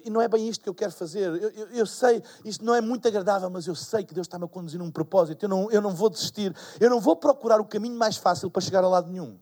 e 0.03 0.09
não 0.09 0.21
é 0.21 0.27
bem 0.27 0.47
isto 0.47 0.61
que 0.61 0.69
eu 0.69 0.73
quero 0.73 0.91
fazer. 0.91 1.31
Eu, 1.73 1.85
sei, 1.85 2.21
isto 2.43 2.65
não 2.65 2.75
é 2.75 2.81
muito 2.81 3.07
agradável, 3.07 3.49
mas 3.49 3.65
eu 3.65 3.75
sei 3.75 4.03
que 4.03 4.13
Deus 4.13 4.25
está-me 4.25 4.45
a 4.45 4.47
conduzir 4.47 4.79
num 4.79 4.91
propósito. 4.91 5.43
Eu 5.43 5.49
não, 5.49 5.71
eu 5.71 5.81
não 5.81 5.91
vou 5.91 6.09
desistir, 6.09 6.55
eu 6.79 6.89
não 6.89 6.99
vou 6.99 7.15
procurar 7.15 7.59
o 7.59 7.65
caminho 7.65 7.95
mais 7.95 8.17
fácil 8.17 8.49
para 8.49 8.61
chegar 8.61 8.83
a 8.83 8.87
lado 8.87 9.09
nenhum. 9.09 9.39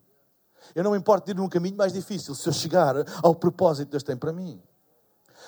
Eu 0.75 0.83
não 0.83 0.91
me 0.91 0.97
importo 0.97 1.25
de 1.25 1.31
ir 1.31 1.35
num 1.35 1.49
caminho 1.49 1.75
mais 1.75 1.93
difícil 1.93 2.35
se 2.35 2.47
eu 2.47 2.53
chegar 2.53 2.95
ao 3.23 3.35
propósito 3.35 3.87
que 3.87 3.91
Deus 3.91 4.03
tem 4.03 4.17
para 4.17 4.33
mim. 4.33 4.61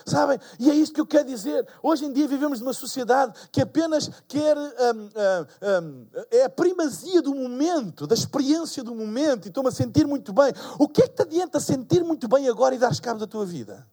Sabem? 0.06 0.40
E 0.60 0.70
é 0.70 0.74
isto 0.74 0.94
que 0.94 1.02
eu 1.02 1.06
quero 1.06 1.26
dizer. 1.26 1.68
Hoje 1.82 2.06
em 2.06 2.12
dia 2.12 2.28
vivemos 2.28 2.60
numa 2.60 2.74
sociedade 2.74 3.34
que 3.52 3.62
apenas 3.62 4.10
quer. 4.28 4.58
Um, 4.58 4.64
um, 4.64 5.84
um, 5.84 6.08
é 6.32 6.46
a 6.46 6.50
primazia 6.50 7.22
do 7.22 7.34
momento, 7.36 8.08
da 8.08 8.16
experiência 8.16 8.84
do 8.84 8.96
momento, 8.96 9.46
e 9.46 9.50
estou-me 9.50 9.70
a 9.70 9.72
sentir 9.72 10.08
muito 10.08 10.34
bem. 10.34 10.54
O 10.80 10.88
que 10.88 11.04
é 11.04 11.08
que 11.08 11.16
te 11.16 11.22
adianta 11.22 11.60
sentir 11.60 12.04
muito 12.04 12.28
bem 12.28 12.48
agora 12.48 12.74
e 12.74 12.80
dares 12.80 13.00
cabo 13.00 13.20
da 13.20 13.28
tua 13.28 13.46
vida? 13.46 13.88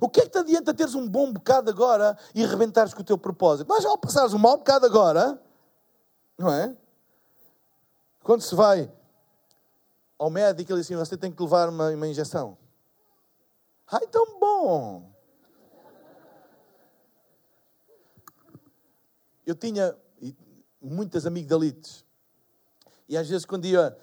O 0.00 0.08
que 0.08 0.20
é 0.20 0.24
que 0.24 0.30
te 0.30 0.38
adianta 0.38 0.74
teres 0.74 0.94
um 0.94 1.08
bom 1.08 1.32
bocado 1.32 1.70
agora 1.70 2.16
e 2.34 2.44
arrebentares 2.44 2.92
com 2.92 3.00
o 3.00 3.04
teu 3.04 3.16
propósito? 3.16 3.66
Mas 3.68 3.84
ao 3.84 3.96
passares 3.96 4.34
um 4.34 4.38
mau 4.38 4.58
bocado 4.58 4.84
agora, 4.84 5.40
não 6.36 6.52
é? 6.52 6.74
Quando 8.22 8.42
se 8.42 8.54
vai 8.54 8.90
ao 10.20 10.28
médico, 10.28 10.70
ele 10.70 10.80
disse 10.80 10.92
assim: 10.92 11.02
Você 11.02 11.16
tem 11.16 11.32
que 11.32 11.42
levar 11.42 11.70
uma, 11.70 11.88
uma 11.88 12.06
injeção. 12.06 12.58
Ai, 13.90 14.06
tão 14.06 14.38
bom! 14.38 15.10
Eu 19.46 19.54
tinha 19.54 19.96
muitas 20.80 21.24
amigdalites. 21.24 22.04
E 23.08 23.16
às 23.16 23.28
vezes, 23.30 23.46
quando 23.46 23.64
ia 23.64 23.96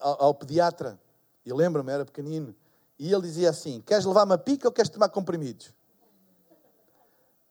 ao 0.00 0.34
pediatra, 0.34 0.98
e 1.44 1.52
lembro-me, 1.52 1.92
era 1.92 2.06
pequenino, 2.06 2.56
e 2.98 3.12
ele 3.12 3.22
dizia 3.22 3.50
assim: 3.50 3.82
Queres 3.82 4.06
levar 4.06 4.24
uma 4.24 4.38
pica 4.38 4.68
ou 4.68 4.72
queres 4.72 4.90
tomar 4.90 5.10
comprimidos? 5.10 5.74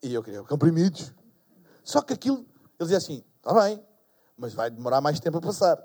E 0.01 0.12
eu 0.12 0.23
queria 0.23 0.41
comprimidos. 0.43 1.13
Só 1.84 2.01
que 2.01 2.13
aquilo, 2.13 2.38
ele 2.39 2.47
dizia 2.79 2.97
assim: 2.97 3.23
Está 3.38 3.53
bem, 3.62 3.86
mas 4.36 4.55
vai 4.55 4.71
demorar 4.71 5.01
mais 5.01 5.19
tempo 5.19 5.38
a 5.38 5.41
passar 5.41 5.77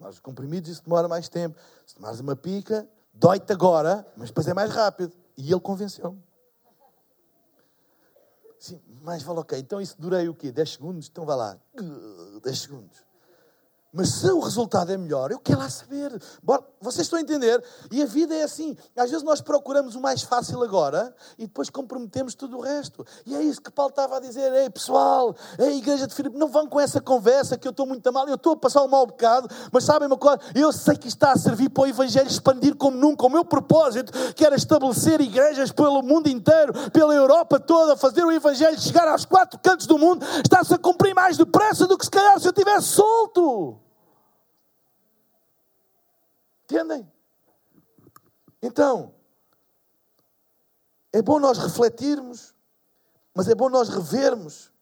tomares 0.00 0.16
os 0.16 0.20
comprimidos, 0.20 0.70
isso 0.70 0.82
demora 0.82 1.06
mais 1.06 1.28
tempo. 1.28 1.58
Se 1.86 1.94
tomares 1.94 2.20
uma 2.20 2.34
pica, 2.34 2.88
dói-te 3.12 3.52
agora, 3.52 4.06
mas 4.16 4.30
depois 4.30 4.48
é 4.48 4.54
mais 4.54 4.70
rápido. 4.70 5.12
E 5.36 5.52
ele 5.52 5.60
convenceu-me. 5.60 6.22
Sim, 8.58 8.80
mais 9.02 9.22
vale 9.22 9.40
ok. 9.40 9.58
Então 9.58 9.80
isso 9.80 9.96
durei 9.98 10.28
o 10.28 10.34
quê? 10.34 10.50
10 10.50 10.72
segundos? 10.72 11.08
Então 11.08 11.24
vá 11.24 11.34
lá. 11.34 11.58
10 12.42 12.58
segundos. 12.58 13.09
Mas 13.92 14.10
se 14.10 14.30
o 14.30 14.38
resultado 14.38 14.92
é 14.92 14.96
melhor, 14.96 15.32
eu 15.32 15.40
quero 15.40 15.58
lá 15.58 15.68
saber. 15.68 16.16
Bora, 16.40 16.62
vocês 16.80 17.06
estão 17.06 17.18
a 17.18 17.22
entender? 17.22 17.62
E 17.90 18.00
a 18.00 18.06
vida 18.06 18.32
é 18.32 18.44
assim. 18.44 18.76
Às 18.96 19.10
vezes 19.10 19.24
nós 19.24 19.40
procuramos 19.40 19.96
o 19.96 20.00
mais 20.00 20.22
fácil 20.22 20.62
agora 20.62 21.12
e 21.36 21.46
depois 21.46 21.68
comprometemos 21.68 22.36
tudo 22.36 22.58
o 22.58 22.60
resto. 22.60 23.04
E 23.26 23.34
é 23.34 23.42
isso 23.42 23.60
que 23.60 23.70
Paulo 23.70 23.90
estava 23.90 24.18
a 24.18 24.20
dizer. 24.20 24.52
Ei, 24.52 24.70
pessoal, 24.70 25.34
a 25.58 25.64
igreja 25.64 26.06
de 26.06 26.14
Filipe, 26.14 26.38
não 26.38 26.46
vão 26.46 26.68
com 26.68 26.78
essa 26.78 27.00
conversa 27.00 27.58
que 27.58 27.66
eu 27.66 27.72
estou 27.72 27.84
muito 27.84 28.12
mal. 28.12 28.28
Eu 28.28 28.36
estou 28.36 28.52
a 28.52 28.56
passar 28.56 28.80
um 28.84 28.88
mau 28.88 29.04
bocado, 29.04 29.48
mas 29.72 29.82
sabem 29.82 30.06
uma 30.06 30.16
coisa? 30.16 30.38
Eu 30.54 30.72
sei 30.72 30.96
que 30.96 31.08
está 31.08 31.32
a 31.32 31.36
servir 31.36 31.68
para 31.70 31.82
o 31.82 31.86
Evangelho 31.88 32.28
expandir 32.28 32.76
como 32.76 32.96
nunca. 32.96 33.26
O 33.26 33.30
meu 33.30 33.44
propósito, 33.44 34.12
que 34.34 34.46
era 34.46 34.54
estabelecer 34.54 35.20
igrejas 35.20 35.72
pelo 35.72 36.00
mundo 36.00 36.28
inteiro, 36.28 36.72
pela 36.92 37.12
Europa 37.12 37.58
toda, 37.58 37.96
fazer 37.96 38.24
o 38.24 38.30
Evangelho 38.30 38.80
chegar 38.80 39.08
aos 39.08 39.24
quatro 39.24 39.58
cantos 39.58 39.86
do 39.86 39.98
mundo, 39.98 40.24
está-se 40.44 40.72
a 40.72 40.78
cumprir 40.78 41.12
mais 41.12 41.36
depressa 41.36 41.88
do 41.88 41.98
que 41.98 42.04
se 42.04 42.10
calhar 42.10 42.38
se 42.38 42.46
eu 42.46 42.52
tivesse 42.52 42.86
solto. 42.86 43.79
Entendem? 46.70 47.10
Então, 48.62 49.12
é 51.12 51.20
bom 51.20 51.40
nós 51.40 51.58
refletirmos, 51.58 52.54
mas 53.34 53.48
é 53.48 53.56
bom 53.56 53.68
nós 53.68 53.88
revermos, 53.88 54.72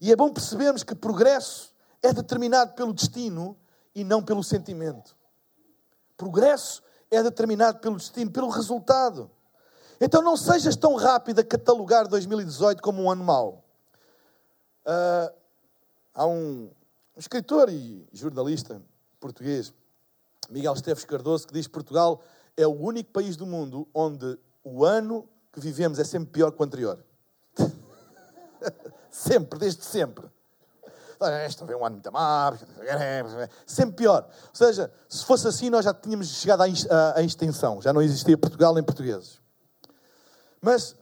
e 0.00 0.10
é 0.10 0.16
bom 0.16 0.32
percebermos 0.32 0.82
que 0.82 0.94
progresso 0.94 1.74
é 2.02 2.14
determinado 2.14 2.72
pelo 2.72 2.94
destino 2.94 3.58
e 3.94 4.02
não 4.02 4.24
pelo 4.24 4.42
sentimento. 4.42 5.14
Progresso 6.16 6.82
é 7.10 7.22
determinado 7.22 7.78
pelo 7.78 7.96
destino, 7.96 8.30
pelo 8.30 8.48
resultado. 8.48 9.30
Então 10.00 10.22
não 10.22 10.38
sejas 10.38 10.76
tão 10.76 10.94
rápido 10.94 11.40
a 11.40 11.44
catalogar 11.44 12.08
2018 12.08 12.82
como 12.82 13.02
um 13.02 13.10
ano 13.10 13.22
mau. 13.22 13.62
Uh, 14.86 15.34
há 16.14 16.26
um, 16.26 16.70
um 17.14 17.18
escritor 17.18 17.68
e 17.68 18.06
jornalista 18.12 18.82
português 19.20 19.72
Miguel 20.50 20.74
Esteves 20.74 21.04
Cardoso, 21.04 21.46
que 21.46 21.54
diz 21.54 21.66
Portugal 21.66 22.22
é 22.56 22.66
o 22.66 22.72
único 22.72 23.10
país 23.10 23.36
do 23.36 23.46
mundo 23.46 23.88
onde 23.94 24.38
o 24.62 24.84
ano 24.84 25.28
que 25.52 25.60
vivemos 25.60 25.98
é 25.98 26.04
sempre 26.04 26.30
pior 26.30 26.50
que 26.52 26.60
o 26.60 26.64
anterior. 26.64 27.04
sempre, 29.10 29.58
desde 29.58 29.84
sempre. 29.84 30.26
Este 31.46 31.62
é 31.62 31.76
um 31.76 31.84
ano 31.84 31.94
muito 31.94 32.12
má, 32.12 32.52
sempre 33.66 33.96
pior. 33.96 34.28
Ou 34.48 34.54
seja, 34.54 34.92
se 35.08 35.24
fosse 35.24 35.46
assim, 35.48 35.70
nós 35.70 35.84
já 35.84 35.94
tínhamos 35.94 36.28
chegado 36.28 36.62
à 36.62 37.22
extensão, 37.22 37.80
já 37.80 37.92
não 37.92 38.02
existia 38.02 38.36
Portugal 38.36 38.74
nem 38.74 38.82
portugueses. 38.82 39.40
Mas 40.60 40.96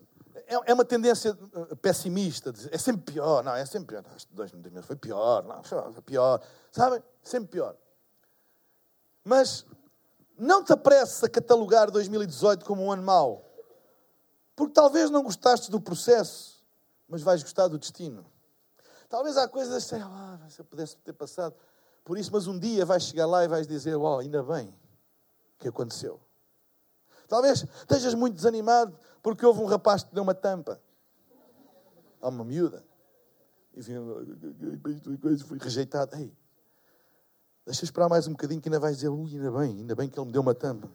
é, 0.47 0.71
é 0.71 0.75
uma 0.75 0.85
tendência 0.85 1.33
uh, 1.33 1.77
pessimista, 1.77 2.53
é 2.71 2.79
sempre 2.79 3.15
pior, 3.15 3.43
não, 3.43 3.55
é 3.55 3.65
sempre 3.65 3.89
pior. 3.89 4.05
Este 4.17 4.33
2000 4.35 4.83
foi 4.83 4.97
pior, 4.97 5.45
não, 5.45 5.63
foi 5.63 6.03
pior, 6.03 6.41
sabem? 6.71 7.03
Sempre 7.23 7.49
pior. 7.49 7.77
Mas 9.25 9.65
não 10.37 10.65
te 10.65 10.73
apresses 10.73 11.23
a 11.23 11.29
catalogar 11.29 11.91
2018 11.91 12.65
como 12.65 12.83
um 12.83 12.93
ano 12.93 13.03
mau. 13.03 13.49
Porque 14.57 14.73
talvez 14.73 15.11
não 15.11 15.23
gostaste 15.23 15.71
do 15.71 15.81
processo, 15.81 16.63
mas 17.09 17.23
vais 17.23 17.43
gostar 17.43 17.69
do 17.69 17.79
destino. 17.79 18.25
Talvez 19.09 19.37
há 19.37 19.47
coisas 19.47 19.89
que 19.89 19.95
ah, 19.95 20.39
se 20.49 20.61
eu 20.61 20.65
pudesse 20.65 20.97
ter 20.99 21.13
passado 21.13 21.55
por 22.05 22.19
isso, 22.19 22.31
mas 22.33 22.47
um 22.47 22.59
dia 22.59 22.85
vais 22.85 23.05
chegar 23.05 23.27
lá 23.27 23.45
e 23.45 23.49
vais 23.49 23.67
dizer, 23.67 23.95
oh, 23.95 24.19
ainda 24.19 24.43
bem 24.43 24.75
que 25.59 25.69
aconteceu. 25.69 26.21
Talvez 27.29 27.65
estejas 27.81 28.15
muito 28.15 28.35
desanimado 28.35 28.99
porque 29.23 29.47
houve 29.47 29.61
um 29.61 29.67
rapaz 29.67 30.03
que 30.03 30.11
te 30.11 30.15
deu 30.15 30.23
uma 30.23 30.35
tampa. 30.35 30.81
Há 32.21 32.29
uma 32.29 32.45
miúda. 32.45 32.85
E 33.75 33.83
fui 35.39 35.59
rejeitado. 35.59 36.17
Ei, 36.17 36.37
Deixa 37.65 37.85
esperar 37.85 38.09
mais 38.09 38.27
um 38.27 38.33
bocadinho 38.33 38.61
que 38.61 38.69
ainda 38.69 38.81
vais 38.81 38.97
dizer, 38.97 39.09
ui, 39.09 39.31
ainda 39.33 39.51
bem, 39.53 39.79
ainda 39.79 39.95
bem 39.95 40.09
que 40.09 40.19
ele 40.19 40.27
me 40.27 40.33
deu 40.33 40.43
uma 40.43 40.55
tampa. 40.55 40.91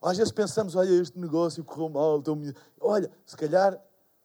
Às 0.00 0.16
vezes 0.16 0.32
pensamos, 0.32 0.74
olha, 0.76 0.90
este 0.90 1.18
negócio 1.18 1.64
correu 1.64 1.88
mal. 1.88 2.18
Estou... 2.18 2.36
Olha, 2.80 3.10
se 3.26 3.36
calhar 3.36 3.80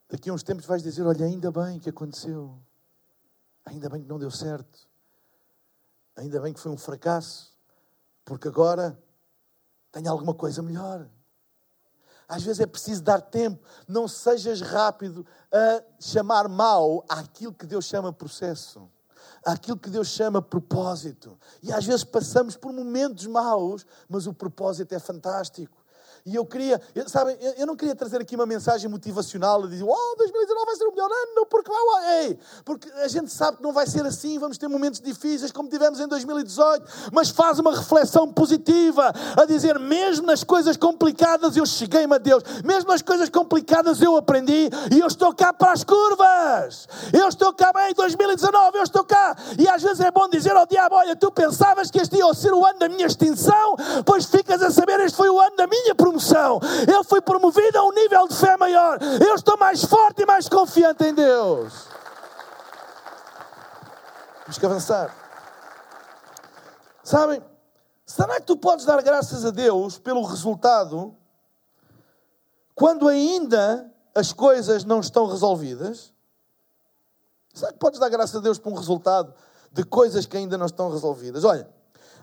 daqui 0.08 0.30
a 0.30 0.32
uns 0.32 0.42
tempos 0.42 0.66
vais 0.66 0.82
dizer, 0.82 1.02
olha, 1.02 1.24
ainda 1.24 1.50
bem 1.50 1.78
que 1.78 1.90
aconteceu. 1.90 2.58
Ainda 3.64 3.88
bem 3.88 4.02
que 4.02 4.08
não 4.08 4.18
deu 4.18 4.30
certo. 4.30 4.88
Ainda 6.16 6.40
bem 6.40 6.52
que 6.52 6.60
foi 6.60 6.70
um 6.70 6.76
fracasso. 6.76 7.52
Porque 8.24 8.48
agora 8.48 9.00
tenho 9.92 10.10
alguma 10.10 10.34
coisa 10.34 10.62
melhor. 10.62 11.08
Às 12.28 12.42
vezes 12.42 12.60
é 12.60 12.66
preciso 12.66 13.02
dar 13.02 13.20
tempo. 13.20 13.64
Não 13.86 14.06
sejas 14.06 14.60
rápido 14.60 15.26
a 15.52 15.82
chamar 16.00 16.48
mal 16.48 17.04
àquilo 17.08 17.54
que 17.54 17.66
Deus 17.66 17.84
chama 17.84 18.12
processo 18.12 18.90
àquilo 19.52 19.78
que 19.78 19.88
Deus 19.88 20.08
chama 20.08 20.42
propósito. 20.42 21.38
E 21.62 21.72
às 21.72 21.84
vezes 21.84 22.04
passamos 22.04 22.56
por 22.56 22.72
momentos 22.72 23.26
maus, 23.26 23.86
mas 24.08 24.26
o 24.26 24.34
propósito 24.34 24.94
é 24.94 24.98
fantástico. 24.98 25.77
E 26.24 26.34
eu 26.34 26.44
queria, 26.44 26.80
sabem, 27.06 27.36
eu 27.56 27.66
não 27.66 27.76
queria 27.76 27.94
trazer 27.94 28.20
aqui 28.20 28.34
uma 28.34 28.46
mensagem 28.46 28.88
motivacional 28.90 29.64
e 29.64 29.68
dizer, 29.68 29.84
oh, 29.84 30.16
2019 30.16 30.66
vai 30.66 30.76
ser 30.76 30.84
o 30.84 30.90
melhor 30.90 31.10
ano, 31.10 31.46
porque 31.46 31.70
vai, 31.70 32.24
ei, 32.24 32.38
porque 32.64 32.90
a 32.92 33.08
gente 33.08 33.30
sabe 33.32 33.58
que 33.58 33.62
não 33.62 33.72
vai 33.72 33.86
ser 33.86 34.04
assim, 34.04 34.38
vamos 34.38 34.58
ter 34.58 34.68
momentos 34.68 35.00
difíceis 35.00 35.52
como 35.52 35.68
tivemos 35.68 36.00
em 36.00 36.06
2018, 36.06 37.10
mas 37.12 37.30
faz 37.30 37.58
uma 37.58 37.76
reflexão 37.76 38.32
positiva, 38.32 39.12
a 39.36 39.44
dizer, 39.44 39.78
mesmo 39.78 40.26
nas 40.26 40.44
coisas 40.44 40.76
complicadas 40.76 41.56
eu 41.56 41.66
cheguei-me 41.66 42.14
a 42.14 42.18
Deus, 42.18 42.42
mesmo 42.64 42.90
nas 42.90 43.02
coisas 43.02 43.28
complicadas 43.28 44.00
eu 44.02 44.16
aprendi 44.16 44.68
e 44.92 45.00
eu 45.00 45.06
estou 45.06 45.34
cá 45.34 45.52
para 45.52 45.72
as 45.72 45.84
curvas, 45.84 46.88
eu 47.12 47.28
estou 47.28 47.52
cá 47.52 47.72
bem 47.72 47.90
em 47.90 47.94
2019, 47.94 48.78
eu 48.78 48.82
estou 48.82 49.04
cá, 49.04 49.36
e 49.58 49.68
às 49.68 49.82
vezes 49.82 50.00
é 50.00 50.10
bom 50.10 50.28
dizer 50.28 50.56
ao 50.56 50.66
diabo, 50.66 50.96
olha, 50.96 51.16
tu 51.16 51.30
pensavas 51.30 51.90
que 51.90 51.98
este 51.98 52.16
ia 52.16 52.34
ser 52.34 52.52
o 52.52 52.64
ano 52.64 52.78
da 52.78 52.88
minha 52.88 53.06
extinção, 53.06 53.76
pois 54.04 54.24
ficas 54.24 54.62
a 54.62 54.70
saber, 54.70 55.00
este 55.00 55.16
foi 55.16 55.28
o 55.28 55.40
ano 55.40 55.56
da 55.56 55.66
minha 55.66 55.94
promoção. 56.08 56.60
Eu 56.92 57.04
fui 57.04 57.20
promovido 57.20 57.78
a 57.78 57.84
um 57.84 57.92
nível 57.92 58.26
de 58.26 58.34
fé 58.34 58.56
maior. 58.56 58.98
Eu 59.02 59.34
estou 59.34 59.56
mais 59.58 59.84
forte 59.84 60.22
e 60.22 60.26
mais 60.26 60.48
confiante 60.48 61.04
em 61.04 61.14
Deus. 61.14 61.86
Temos 64.44 64.58
que 64.58 64.66
avançar. 64.66 65.14
Sabem, 67.04 67.42
será 68.06 68.40
que 68.40 68.46
tu 68.46 68.56
podes 68.56 68.84
dar 68.84 69.00
graças 69.02 69.44
a 69.44 69.50
Deus 69.50 69.98
pelo 69.98 70.22
resultado 70.22 71.14
quando 72.74 73.08
ainda 73.08 73.92
as 74.14 74.32
coisas 74.32 74.84
não 74.84 75.00
estão 75.00 75.26
resolvidas? 75.26 76.12
Será 77.52 77.72
que 77.72 77.78
podes 77.78 77.98
dar 77.98 78.08
graças 78.08 78.36
a 78.36 78.40
Deus 78.40 78.58
por 78.58 78.72
um 78.72 78.76
resultado 78.76 79.34
de 79.72 79.84
coisas 79.84 80.26
que 80.26 80.36
ainda 80.36 80.56
não 80.56 80.66
estão 80.66 80.90
resolvidas? 80.90 81.44
Olha, 81.44 81.68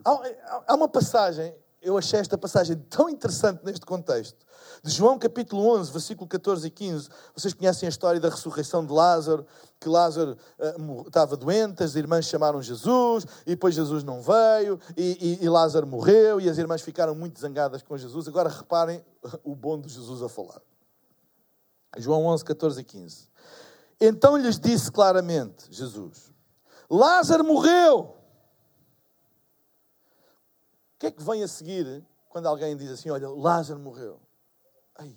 há 0.04 0.74
uma 0.74 0.88
passagem 0.88 1.56
eu 1.86 1.98
achei 1.98 2.20
esta 2.20 2.36
passagem 2.36 2.76
tão 2.90 3.08
interessante 3.08 3.64
neste 3.64 3.86
contexto. 3.86 4.44
De 4.84 4.92
João 4.92 5.20
capítulo 5.20 5.68
11, 5.78 5.92
versículo 5.92 6.28
14 6.28 6.68
e 6.68 6.72
15. 6.72 7.10
Vocês 7.36 7.54
conhecem 7.54 7.86
a 7.86 7.90
história 7.90 8.20
da 8.20 8.28
ressurreição 8.28 8.84
de 8.84 8.92
Lázaro, 8.92 9.46
que 9.80 9.88
Lázaro 9.88 10.36
uh, 10.60 11.08
estava 11.08 11.38
doente, 11.38 11.84
as 11.84 11.96
irmãs 11.96 12.26
chamaram 12.26 12.60
Jesus, 12.62 13.26
e 13.46 13.52
depois 13.52 13.76
Jesus 13.76 14.04
não 14.04 14.20
veio, 14.20 14.80
e, 14.98 15.38
e, 15.40 15.46
e 15.46 15.50
Lázaro 15.50 15.86
morreu, 15.86 16.42
e 16.42 16.50
as 16.50 16.58
irmãs 16.58 16.82
ficaram 16.82 17.14
muito 17.14 17.40
zangadas 17.40 17.84
com 17.84 17.96
Jesus. 17.96 18.28
Agora 18.28 18.50
reparem 18.50 19.06
o 19.44 19.56
bom 19.56 19.80
de 19.80 19.88
Jesus 19.88 20.24
a 20.24 20.28
falar. 20.28 20.62
João 21.98 22.26
11, 22.26 22.44
14 22.44 22.82
e 22.82 22.84
15. 22.84 23.30
Então 24.02 24.36
lhes 24.36 24.60
disse 24.60 24.92
claramente, 24.92 25.68
Jesus, 25.70 26.34
Lázaro 26.90 27.44
morreu 27.44 28.16
o 30.96 30.98
que 30.98 31.08
é 31.08 31.12
que 31.12 31.22
vem 31.22 31.44
a 31.44 31.48
seguir 31.48 32.06
quando 32.30 32.48
alguém 32.48 32.76
diz 32.78 32.90
assim: 32.90 33.10
Olha, 33.10 33.30
Lázaro 33.30 33.80
morreu? 33.80 34.20
Ai, 34.96 35.14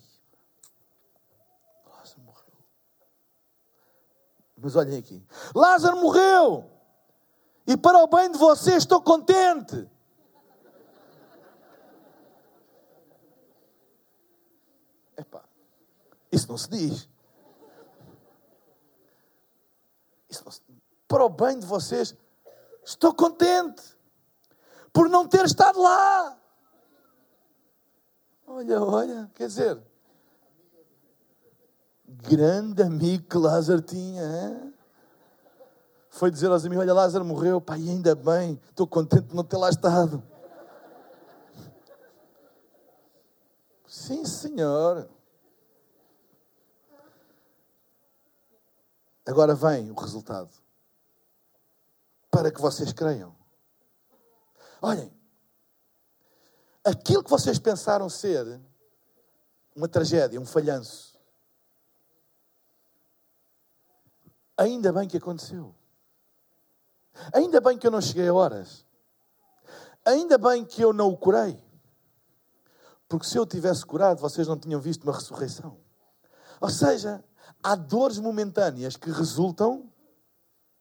Lázaro 1.87 2.20
morreu. 2.22 2.53
Mas 4.57 4.74
olhem 4.74 4.99
aqui: 4.99 5.24
Lázaro 5.55 5.97
morreu! 5.99 6.68
E 7.64 7.76
para 7.76 7.99
o 7.99 8.07
bem 8.09 8.33
de 8.33 8.39
vocês 8.39 8.79
estou 8.79 9.01
contente. 9.01 9.89
Epá, 15.16 15.45
isso 16.33 16.49
não 16.49 16.59
se 16.59 16.70
diz. 16.70 17.09
Isso 20.29 20.45
não 20.45 20.51
se... 20.51 20.61
Para 21.07 21.24
o 21.24 21.29
bem 21.29 21.59
de 21.59 21.66
vocês, 21.66 22.16
estou 22.85 23.14
contente 23.14 23.97
por 24.99 25.09
não 25.09 25.28
ter 25.28 25.44
estado 25.44 25.80
lá. 25.80 26.36
Olha, 28.44 28.82
olha, 28.82 29.30
quer 29.32 29.46
dizer, 29.46 29.80
grande 32.05 32.82
amigo 32.82 33.28
que 33.28 33.38
Lázaro 33.38 33.80
tinha. 33.80 34.24
Hein? 34.24 34.74
Foi 36.11 36.32
dizer 36.32 36.51
aos 36.51 36.64
amigos: 36.64 36.82
Olha, 36.82 36.92
Lázaro 36.92 37.24
morreu, 37.24 37.61
pai, 37.61 37.78
ainda 37.78 38.16
bem, 38.16 38.61
estou 38.70 38.88
contente 38.88 39.28
de 39.28 39.36
não 39.36 39.44
ter 39.44 39.57
lá 39.57 39.70
estado. 39.70 40.20
Sim, 43.86 44.24
senhor. 44.24 45.09
Agora 49.24 49.55
vem 49.55 49.92
o 49.92 49.94
resultado. 49.94 50.51
Para 52.32 52.51
que 52.51 52.61
vocês 52.61 52.92
creiam. 52.92 53.38
Olhem, 54.81 55.12
aquilo 56.85 57.22
que 57.22 57.31
vocês 57.31 57.59
pensaram 57.59 58.09
ser 58.09 58.61
uma 59.74 59.89
tragédia, 59.89 60.41
um 60.41 60.47
falhanço, 60.47 61.18
ainda 64.57 64.93
bem 64.93 65.09
que 65.09 65.16
aconteceu. 65.16 65.74
Ainda 67.33 67.61
bem 67.61 67.76
que 67.76 67.87
eu 67.87 67.91
não 67.91 68.01
cheguei 68.01 68.29
a 68.29 68.35
horas. 68.35 68.87
Ainda 70.05 70.39
bem 70.39 70.64
que 70.64 70.83
eu 70.83 70.93
não 70.93 71.09
o 71.09 71.16
curei. 71.16 71.62
Porque 73.09 73.26
se 73.26 73.37
eu 73.37 73.47
tivesse 73.47 73.85
curado, 73.85 74.20
vocês 74.20 74.47
não 74.47 74.59
tinham 74.59 74.81
visto 74.81 75.03
uma 75.05 75.12
ressurreição. 75.12 75.79
Ou 76.61 76.68
seja, 76.68 77.24
há 77.62 77.74
dores 77.74 78.18
momentâneas 78.18 78.97
que 78.97 79.11
resultam 79.11 79.91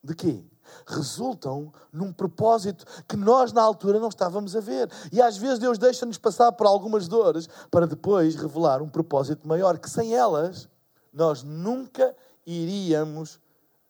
de 0.04 0.16
quê? 0.16 0.45
Resultam 0.86 1.72
num 1.91 2.11
propósito 2.11 2.86
que 3.07 3.15
nós 3.15 3.51
na 3.51 3.61
altura 3.61 3.99
não 3.99 4.09
estávamos 4.09 4.55
a 4.55 4.59
ver. 4.59 4.89
E 5.11 5.22
às 5.22 5.38
vezes 5.38 5.59
Deus 5.59 5.78
deixa-nos 5.78 6.18
passar 6.18 6.51
por 6.51 6.68
algumas 6.68 7.07
dores 7.07 7.47
para 7.70 7.88
depois 7.88 8.36
revelar 8.36 8.82
um 8.82 8.89
propósito 8.89 9.47
maior 9.47 9.78
que 9.78 9.89
sem 9.89 10.15
elas 10.15 10.70
nós 11.13 11.43
nunca 11.43 12.15
iríamos 12.45 13.39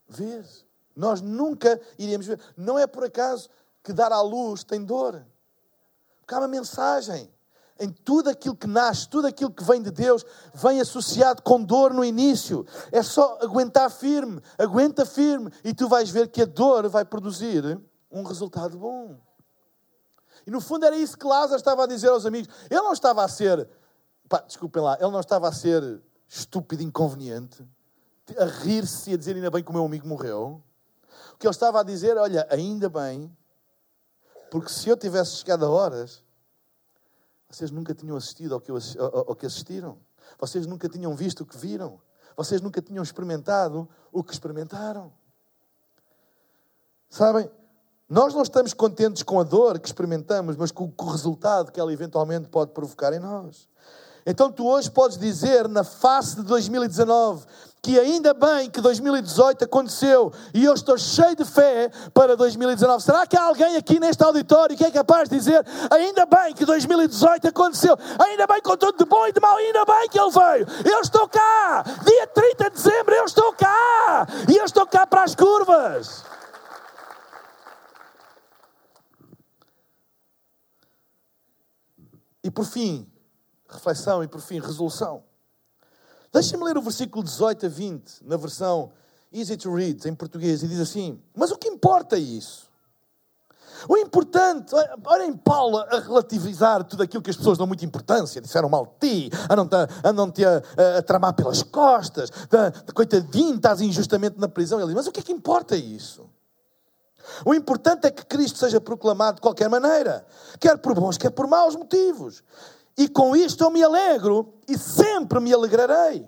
ver. 0.07 0.45
Nós 0.95 1.21
nunca 1.21 1.80
iríamos 1.97 2.25
ver. 2.25 2.39
Não 2.55 2.80
é 2.80 2.88
por 2.88 3.03
acaso 3.03 3.49
que 3.84 3.93
dar 3.93 4.11
à 4.11 4.21
luz 4.21 4.63
tem 4.63 4.84
dor. 4.84 5.23
Porque 6.19 6.34
há 6.34 6.39
uma 6.39 6.47
mensagem 6.47 7.30
em 7.80 7.89
tudo 7.89 8.30
aquilo 8.30 8.55
que 8.55 8.67
nasce, 8.67 9.07
tudo 9.07 9.28
aquilo 9.28 9.51
que 9.51 9.63
vem 9.63 9.82
de 9.82 9.91
Deus, 9.91 10.25
vem 10.53 10.80
associado 10.82 11.41
com 11.41 11.63
dor 11.63 11.93
no 11.93 12.03
início. 12.03 12.65
É 12.91 13.01
só 13.03 13.38
aguentar 13.41 13.89
firme, 13.89 14.41
aguenta 14.57 15.05
firme, 15.05 15.51
e 15.63 15.73
tu 15.73 15.88
vais 15.88 16.09
ver 16.09 16.30
que 16.30 16.41
a 16.41 16.45
dor 16.45 16.88
vai 16.89 17.05
produzir 17.05 17.80
um 18.11 18.23
resultado 18.23 18.78
bom. 18.78 19.17
E 20.45 20.51
no 20.51 20.61
fundo 20.61 20.86
era 20.86 20.95
isso 20.95 21.17
que 21.17 21.28
Lázaro 21.28 21.57
estava 21.57 21.84
a 21.84 21.88
dizer 21.88 22.09
aos 22.09 22.25
amigos. 22.25 22.53
Ele 22.69 22.82
não 22.82 22.93
estava 22.93 23.23
a 23.23 23.28
ser, 23.28 23.67
pá, 24.30 24.39
desculpem 24.39 24.82
lá, 24.82 24.97
ele 24.99 25.11
não 25.11 25.19
estava 25.19 25.47
a 25.47 25.51
ser 25.51 26.01
estúpido, 26.28 26.84
inconveniente, 26.84 27.67
a 28.38 28.45
rir-se 28.45 29.11
e 29.11 29.13
a 29.13 29.17
dizer 29.17 29.36
ainda 29.36 29.51
bem 29.51 29.63
que 29.63 29.69
o 29.69 29.73
meu 29.73 29.86
amigo 29.86 30.07
morreu. 30.07 30.61
O 31.34 31.38
que 31.38 31.45
ele 31.45 31.51
estava 31.51 31.82
a 31.82 31.84
dizer, 31.84 32.17
olha, 32.17 32.47
ainda 32.49 32.89
bem, 32.89 33.36
porque 34.49 34.69
se 34.69 34.89
eu 34.89 34.97
tivesse 34.97 35.36
chegado 35.38 35.65
a 35.65 35.69
horas, 35.69 36.23
vocês 37.50 37.72
nunca 37.72 37.93
tinham 37.93 38.18
assistido 38.18 38.54
ao 38.54 38.62
que, 38.62 38.72
eu, 38.72 38.78
ao, 39.00 39.30
ao 39.30 39.36
que 39.36 39.45
assistiram. 39.45 39.98
Vocês 40.39 40.66
nunca 40.66 40.89
tinham 40.89 41.16
visto 41.16 41.41
o 41.41 41.45
que 41.45 41.58
viram. 41.58 42.00
Vocês 42.36 42.62
nunca 42.62 42.82
tinham 42.82 43.04
experimentado 43.04 43.88
o 44.12 44.24
que 44.24 44.34
experimentaram. 44.34 45.12
Sabem? 47.10 47.50
Nós 48.10 48.34
não 48.34 48.41
estamos 48.41 48.74
contentes 48.74 49.24
com 49.24 49.39
a 49.39 49.43
dor 49.43 49.80
que 49.80 49.88
experimentamos, 49.88 50.56
mas 50.56 50.72
com 50.72 50.93
o 50.98 51.10
resultado 51.10 51.72
que 51.72 51.80
ela 51.80 51.91
eventualmente 51.91 52.48
pode 52.48 52.72
provocar 52.72 53.12
em 53.14 53.20
nós. 53.20 53.68
Então 54.30 54.51
tu 54.51 54.67
hoje 54.67 54.91
podes 54.91 55.17
dizer, 55.17 55.69
na 55.69 55.86
face 55.86 56.36
de 56.36 56.43
2019, 56.43 57.45
que 57.82 57.97
ainda 57.97 58.34
bem 58.34 58.69
que 58.69 58.82
2018 58.82 59.63
aconteceu 59.63 60.34
e 60.53 60.65
eu 60.65 60.73
estou 60.73 60.97
cheio 60.97 61.34
de 61.34 61.45
fé 61.45 61.89
para 62.13 62.36
2019. 62.36 63.01
Será 63.01 63.25
que 63.25 63.38
há 63.38 63.43
alguém 63.43 63.78
aqui 63.78 64.01
neste 64.01 64.21
auditório 64.21 64.75
que 64.75 64.84
é 64.84 64.91
capaz 64.91 65.30
de 65.30 65.38
dizer 65.38 65.65
ainda 65.89 66.25
bem 66.25 66.53
que 66.53 66.65
2018 66.65 67.47
aconteceu, 67.47 67.97
ainda 68.19 68.45
bem 68.45 68.61
com 68.61 68.75
tudo 68.75 68.97
de 68.97 69.05
bom 69.05 69.25
e 69.28 69.32
de 69.32 69.39
mal, 69.39 69.55
ainda 69.55 69.86
bem 69.86 70.09
que 70.09 70.19
ele 70.19 70.32
veio? 70.32 70.67
Eu 70.84 70.99
estou 70.99 71.30
cá, 71.30 71.86
dia 72.03 72.28
30 72.28 72.63
de 72.65 72.69
dezembro, 72.71 73.15
eu 73.15 73.23
estou 73.23 73.53
cá 73.53 74.28
e 74.49 74.57
eu 74.57 74.65
estou 74.65 74.86
cá 74.86 75.07
para 75.07 75.23
as 75.23 75.34
curvas. 75.34 76.25
E 82.43 82.51
por 82.51 82.65
fim, 82.65 83.09
reflexão 83.70 84.24
e 84.24 84.28
por 84.28 84.41
fim, 84.41 84.59
resolução. 84.59 85.24
Deixem-me 86.34 86.63
ler 86.65 86.78
o 86.78 86.82
versículo 86.82 87.24
18 87.24 87.65
a 87.65 87.70
20, 87.70 88.26
na 88.26 88.38
versão 88.38 88.91
Easy 89.32 89.57
to 89.57 89.74
Read, 89.74 90.07
em 90.07 90.15
português, 90.15 90.63
e 90.63 90.68
diz 90.68 90.80
assim: 90.80 91.22
Mas 91.36 91.51
o 91.51 91.57
que 91.57 91.68
importa 91.68 92.15
é 92.15 92.20
isso? 92.20 92.68
O 93.88 93.97
importante, 93.97 94.74
olhem 95.05 95.34
Paulo 95.34 95.78
a 95.78 95.99
relativizar 95.99 96.84
tudo 96.84 97.03
aquilo 97.03 97.22
que 97.22 97.30
as 97.30 97.38
pessoas 97.38 97.57
dão 97.57 97.68
muita 97.68 97.86
importância, 97.86 98.41
disseram 98.41 98.70
mal 98.70 98.86
de 98.86 99.07
ti, 99.07 99.32
andam-te 100.03 100.43
a, 100.45 100.55
a, 100.55 100.97
a, 100.97 101.01
tramar 101.03 101.34
pelas 101.34 101.61
costas, 101.61 102.32
da, 102.49 102.70
de, 102.70 102.91
coitadinho, 102.91 103.55
estás 103.55 103.82
injustamente 103.82 104.39
na 104.39 104.47
prisão. 104.47 104.80
Ele 104.80 104.88
diz, 104.88 104.95
mas 104.95 105.07
o 105.07 105.11
que 105.11 105.20
é 105.20 105.24
que 105.24 105.32
importa 105.32 105.76
é 105.76 105.80
isso? 105.80 106.28
O 107.45 107.53
importante 107.53 108.07
é 108.07 108.11
que 108.11 108.26
Cristo 108.26 108.57
seja 108.57 108.80
proclamado 108.80 109.36
de 109.36 109.41
qualquer 109.41 109.70
maneira, 109.70 110.26
quer 110.59 110.78
por 110.78 110.95
bons, 110.95 111.18
quer 111.18 111.30
por 111.30 111.45
maus 111.45 111.76
motivos. 111.76 112.41
E 112.98 113.08
com 113.08 113.36
isto 113.36 113.64
eu 113.64 113.70
me 113.70 113.84
alegro 113.84 114.56
e 114.68 114.78
sempre 114.78 115.39
me 115.39 115.54
alegrarei. 115.54 116.26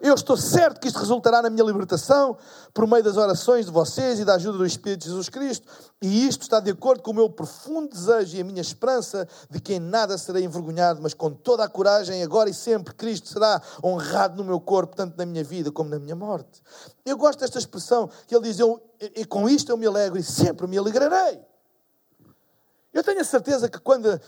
Eu 0.00 0.14
estou 0.14 0.34
certo 0.34 0.80
que 0.80 0.88
isto 0.88 0.98
resultará 0.98 1.42
na 1.42 1.50
minha 1.50 1.62
libertação 1.62 2.38
por 2.72 2.86
meio 2.86 3.04
das 3.04 3.18
orações 3.18 3.66
de 3.66 3.70
vocês 3.70 4.18
e 4.18 4.24
da 4.24 4.36
ajuda 4.36 4.56
do 4.56 4.64
Espírito 4.64 5.00
de 5.00 5.08
Jesus 5.08 5.28
Cristo. 5.28 5.68
E 6.00 6.26
isto 6.26 6.40
está 6.40 6.58
de 6.58 6.70
acordo 6.70 7.02
com 7.02 7.10
o 7.10 7.14
meu 7.14 7.28
profundo 7.28 7.90
desejo 7.90 8.34
e 8.34 8.40
a 8.40 8.44
minha 8.44 8.62
esperança 8.62 9.28
de 9.50 9.60
que 9.60 9.74
em 9.74 9.78
nada 9.78 10.16
serei 10.16 10.44
envergonhado, 10.44 11.02
mas 11.02 11.12
com 11.12 11.30
toda 11.30 11.64
a 11.64 11.68
coragem, 11.68 12.22
agora 12.22 12.48
e 12.48 12.54
sempre, 12.54 12.94
Cristo 12.94 13.28
será 13.28 13.60
honrado 13.84 14.38
no 14.38 14.44
meu 14.44 14.58
corpo, 14.58 14.96
tanto 14.96 15.18
na 15.18 15.26
minha 15.26 15.44
vida 15.44 15.70
como 15.70 15.90
na 15.90 15.98
minha 15.98 16.16
morte. 16.16 16.62
Eu 17.04 17.18
gosto 17.18 17.40
desta 17.40 17.58
expressão 17.58 18.08
que 18.26 18.34
ele 18.34 18.44
diz: 18.44 18.58
eu, 18.58 18.80
e 19.14 19.26
com 19.26 19.50
isto 19.50 19.70
eu 19.70 19.76
me 19.76 19.86
alegro 19.86 20.18
e 20.18 20.22
sempre 20.22 20.66
me 20.66 20.78
alegrarei. 20.78 21.42
Eu 22.92 23.04
tenho 23.04 23.20
a 23.20 23.24
certeza 23.24 23.68
que 23.68 23.78
quando 23.78 24.20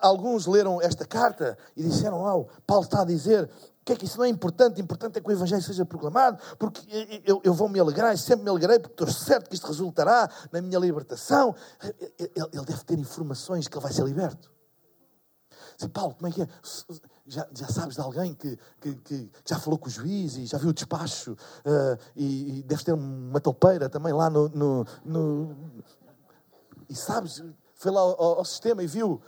alguns 0.00 0.46
leram 0.46 0.80
esta 0.80 1.04
carta 1.04 1.58
e 1.76 1.82
disseram, 1.82 2.22
oh, 2.22 2.46
Paulo 2.64 2.84
está 2.84 3.02
a 3.02 3.04
dizer 3.04 3.50
que 3.84 3.92
é 3.92 3.96
que 3.96 4.06
isso 4.06 4.16
não 4.16 4.24
é 4.24 4.28
importante? 4.28 4.80
Importante 4.80 5.18
é 5.18 5.20
que 5.20 5.28
o 5.28 5.32
Evangelho 5.32 5.62
seja 5.62 5.84
proclamado, 5.84 6.38
porque 6.58 6.80
eu, 7.24 7.40
eu 7.44 7.52
vou 7.52 7.68
me 7.68 7.78
alegrar 7.78 8.14
e 8.14 8.18
sempre 8.18 8.44
me 8.44 8.50
alegrei, 8.50 8.78
porque 8.78 8.94
estou 8.94 9.08
certo 9.08 9.48
que 9.48 9.54
isto 9.54 9.66
resultará 9.66 10.30
na 10.50 10.62
minha 10.62 10.78
libertação. 10.78 11.54
Ele, 11.82 12.30
ele 12.52 12.64
deve 12.64 12.84
ter 12.84 12.98
informações 12.98 13.68
que 13.68 13.76
ele 13.76 13.82
vai 13.82 13.92
ser 13.92 14.04
liberto. 14.04 14.50
Diz, 15.76 15.88
Paulo, 15.88 16.14
como 16.14 16.28
é 16.28 16.30
que 16.30 16.42
é? 16.42 16.48
Já, 17.26 17.46
já 17.52 17.68
sabes 17.68 17.96
de 17.96 18.00
alguém 18.00 18.34
que, 18.34 18.58
que, 18.80 18.94
que, 18.96 19.30
já 19.44 19.58
falou 19.58 19.78
com 19.78 19.88
o 19.88 19.90
juiz 19.90 20.36
e 20.36 20.46
já 20.46 20.56
viu 20.56 20.70
o 20.70 20.74
despacho 20.74 21.32
uh, 21.32 21.98
e, 22.14 22.58
e 22.58 22.62
deves 22.62 22.84
ter 22.84 22.92
uma 22.92 23.40
toupeira 23.40 23.88
também 23.88 24.12
lá 24.12 24.30
no, 24.30 24.48
no, 24.50 24.86
no... 25.04 25.56
E 26.88 26.94
sabes, 26.94 27.42
foi 27.84 27.92
lá 27.92 28.00
ao, 28.00 28.38
ao 28.38 28.44
sistema 28.46 28.82
e 28.82 28.86
viu 28.86 29.22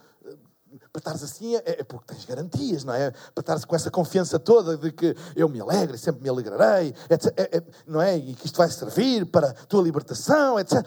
para 0.90 0.98
estares 0.98 1.22
assim 1.22 1.56
é, 1.56 1.62
é, 1.66 1.84
porque 1.84 2.14
tens 2.14 2.24
garantias, 2.24 2.84
não 2.84 2.94
é? 2.94 3.10
Para 3.10 3.40
estares 3.40 3.64
com 3.66 3.76
essa 3.76 3.90
confiança 3.90 4.38
toda 4.38 4.78
de 4.78 4.90
que 4.90 5.14
eu 5.34 5.46
me 5.46 5.60
alegro 5.60 5.94
e 5.94 5.98
sempre 5.98 6.22
me 6.22 6.28
alegrarei, 6.28 6.94
etc, 7.10 7.38
é, 7.38 7.58
é, 7.58 7.62
não 7.86 8.00
é? 8.00 8.16
E 8.16 8.34
que 8.34 8.46
isto 8.46 8.56
vai 8.56 8.68
servir 8.70 9.26
para 9.26 9.50
a 9.50 9.66
tua 9.66 9.82
libertação, 9.82 10.58
etc. 10.58 10.86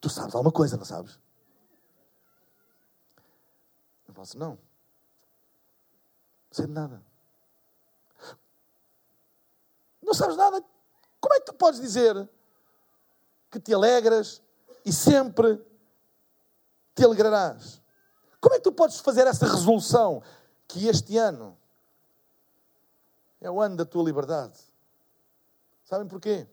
Tu 0.00 0.10
sabes 0.10 0.34
alguma 0.34 0.50
coisa, 0.50 0.76
não 0.76 0.84
sabes? 0.84 1.18
Eu 4.08 4.14
posso, 4.14 4.36
não. 4.36 4.50
Não 4.50 4.58
sei 6.50 6.66
de 6.66 6.72
nada. 6.72 7.02
Não 10.02 10.14
sabes 10.14 10.36
nada? 10.36 10.62
Como 11.20 11.34
é 11.34 11.38
que 11.38 11.46
tu 11.46 11.54
podes 11.54 11.80
dizer 11.80 12.28
que 13.50 13.60
te 13.60 13.72
alegras 13.72 14.42
e 14.84 14.92
sempre 14.92 15.64
te 16.94 17.04
alegrarás? 17.04 17.80
Como 18.40 18.54
é 18.54 18.58
que 18.58 18.64
tu 18.64 18.72
podes 18.72 19.00
fazer 19.00 19.26
essa 19.26 19.46
resolução 19.46 20.22
que 20.68 20.86
este 20.86 21.16
ano 21.16 21.56
é 23.40 23.50
o 23.50 23.60
ano 23.60 23.76
da 23.76 23.84
tua 23.84 24.04
liberdade? 24.04 24.58
Sabem 25.84 26.06
porquê? 26.06 26.46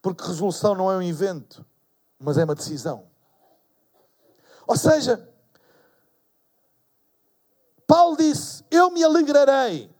Porque 0.00 0.24
resolução 0.24 0.74
não 0.74 0.90
é 0.90 0.96
um 0.96 1.02
invento, 1.02 1.64
mas 2.18 2.38
é 2.38 2.44
uma 2.44 2.54
decisão. 2.54 3.06
Ou 4.66 4.76
seja, 4.76 5.28
Paulo 7.86 8.16
disse: 8.16 8.64
Eu 8.70 8.90
me 8.90 9.04
alegrarei. 9.04 9.94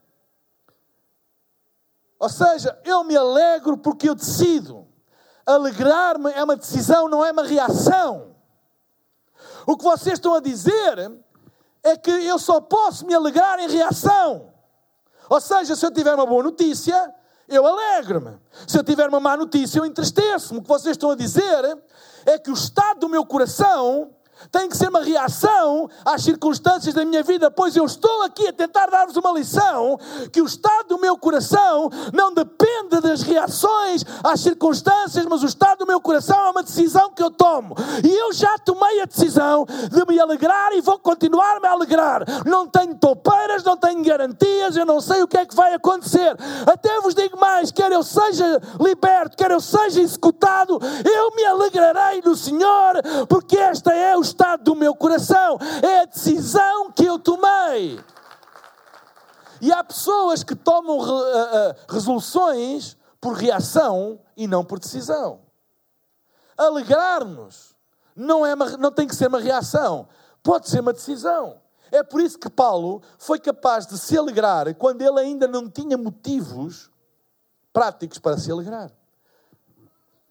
Ou 2.18 2.28
seja, 2.28 2.80
eu 2.84 3.02
me 3.02 3.16
alegro 3.16 3.76
porque 3.76 4.08
eu 4.08 4.14
decido. 4.14 4.86
Alegrar-me 5.44 6.30
é 6.30 6.44
uma 6.44 6.54
decisão, 6.54 7.08
não 7.08 7.24
é 7.24 7.32
uma 7.32 7.42
reação. 7.42 8.31
O 9.66 9.76
que 9.76 9.84
vocês 9.84 10.14
estão 10.14 10.34
a 10.34 10.40
dizer 10.40 11.12
é 11.82 11.96
que 11.96 12.10
eu 12.10 12.38
só 12.38 12.60
posso 12.60 13.06
me 13.06 13.14
alegrar 13.14 13.58
em 13.58 13.68
reação. 13.68 14.52
Ou 15.28 15.40
seja, 15.40 15.74
se 15.74 15.84
eu 15.84 15.90
tiver 15.90 16.14
uma 16.14 16.26
boa 16.26 16.42
notícia, 16.42 17.14
eu 17.48 17.66
alegro-me. 17.66 18.38
Se 18.66 18.78
eu 18.78 18.84
tiver 18.84 19.08
uma 19.08 19.20
má 19.20 19.36
notícia, 19.36 19.78
eu 19.78 19.84
entristeço-me. 19.84 20.60
O 20.60 20.62
que 20.62 20.68
vocês 20.68 20.96
estão 20.96 21.10
a 21.10 21.16
dizer 21.16 21.78
é 22.26 22.38
que 22.38 22.50
o 22.50 22.54
estado 22.54 23.00
do 23.00 23.08
meu 23.08 23.24
coração 23.24 24.14
tem 24.50 24.68
que 24.68 24.76
ser 24.76 24.88
uma 24.88 25.02
reação 25.02 25.88
às 26.04 26.22
circunstâncias 26.22 26.94
da 26.94 27.04
minha 27.04 27.22
vida, 27.22 27.50
pois 27.50 27.76
eu 27.76 27.84
estou 27.84 28.22
aqui 28.22 28.48
a 28.48 28.52
tentar 28.52 28.86
dar-vos 28.86 29.16
uma 29.16 29.32
lição 29.32 29.98
que 30.32 30.40
o 30.40 30.46
estado 30.46 30.88
do 30.88 30.98
meu 30.98 31.16
coração 31.16 31.90
não 32.12 32.32
depende 32.32 33.00
das 33.00 33.22
reações 33.22 34.04
às 34.22 34.40
circunstâncias, 34.40 35.24
mas 35.26 35.42
o 35.42 35.46
estado 35.46 35.80
do 35.80 35.86
meu 35.86 36.00
coração 36.00 36.36
é 36.46 36.50
uma 36.50 36.62
decisão 36.62 37.10
que 37.10 37.22
eu 37.22 37.30
tomo. 37.30 37.74
E 38.04 38.08
eu 38.08 38.32
já 38.32 38.58
tomei 38.58 39.00
a 39.00 39.04
decisão 39.04 39.66
de 39.90 40.06
me 40.06 40.18
alegrar 40.18 40.72
e 40.72 40.80
vou 40.80 40.98
continuar 40.98 41.60
-me 41.60 41.68
a 41.68 41.72
alegrar. 41.72 42.24
Não 42.46 42.66
tenho 42.66 42.94
toupeiras, 42.94 43.62
não 43.64 43.76
tenho 43.76 44.02
garantias, 44.02 44.76
eu 44.76 44.86
não 44.86 45.00
sei 45.00 45.22
o 45.22 45.28
que 45.28 45.36
é 45.36 45.46
que 45.46 45.54
vai 45.54 45.74
acontecer. 45.74 46.36
Até 46.66 47.00
vos 47.00 47.14
digo 47.14 47.38
mais: 47.38 47.70
quer 47.70 47.92
eu 47.92 48.02
seja 48.02 48.60
liberto, 48.80 49.36
quer 49.36 49.50
eu 49.50 49.60
seja 49.60 50.00
executado, 50.00 50.78
eu 51.04 51.34
me 51.34 51.44
alegrarei 51.44 52.22
no 52.22 52.36
Senhor, 52.36 53.02
porque 53.28 53.56
esta 53.56 53.92
é 53.92 54.16
o 54.16 54.20
estado 54.32 54.64
do 54.64 54.74
meu 54.74 54.94
coração, 54.94 55.58
é 55.82 56.00
a 56.00 56.04
decisão 56.04 56.90
que 56.90 57.04
eu 57.04 57.18
tomei. 57.18 58.00
E 59.60 59.72
há 59.72 59.84
pessoas 59.84 60.42
que 60.42 60.56
tomam 60.56 60.98
resoluções 61.88 62.96
por 63.20 63.34
reação 63.34 64.20
e 64.36 64.48
não 64.48 64.64
por 64.64 64.80
decisão. 64.80 65.40
Alegrar-nos 66.58 67.76
não, 68.16 68.44
é 68.44 68.54
uma, 68.54 68.76
não 68.76 68.90
tem 68.90 69.06
que 69.06 69.14
ser 69.14 69.28
uma 69.28 69.40
reação, 69.40 70.08
pode 70.42 70.68
ser 70.68 70.80
uma 70.80 70.92
decisão. 70.92 71.60
É 71.90 72.02
por 72.02 72.20
isso 72.20 72.38
que 72.38 72.50
Paulo 72.50 73.02
foi 73.18 73.38
capaz 73.38 73.86
de 73.86 73.98
se 73.98 74.16
alegrar 74.16 74.74
quando 74.74 75.02
ele 75.02 75.20
ainda 75.20 75.46
não 75.46 75.68
tinha 75.70 75.96
motivos 75.96 76.90
práticos 77.72 78.18
para 78.18 78.38
se 78.38 78.50
alegrar. 78.50 78.90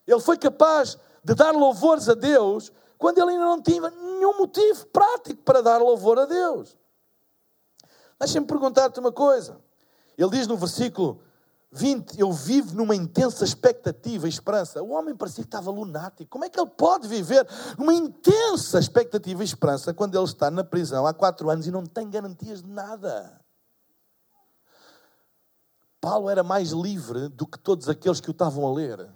Ele 0.06 0.20
foi 0.20 0.38
capaz 0.38 0.98
de 1.24 1.34
dar 1.36 1.52
louvores 1.52 2.10
a 2.10 2.14
Deus 2.14 2.72
quando 3.02 3.18
ele 3.18 3.32
ainda 3.32 3.46
não 3.46 3.60
tinha 3.60 3.90
nenhum 3.90 4.38
motivo 4.38 4.86
prático 4.86 5.42
para 5.42 5.60
dar 5.60 5.80
louvor 5.80 6.20
a 6.20 6.26
Deus. 6.26 6.78
Deixa-me 8.20 8.46
perguntar-te 8.46 9.00
uma 9.00 9.12
coisa. 9.12 9.60
Ele 10.16 10.30
diz 10.30 10.46
no 10.46 10.56
versículo 10.56 11.20
20: 11.72 12.20
Eu 12.20 12.32
vivo 12.32 12.76
numa 12.76 12.96
intensa 12.96 13.44
expectativa 13.44 14.28
e 14.28 14.30
esperança. 14.30 14.84
O 14.84 14.92
homem 14.92 15.16
parecia 15.16 15.44
que 15.44 15.48
estava 15.48 15.72
lunático. 15.72 16.30
Como 16.30 16.46
é 16.46 16.50
que 16.50 16.60
ele 16.60 16.70
pode 16.70 17.08
viver 17.08 17.44
numa 17.76 17.92
intensa 17.92 18.78
expectativa 18.78 19.42
e 19.42 19.46
esperança 19.46 19.96
quando 19.96 20.16
ele 20.16 20.26
está 20.26 20.52
na 20.52 20.64
prisão 20.64 21.08
há 21.08 21.14
quatro 21.14 21.50
anos 21.50 21.66
e 21.66 21.72
não 21.72 21.84
tem 21.84 22.08
garantias 22.08 22.62
de 22.62 22.70
nada? 22.70 23.42
Paulo 26.00 26.30
era 26.30 26.44
mais 26.44 26.70
livre 26.70 27.30
do 27.30 27.48
que 27.48 27.58
todos 27.58 27.90
aqueles 27.90 28.22
que 28.22 28.30
o 28.30 28.32
estavam 28.32 28.64
a 28.68 28.72
ler. 28.72 29.10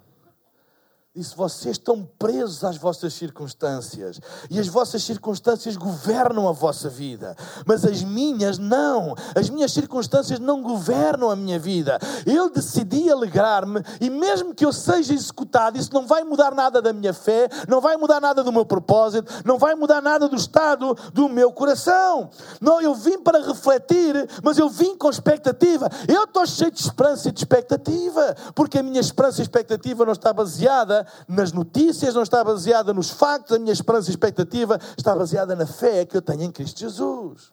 Disse: 1.16 1.34
Vocês 1.34 1.76
estão 1.76 2.06
presos 2.18 2.62
às 2.62 2.76
vossas 2.76 3.14
circunstâncias 3.14 4.20
e 4.50 4.60
as 4.60 4.68
vossas 4.68 5.02
circunstâncias 5.02 5.74
governam 5.74 6.46
a 6.46 6.52
vossa 6.52 6.90
vida, 6.90 7.34
mas 7.64 7.86
as 7.86 8.02
minhas 8.02 8.58
não. 8.58 9.14
As 9.34 9.48
minhas 9.48 9.72
circunstâncias 9.72 10.38
não 10.38 10.62
governam 10.62 11.30
a 11.30 11.36
minha 11.36 11.58
vida. 11.58 11.98
Eu 12.26 12.50
decidi 12.50 13.10
alegrar-me 13.10 13.80
e, 13.98 14.10
mesmo 14.10 14.54
que 14.54 14.66
eu 14.66 14.72
seja 14.74 15.14
executado, 15.14 15.78
isso 15.78 15.94
não 15.94 16.06
vai 16.06 16.22
mudar 16.22 16.54
nada 16.54 16.82
da 16.82 16.92
minha 16.92 17.14
fé, 17.14 17.48
não 17.66 17.80
vai 17.80 17.96
mudar 17.96 18.20
nada 18.20 18.44
do 18.44 18.52
meu 18.52 18.66
propósito, 18.66 19.32
não 19.42 19.56
vai 19.56 19.74
mudar 19.74 20.02
nada 20.02 20.28
do 20.28 20.36
estado 20.36 20.94
do 21.14 21.30
meu 21.30 21.50
coração. 21.50 22.28
Não, 22.60 22.78
eu 22.78 22.94
vim 22.94 23.18
para 23.18 23.42
refletir, 23.42 24.28
mas 24.42 24.58
eu 24.58 24.68
vim 24.68 24.94
com 24.94 25.08
expectativa. 25.08 25.88
Eu 26.06 26.24
estou 26.24 26.44
cheio 26.44 26.70
de 26.70 26.80
esperança 26.82 27.30
e 27.30 27.32
de 27.32 27.40
expectativa, 27.40 28.36
porque 28.54 28.78
a 28.78 28.82
minha 28.82 29.00
esperança 29.00 29.40
e 29.40 29.42
expectativa 29.42 30.04
não 30.04 30.12
está 30.12 30.30
baseada 30.30 31.05
nas 31.28 31.52
notícias, 31.52 32.14
não 32.14 32.22
está 32.22 32.42
baseada 32.42 32.92
nos 32.92 33.10
factos, 33.10 33.56
a 33.56 33.58
minha 33.58 33.72
esperança 33.72 34.08
e 34.08 34.12
expectativa 34.12 34.78
está 34.96 35.14
baseada 35.14 35.54
na 35.54 35.66
fé 35.66 36.04
que 36.04 36.16
eu 36.16 36.22
tenho 36.22 36.42
em 36.42 36.50
Cristo 36.50 36.80
Jesus. 36.80 37.52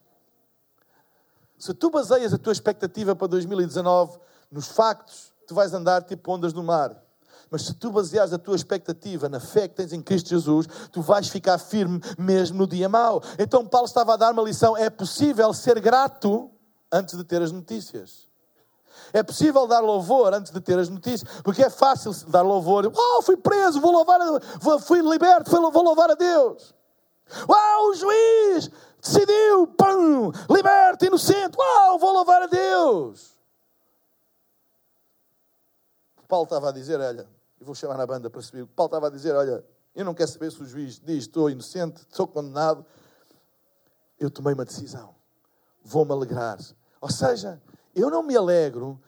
Se 1.57 1.73
tu 1.73 1.89
baseias 1.89 2.33
a 2.33 2.37
tua 2.37 2.51
expectativa 2.51 3.15
para 3.15 3.27
2019 3.27 4.19
nos 4.51 4.67
factos, 4.67 5.31
tu 5.47 5.55
vais 5.55 5.73
andar 5.73 6.03
tipo 6.03 6.31
ondas 6.31 6.53
no 6.53 6.63
mar. 6.63 7.01
Mas 7.49 7.63
se 7.67 7.73
tu 7.73 7.91
baseares 7.91 8.33
a 8.33 8.37
tua 8.37 8.55
expectativa 8.55 9.29
na 9.29 9.39
fé 9.39 9.67
que 9.67 9.75
tens 9.75 9.93
em 9.93 10.01
Cristo 10.01 10.29
Jesus, 10.29 10.67
tu 10.91 11.01
vais 11.01 11.27
ficar 11.27 11.59
firme 11.59 12.01
mesmo 12.17 12.57
no 12.57 12.67
dia 12.67 12.89
mau. 12.89 13.21
Então 13.37 13.65
Paulo 13.65 13.85
estava 13.85 14.13
a 14.13 14.17
dar 14.17 14.33
uma 14.33 14.41
lição: 14.41 14.75
é 14.75 14.89
possível 14.89 15.53
ser 15.53 15.79
grato 15.79 16.49
antes 16.91 17.15
de 17.15 17.23
ter 17.23 17.41
as 17.41 17.51
notícias. 17.51 18.27
É 19.11 19.21
possível 19.21 19.67
dar 19.67 19.79
louvor 19.79 20.33
antes 20.33 20.51
de 20.51 20.59
ter 20.59 20.77
as 20.77 20.89
notícias, 20.89 21.29
porque 21.43 21.63
é 21.63 21.69
fácil 21.69 22.13
dar 22.27 22.41
louvor. 22.41 22.85
Uau, 22.85 23.21
fui 23.21 23.37
preso, 23.37 23.79
vou 23.79 23.91
louvar, 23.91 24.19
a, 24.21 24.79
fui 24.79 25.01
liberto, 25.01 25.51
vou 25.51 25.83
louvar 25.83 26.11
a 26.11 26.15
Deus. 26.15 26.73
Uau, 27.47 27.89
o 27.89 27.95
juiz 27.95 28.69
decidiu, 29.01 29.67
pum, 29.67 30.31
liberto, 30.49 31.05
inocente. 31.05 31.57
Uau, 31.57 31.99
vou 31.99 32.13
louvar 32.13 32.43
a 32.43 32.47
Deus. 32.47 33.33
Paulo 36.27 36.45
estava 36.45 36.69
a 36.69 36.71
dizer, 36.71 36.99
olha, 36.99 37.27
eu 37.59 37.65
vou 37.65 37.75
chamar 37.75 37.97
na 37.97 38.07
banda 38.07 38.29
para 38.29 38.41
subir. 38.41 38.65
Paulo 38.67 38.87
estava 38.87 39.07
a 39.07 39.09
dizer, 39.09 39.35
olha, 39.35 39.63
eu 39.95 40.03
não 40.03 40.13
quero 40.13 40.29
saber 40.29 40.51
se 40.51 40.61
o 40.61 40.65
juiz 40.65 40.99
diz 40.99 41.25
estou 41.25 41.49
inocente, 41.49 42.01
sou 42.09 42.27
condenado. 42.27 42.85
Eu 44.19 44.31
tomei 44.31 44.53
uma 44.53 44.65
decisão. 44.65 45.13
Vou-me 45.83 46.11
alegrar. 46.11 46.57
Ou 46.99 47.11
seja, 47.11 47.61
eu 47.95 48.09
não 48.09 48.23
me 48.23 48.35
alegro 48.35 48.99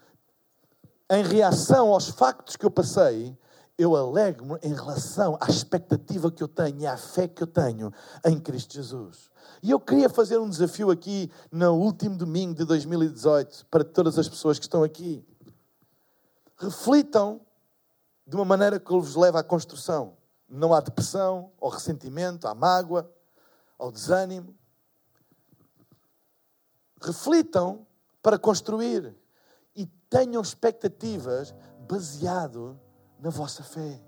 em 1.10 1.24
reação 1.24 1.94
aos 1.94 2.10
factos 2.10 2.56
que 2.56 2.66
eu 2.66 2.72
passei, 2.72 3.38
eu 3.78 3.96
alegro-me 3.96 4.58
em 4.64 4.74
relação 4.74 5.38
à 5.42 5.50
expectativa 5.50 6.32
que 6.32 6.42
eu 6.42 6.48
tenho 6.48 6.82
e 6.82 6.88
à 6.88 6.96
fé 6.96 7.28
que 7.28 7.44
eu 7.44 7.48
tenho 7.48 7.94
em 8.26 8.40
Cristo 8.40 8.74
Jesus. 8.74 9.30
E 9.62 9.72
eu 9.72 9.80
queria 9.80 10.10
fazer 10.10 10.38
um 10.38 10.50
desafio 10.50 10.90
aqui 10.90 11.30
no 11.52 11.74
último 11.74 12.18
domingo 12.18 12.56
de 12.56 12.66
2018 12.66 13.66
para 13.70 13.84
todas 13.84 14.18
as 14.18 14.30
pessoas 14.30 14.58
que 14.58 14.66
estão 14.66 14.84
aqui. 14.84 15.26
Reflitam 16.58 17.42
de 18.26 18.36
uma 18.36 18.46
maneira 18.46 18.80
que 18.80 18.92
vos 18.92 19.16
leva 19.16 19.40
à 19.40 19.44
construção. 19.44 20.18
Não 20.48 20.74
há 20.74 20.80
depressão, 20.80 21.52
ao 21.60 21.70
ressentimento, 21.70 22.48
à 22.48 22.56
mágoa, 22.56 23.12
ao 23.78 23.92
desânimo. 23.92 24.56
Reflitam 27.02 27.86
para 28.26 28.40
construir 28.40 29.16
e 29.76 29.86
tenham 30.10 30.42
expectativas 30.42 31.54
baseado 31.88 32.76
na 33.20 33.30
vossa 33.30 33.62
fé. 33.62 34.02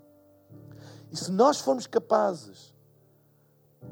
E 1.12 1.16
se 1.16 1.30
nós 1.30 1.60
formos 1.60 1.86
capazes 1.86 2.74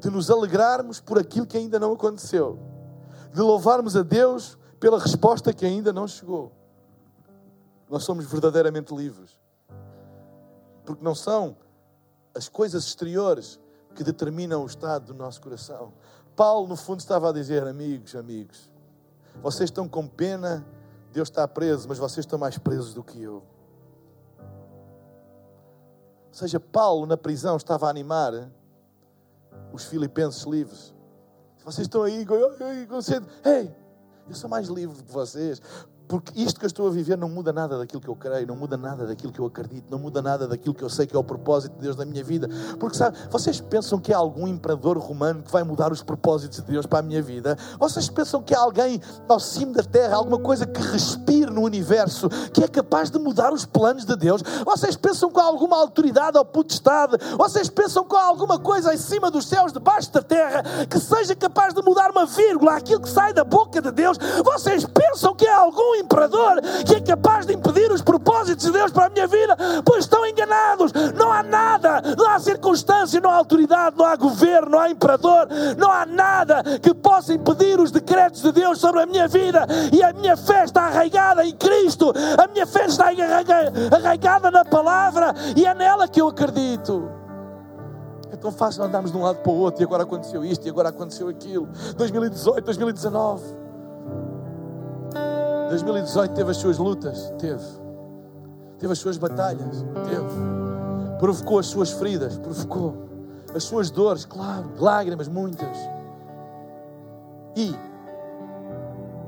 de 0.01 0.09
nos 0.09 0.29
alegrarmos 0.29 0.99
por 0.99 1.17
aquilo 1.17 1.47
que 1.47 1.55
ainda 1.55 1.79
não 1.79 1.93
aconteceu, 1.93 2.59
de 3.33 3.39
louvarmos 3.39 3.95
a 3.95 4.03
Deus 4.03 4.57
pela 4.81 4.99
resposta 4.99 5.53
que 5.53 5.65
ainda 5.65 5.93
não 5.93 6.05
chegou. 6.05 6.51
Nós 7.89 8.03
somos 8.03 8.25
verdadeiramente 8.25 8.93
livres. 8.93 9.39
Porque 10.83 11.01
não 11.01 11.15
são 11.15 11.55
as 12.35 12.49
coisas 12.49 12.85
exteriores 12.85 13.61
que 13.95 14.03
determinam 14.03 14.63
o 14.63 14.65
estado 14.65 15.05
do 15.05 15.13
nosso 15.13 15.41
coração. 15.41 15.93
Paulo, 16.35 16.67
no 16.67 16.75
fundo, 16.75 16.99
estava 16.99 17.29
a 17.29 17.31
dizer: 17.31 17.65
amigos, 17.65 18.13
amigos, 18.13 18.69
vocês 19.41 19.69
estão 19.69 19.87
com 19.87 20.07
pena, 20.07 20.65
Deus 21.11 21.29
está 21.29 21.47
preso, 21.47 21.87
mas 21.87 21.97
vocês 21.97 22.25
estão 22.25 22.37
mais 22.37 22.57
presos 22.57 22.93
do 22.93 23.03
que 23.03 23.21
eu. 23.21 23.43
Ou 26.27 26.33
seja, 26.33 26.59
Paulo 26.59 27.05
na 27.05 27.17
prisão 27.17 27.57
estava 27.57 27.87
a 27.87 27.89
animar 27.89 28.51
os 29.73 29.85
filipenses 29.85 30.43
livres. 30.43 30.93
Vocês 31.65 31.85
estão 31.85 32.03
aí, 32.03 32.25
ei, 33.43 33.75
eu 34.29 34.35
sou 34.35 34.49
mais 34.49 34.67
livre 34.67 34.95
do 34.95 35.03
que 35.03 35.11
vocês. 35.11 35.61
Porque 36.07 36.31
isto 36.41 36.59
que 36.59 36.65
eu 36.65 36.67
estou 36.67 36.87
a 36.87 36.89
viver 36.89 37.17
não 37.17 37.27
muda 37.27 37.51
nada 37.51 37.77
daquilo 37.77 38.01
que 38.01 38.07
eu 38.07 38.15
creio, 38.15 38.47
não 38.47 38.55
muda 38.55 38.77
nada 38.77 39.05
daquilo 39.05 39.33
que 39.33 39.39
eu 39.39 39.45
acredito, 39.45 39.85
não 39.89 39.99
muda 39.99 40.21
nada 40.21 40.47
daquilo 40.47 40.73
que 40.73 40.83
eu 40.83 40.89
sei 40.89 41.05
que 41.05 41.15
é 41.15 41.19
o 41.19 41.23
propósito 41.23 41.73
de 41.73 41.81
Deus 41.81 41.97
na 41.97 42.05
minha 42.05 42.23
vida. 42.23 42.49
Porque, 42.79 42.97
sabe, 42.97 43.17
vocês 43.29 43.59
pensam 43.59 43.99
que 43.99 44.13
há 44.13 44.17
algum 44.17 44.47
imperador 44.47 44.97
romano 44.97 45.43
que 45.43 45.51
vai 45.51 45.63
mudar 45.63 45.91
os 45.91 46.01
propósitos 46.01 46.59
de 46.59 46.71
Deus 46.71 46.85
para 46.85 46.99
a 46.99 47.01
minha 47.01 47.21
vida? 47.21 47.57
Vocês 47.77 48.09
pensam 48.09 48.41
que 48.41 48.55
há 48.55 48.59
alguém 48.59 49.01
ao 49.27 49.39
cimo 49.39 49.73
da 49.73 49.83
terra, 49.83 50.15
alguma 50.15 50.39
coisa 50.39 50.65
que 50.65 50.81
respire 50.81 51.51
no 51.51 51.61
universo, 51.61 52.29
que 52.53 52.63
é 52.63 52.67
capaz 52.67 53.11
de 53.11 53.19
mudar 53.19 53.51
os 53.51 53.65
planos 53.65 54.05
de 54.05 54.15
Deus? 54.15 54.41
Vocês 54.65 54.95
pensam 54.95 55.29
que 55.29 55.39
há 55.39 55.43
alguma 55.43 55.75
autoridade 55.75 56.37
ou 56.37 56.45
potestade? 56.45 57.17
Vocês 57.37 57.69
pensam 57.69 58.05
que 58.05 58.15
há 58.15 58.23
alguma 58.23 58.57
coisa 58.57 58.93
em 58.93 58.97
cima 58.97 59.29
dos 59.29 59.45
céus, 59.45 59.73
debaixo 59.73 60.11
da 60.13 60.21
terra, 60.21 60.63
que 60.89 60.99
seja 60.99 61.35
capaz 61.35 61.73
de 61.73 61.81
mudar 61.81 62.11
uma 62.11 62.25
vírgula 62.25 62.77
aquilo 62.77 63.01
que 63.01 63.09
sai 63.09 63.33
da 63.33 63.43
boca 63.43 63.81
de 63.81 63.91
Deus? 63.91 64.17
Vocês 64.45 64.85
pensam 64.85 65.35
que 65.35 65.45
há 65.45 65.57
algum 65.57 65.96
imperador 65.99 66.61
que 66.85 66.95
é 66.95 67.01
capaz 67.01 67.45
de 67.45 67.53
impedir 67.53 67.91
os 67.91 68.01
propósitos 68.01 68.65
de 68.65 68.71
Deus 68.71 68.91
para 68.91 69.05
a 69.05 69.09
minha 69.09 69.27
vida, 69.27 69.55
pois 69.85 70.05
estão 70.05 70.25
enganados. 70.25 70.91
Não 71.15 71.31
há 71.31 71.43
nada, 71.43 72.01
não 72.17 72.29
há 72.29 72.39
circunstância, 72.39 73.19
não 73.19 73.29
há 73.29 73.35
autoridade, 73.35 73.97
não 73.97 74.05
há 74.05 74.15
governo, 74.15 74.71
não 74.71 74.79
há 74.79 74.89
imperador, 74.89 75.47
não 75.77 75.91
há 75.91 76.05
nada 76.05 76.63
que 76.79 76.93
possa 76.93 77.33
impedir 77.33 77.79
os 77.79 77.91
decretos 77.91 78.41
de 78.41 78.51
Deus 78.51 78.79
sobre 78.79 79.01
a 79.01 79.05
minha 79.05 79.27
vida. 79.27 79.65
E 79.91 80.03
a 80.03 80.13
minha 80.13 80.37
fé 80.37 80.63
está 80.63 80.83
arraigada 80.83 81.45
em 81.45 81.55
Cristo, 81.55 82.13
a 82.37 82.47
minha 82.47 82.65
fé 82.65 82.85
está 82.85 83.05
arraigada 83.91 84.51
na 84.51 84.65
palavra 84.65 85.33
e 85.55 85.65
é 85.65 85.73
nela 85.73 86.07
que 86.07 86.21
eu 86.21 86.27
acredito. 86.27 87.09
É 88.31 88.35
tão 88.35 88.51
fácil 88.51 88.83
andarmos 88.83 89.11
de 89.11 89.17
um 89.17 89.23
lado 89.23 89.37
para 89.37 89.51
o 89.51 89.55
outro 89.55 89.81
e 89.81 89.85
agora 89.85 90.03
aconteceu 90.03 90.43
isto 90.43 90.65
e 90.67 90.69
agora 90.69 90.89
aconteceu 90.89 91.27
aquilo. 91.27 91.67
2018, 91.95 92.63
2019. 92.63 93.43
2018 95.69 96.33
teve 96.33 96.51
as 96.51 96.57
suas 96.57 96.77
lutas? 96.77 97.33
Teve. 97.37 97.63
Teve 98.79 98.93
as 98.93 98.99
suas 98.99 99.17
batalhas? 99.17 99.83
Teve. 100.05 101.17
Provocou 101.19 101.59
as 101.59 101.67
suas 101.67 101.91
feridas? 101.91 102.37
Provocou. 102.37 103.07
As 103.53 103.63
suas 103.63 103.89
dores? 103.89 104.25
Claro. 104.25 104.71
Lágrimas? 104.77 105.27
Muitas. 105.27 105.77
E? 107.55 107.75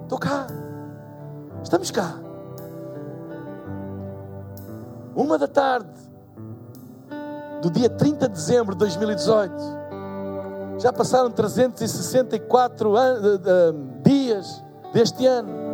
Estou 0.03 0.19
cá. 0.19 0.47
Estamos 1.63 1.91
cá. 1.91 2.15
Uma 5.15 5.37
da 5.37 5.47
tarde 5.47 5.89
do 7.61 7.69
dia 7.69 7.89
30 7.89 8.29
de 8.29 8.33
dezembro 8.35 8.73
de 8.75 8.79
2018. 8.79 9.53
Já 10.79 10.93
passaram 10.93 11.29
364 11.29 12.93
dias 14.03 14.63
deste 14.93 15.25
ano 15.25 15.68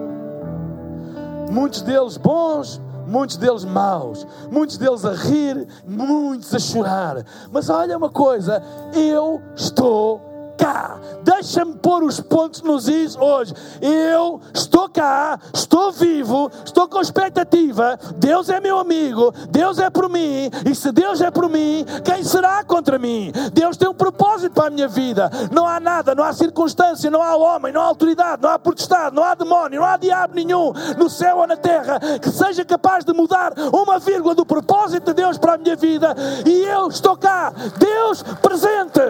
muitos 1.52 1.82
deles 1.82 2.18
bons, 2.18 2.82
muitos 3.08 3.38
deles 3.38 3.64
maus, 3.64 4.26
muitos 4.52 4.78
deles 4.78 5.06
a 5.06 5.14
rir, 5.14 5.68
muitos 5.88 6.54
a 6.54 6.60
chorar. 6.60 7.26
Mas 7.52 7.70
olha 7.70 7.98
uma 7.98 8.10
coisa, 8.10 8.62
eu 8.94 9.42
estou 9.56 10.35
cá. 10.66 10.98
Deixa-me 11.22 11.76
pôr 11.76 12.04
os 12.04 12.20
pontos 12.20 12.64
nos 12.64 12.88
is 12.88 13.16
hoje. 13.16 13.54
Eu 13.80 14.42
estou 14.52 14.90
cá, 14.90 15.40
estou 15.54 15.92
vivo, 15.92 16.52
estou 16.66 16.88
com 16.88 17.00
expectativa. 17.00 18.00
Deus 18.16 18.50
é 18.50 18.60
meu 18.60 18.80
amigo, 18.80 19.32
Deus 19.50 19.78
é 19.78 19.92
por 19.92 20.10
mim. 20.10 20.50
E 20.66 20.74
se 20.74 20.92
Deus 20.92 21.22
é 21.22 21.30
por 21.30 21.48
mim, 21.48 21.86
quem 22.04 22.24
será 22.24 22.64
contra 22.64 22.98
mim? 22.98 23.32
Deus 23.54 23.78
tem 23.78 23.88
um 23.88 23.94
propósito 23.94 24.54
para 24.54 24.68
a 24.68 24.70
minha 24.72 24.88
vida. 24.88 25.30
Não 25.52 25.68
há 25.68 25.80
nada, 25.80 26.16
não 26.16 26.24
há 26.24 26.34
circunstância, 26.34 27.12
não 27.12 27.22
há 27.22 27.36
homem, 27.36 27.72
não 27.72 27.82
há 27.82 27.86
autoridade, 27.86 28.42
não 28.42 28.50
há 28.50 28.58
potestade, 28.58 29.16
não 29.16 29.24
há 29.24 29.36
demónio, 29.36 29.82
não 29.82 29.88
há 29.88 29.98
diabo 29.98 30.34
nenhum 30.34 30.74
no 30.98 31.10
céu 31.10 31.38
ou 31.38 31.48
na 31.48 31.58
terra 31.58 32.00
que 32.20 32.30
seja 32.30 32.66
capaz 32.66 33.06
de 33.06 33.14
mudar 33.14 33.54
uma 33.72 34.00
vírgula 34.00 34.34
do 34.34 34.46
propósito 34.46 35.06
de 35.06 35.14
Deus 35.14 35.38
para 35.38 35.54
a 35.54 35.58
minha 35.58 35.76
vida. 35.76 36.16
E 36.46 36.64
eu 36.64 36.88
estou 36.88 37.16
cá, 37.16 37.54
Deus 37.78 38.24
presente. 38.42 39.02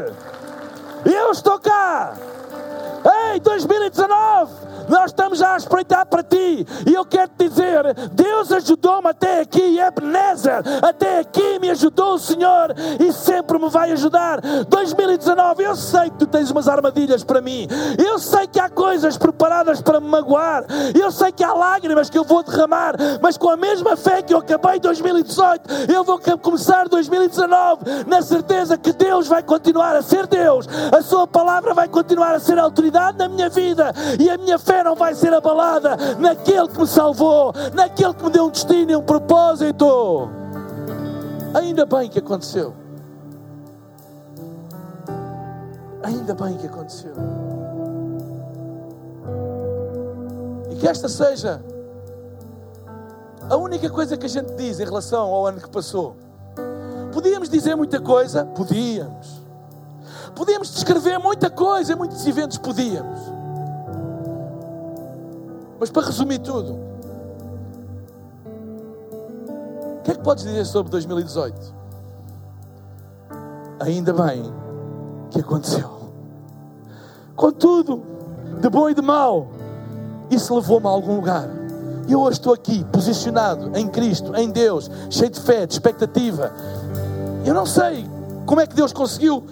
Eu 1.06 1.32
estou 1.32 1.60
cá. 1.60 2.16
Ei, 3.06 3.40
2019! 3.40 4.66
Nós 4.90 5.06
estamos 5.06 5.42
a 5.42 5.58
espreitar 5.58 6.06
para 6.08 6.24
ti. 6.24 6.66
E 6.86 6.94
eu 6.94 7.06
quero 7.06 7.30
te 7.30 7.50
dizer: 7.50 7.94
Deus 8.12 8.52
ajudou-me 8.52 9.10
até 9.10 9.42
aqui, 9.42 9.80
Ebenezer. 9.80 10.64
Até 10.82 11.20
aqui 11.20 11.60
me 11.60 11.70
ajudou 11.70 12.16
o 12.16 12.20
Senhor 12.20 12.74
e 13.00 13.12
sempre 13.12 13.60
me 13.60 13.70
vai 13.70 13.92
ajudar. 13.92 14.42
2019, 14.68 15.64
eu 15.64 15.76
sei 15.76 16.10
que 16.10 16.18
tu 16.18 16.28
tens 16.28 16.50
umas 16.52 16.68
armadilhas 16.68 17.24
para 17.24 17.42
mim. 17.42 17.68
Eu 17.98 18.20
sei 18.20 18.48
que 18.48 18.60
há 18.60 18.70
coisas 18.70 19.18
preparadas 19.18 19.82
para 19.82 20.00
me 20.00 20.08
magoar. 20.08 20.66
Eu 21.00 21.12
sei 21.12 21.32
que 21.32 21.44
há 21.44 21.54
lágrimas 21.54 22.10
que 22.10 22.18
eu 22.18 22.24
vou 22.24 22.44
derramar. 22.44 22.96
Mas 23.22 23.38
com 23.38 23.50
a 23.50 23.58
mesma 23.58 23.96
fé 23.96 24.22
que 24.22 24.34
eu 24.34 24.40
acabei 24.40 24.80
2018, 24.80 25.92
eu 25.92 26.04
vou 26.04 26.20
começar 26.40 26.88
2019 26.88 28.06
na 28.08 28.22
certeza 28.22 28.78
que 28.78 28.94
Deus 28.94 29.28
vai 29.28 29.42
continuar 29.42 29.96
a 29.96 30.02
ser 30.02 30.28
Deus. 30.28 30.68
A 30.96 31.02
Sua 31.02 31.28
palavra 31.28 31.74
vai 31.74 31.88
continuar 31.88 32.36
a 32.36 32.40
ser 32.40 32.60
autoridade 32.60 32.95
na 33.18 33.30
minha 33.30 33.50
vida. 33.50 33.94
E 34.20 34.30
a 34.30 34.38
minha 34.38 34.58
fé 34.58 34.84
não 34.84 34.96
vai 34.96 35.14
ser 35.14 35.34
abalada 35.34 35.96
naquele 36.20 36.68
que 36.68 36.80
me 36.80 36.88
salvou, 36.88 37.54
naquele 37.74 38.14
que 38.14 38.24
me 38.24 38.30
deu 38.30 38.46
um 38.46 38.50
destino 38.50 38.92
e 38.92 38.96
um 38.96 39.02
propósito. 39.02 40.30
Ainda 41.54 41.86
bem 41.86 42.10
que 42.10 42.20
aconteceu. 42.20 42.74
Ainda 46.04 46.34
bem 46.34 46.58
que 46.58 46.68
aconteceu. 46.68 47.14
E 50.70 50.76
que 50.76 50.88
esta 50.88 51.08
seja 51.08 51.62
a 53.50 53.56
única 53.56 53.90
coisa 53.90 54.18
que 54.18 54.26
a 54.26 54.30
gente 54.30 54.54
diz 54.56 54.80
em 54.80 54.86
relação 54.86 55.22
ao 55.22 55.48
ano 55.48 55.62
que 55.62 55.70
passou. 55.70 56.16
Podíamos 57.14 57.48
dizer 57.48 57.76
muita 57.76 58.00
coisa? 58.00 58.46
Podíamos. 58.46 59.35
Podíamos 60.36 60.74
descrever 60.74 61.18
muita 61.18 61.50
coisa 61.50 61.96
muitos 61.96 62.26
eventos? 62.28 62.58
Podíamos. 62.58 63.20
Mas 65.80 65.90
para 65.90 66.06
resumir 66.06 66.40
tudo, 66.40 66.74
o 70.00 70.02
que 70.04 70.12
é 70.12 70.14
que 70.16 70.22
podes 70.22 70.44
dizer 70.44 70.66
sobre 70.66 70.92
2018? 70.92 71.74
Ainda 73.80 74.14
bem 74.14 74.44
que 75.32 75.40
aconteceu. 75.40 75.90
Contudo, 77.36 78.02
de 78.62 78.70
bom 78.70 78.90
e 78.90 78.94
de 78.94 79.02
mau, 79.02 79.50
isso 80.30 80.56
levou-me 80.56 80.88
a 80.88 80.90
algum 80.90 81.16
lugar. 81.16 81.48
E 82.08 82.14
eu 82.14 82.22
hoje 82.22 82.38
estou 82.38 82.54
aqui, 82.54 82.84
posicionado 82.86 83.76
em 83.78 83.88
Cristo, 83.88 84.36
em 84.36 84.50
Deus, 84.50 84.90
cheio 85.10 85.30
de 85.30 85.40
fé, 85.40 85.66
de 85.66 85.74
expectativa. 85.74 86.54
Eu 87.46 87.54
não 87.54 87.66
sei 87.66 88.10
como 88.46 88.62
é 88.62 88.68
que 88.68 88.76
Deus 88.76 88.94
conseguiu 88.94 89.44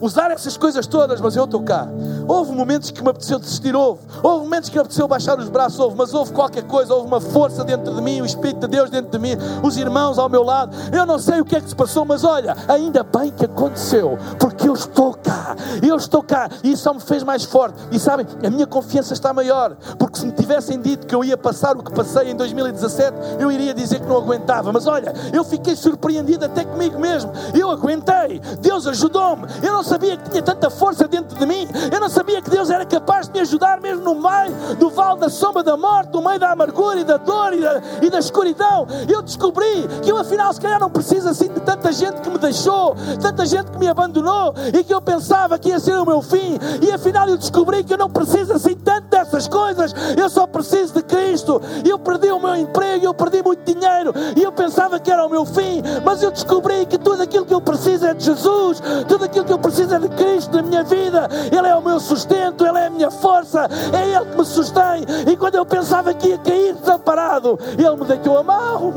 usar 0.00 0.30
essas 0.30 0.56
coisas 0.56 0.86
todas, 0.86 1.20
mas 1.20 1.36
eu 1.36 1.44
estou 1.44 1.62
cá. 1.62 1.88
Houve 2.26 2.52
momentos 2.52 2.90
que 2.90 3.02
me 3.02 3.10
apeteceu 3.10 3.38
desistir, 3.38 3.74
houve. 3.74 4.00
Houve 4.22 4.44
momentos 4.44 4.68
que 4.68 4.76
me 4.76 4.80
apeteceu 4.80 5.06
baixar 5.06 5.38
os 5.38 5.48
braços, 5.48 5.78
houve. 5.78 5.96
Mas 5.96 6.14
houve 6.14 6.32
qualquer 6.32 6.64
coisa, 6.64 6.94
houve 6.94 7.06
uma 7.06 7.20
força 7.20 7.64
dentro 7.64 7.94
de 7.94 8.00
mim, 8.00 8.20
o 8.20 8.26
Espírito 8.26 8.60
de 8.60 8.68
Deus 8.68 8.90
dentro 8.90 9.10
de 9.10 9.18
mim, 9.18 9.36
os 9.62 9.76
irmãos 9.76 10.18
ao 10.18 10.28
meu 10.28 10.42
lado. 10.42 10.74
Eu 10.92 11.06
não 11.06 11.18
sei 11.18 11.40
o 11.40 11.44
que 11.44 11.56
é 11.56 11.60
que 11.60 11.68
se 11.68 11.76
passou, 11.76 12.04
mas 12.04 12.24
olha, 12.24 12.56
ainda 12.68 13.02
bem 13.02 13.30
que 13.30 13.44
aconteceu, 13.44 14.18
porque 14.38 14.68
eu 14.68 14.74
estou 14.74 15.14
cá. 15.14 15.56
Eu 15.82 15.96
estou 15.96 16.22
cá 16.22 16.48
e 16.62 16.72
isso 16.72 16.82
só 16.82 16.94
me 16.94 17.00
fez 17.00 17.22
mais 17.22 17.44
forte. 17.44 17.78
E 17.90 17.98
sabem, 17.98 18.26
a 18.44 18.50
minha 18.50 18.66
confiança 18.66 19.12
está 19.12 19.32
maior, 19.32 19.76
porque 19.98 20.18
se 20.18 20.26
me 20.26 20.32
tivessem 20.32 20.80
dito 20.80 21.06
que 21.06 21.14
eu 21.14 21.22
ia 21.22 21.36
passar 21.36 21.76
o 21.76 21.82
que 21.82 21.92
passei 21.92 22.30
em 22.30 22.36
2017, 22.36 23.16
eu 23.38 23.50
iria 23.50 23.74
dizer 23.74 24.00
que 24.00 24.06
não 24.06 24.16
aguentava. 24.16 24.72
Mas 24.72 24.86
olha, 24.86 25.12
eu 25.32 25.44
fiquei 25.44 25.76
surpreendido 25.76 26.44
até 26.44 26.64
comigo 26.64 26.98
mesmo. 26.98 27.32
Eu 27.54 27.70
aguentei. 27.70 28.40
Deus 28.60 28.86
ajudou-me. 28.86 29.46
Eu 29.62 29.72
não 29.72 29.83
sabia 29.84 30.16
que 30.16 30.30
tinha 30.30 30.42
tanta 30.42 30.70
força 30.70 31.06
dentro 31.06 31.38
de 31.38 31.46
mim. 31.46 31.68
Eu 31.92 32.00
não 32.00 32.08
sabia 32.08 32.40
que 32.40 32.50
Deus 32.50 32.70
era 32.70 32.84
capaz 32.84 33.26
de 33.26 33.32
me 33.34 33.40
ajudar 33.40 33.80
mesmo 33.80 34.02
no 34.02 34.14
meio 34.14 34.76
do 34.78 34.90
vale 34.90 35.20
da 35.20 35.28
sombra 35.28 35.62
da 35.62 35.76
morte, 35.76 36.12
no 36.12 36.22
meio 36.22 36.38
da 36.38 36.50
amargura 36.50 37.00
e 37.00 37.04
da 37.04 37.16
dor 37.16 37.52
e 37.52 37.60
da, 37.60 37.82
e 38.02 38.10
da 38.10 38.18
escuridão. 38.18 38.86
Eu 39.08 39.22
descobri 39.22 39.86
que 40.02 40.10
eu 40.10 40.16
afinal 40.16 40.52
se 40.52 40.60
calhar 40.60 40.80
não 40.80 40.90
preciso 40.90 41.28
assim 41.28 41.48
de 41.48 41.60
tanta 41.60 41.92
gente 41.92 42.20
que 42.20 42.30
me 42.30 42.38
deixou, 42.38 42.96
tanta 43.20 43.46
gente 43.46 43.70
que 43.70 43.78
me 43.78 43.88
abandonou 43.88 44.54
e 44.72 44.82
que 44.82 44.92
eu 44.92 45.00
pensava 45.00 45.58
que 45.58 45.68
ia 45.68 45.78
ser 45.78 45.96
o 45.96 46.06
meu 46.06 46.22
fim. 46.22 46.58
E 46.80 46.90
afinal 46.90 47.28
eu 47.28 47.36
descobri 47.36 47.84
que 47.84 47.92
eu 47.92 47.98
não 47.98 48.10
preciso 48.10 48.52
assim 48.52 48.74
tanto 48.74 49.08
dessas 49.08 49.46
coisas. 49.46 49.94
Eu 50.16 50.28
só 50.28 50.46
preciso 50.46 50.94
de 50.94 51.02
Cristo. 51.02 51.60
Eu 51.84 51.98
perdi 51.98 52.30
o 52.30 52.40
meu 52.40 52.56
emprego, 52.56 53.04
eu 53.04 53.14
perdi 53.14 53.42
muito 53.42 53.72
dinheiro 53.72 54.12
e 54.36 54.42
eu 54.42 54.52
pensava 54.52 54.98
que 54.98 55.10
era 55.10 55.24
o 55.24 55.28
meu 55.28 55.44
fim, 55.44 55.82
mas 56.04 56.22
eu 56.22 56.30
descobri 56.30 56.86
que 56.86 56.98
tudo 56.98 57.22
aquilo 57.22 57.44
que 57.44 57.54
eu 57.54 57.60
preciso 57.60 58.06
é 58.06 58.14
de 58.14 58.24
Jesus, 58.24 58.82
tudo 59.06 59.24
aquilo 59.24 59.44
que 59.44 59.52
eu 59.52 59.58
preciso 59.58 59.73
é 59.82 59.98
de 59.98 60.08
Cristo 60.10 60.56
na 60.56 60.62
minha 60.62 60.84
vida. 60.84 61.28
Ele 61.50 61.66
é 61.66 61.74
o 61.74 61.82
meu 61.82 62.00
sustento, 62.00 62.66
Ele 62.66 62.78
é 62.78 62.86
a 62.86 62.90
minha 62.90 63.10
força, 63.10 63.68
é 63.92 64.08
Ele 64.08 64.30
que 64.30 64.38
me 64.38 64.44
sustém. 64.44 65.04
E 65.30 65.36
quando 65.36 65.56
eu 65.56 65.66
pensava 65.66 66.14
que 66.14 66.28
ia 66.28 66.38
cair 66.38 66.74
desamparado, 66.74 67.58
Ele 67.76 67.96
me 67.96 68.06
deitou 68.06 68.38
a 68.38 68.42
mão. 68.42 68.94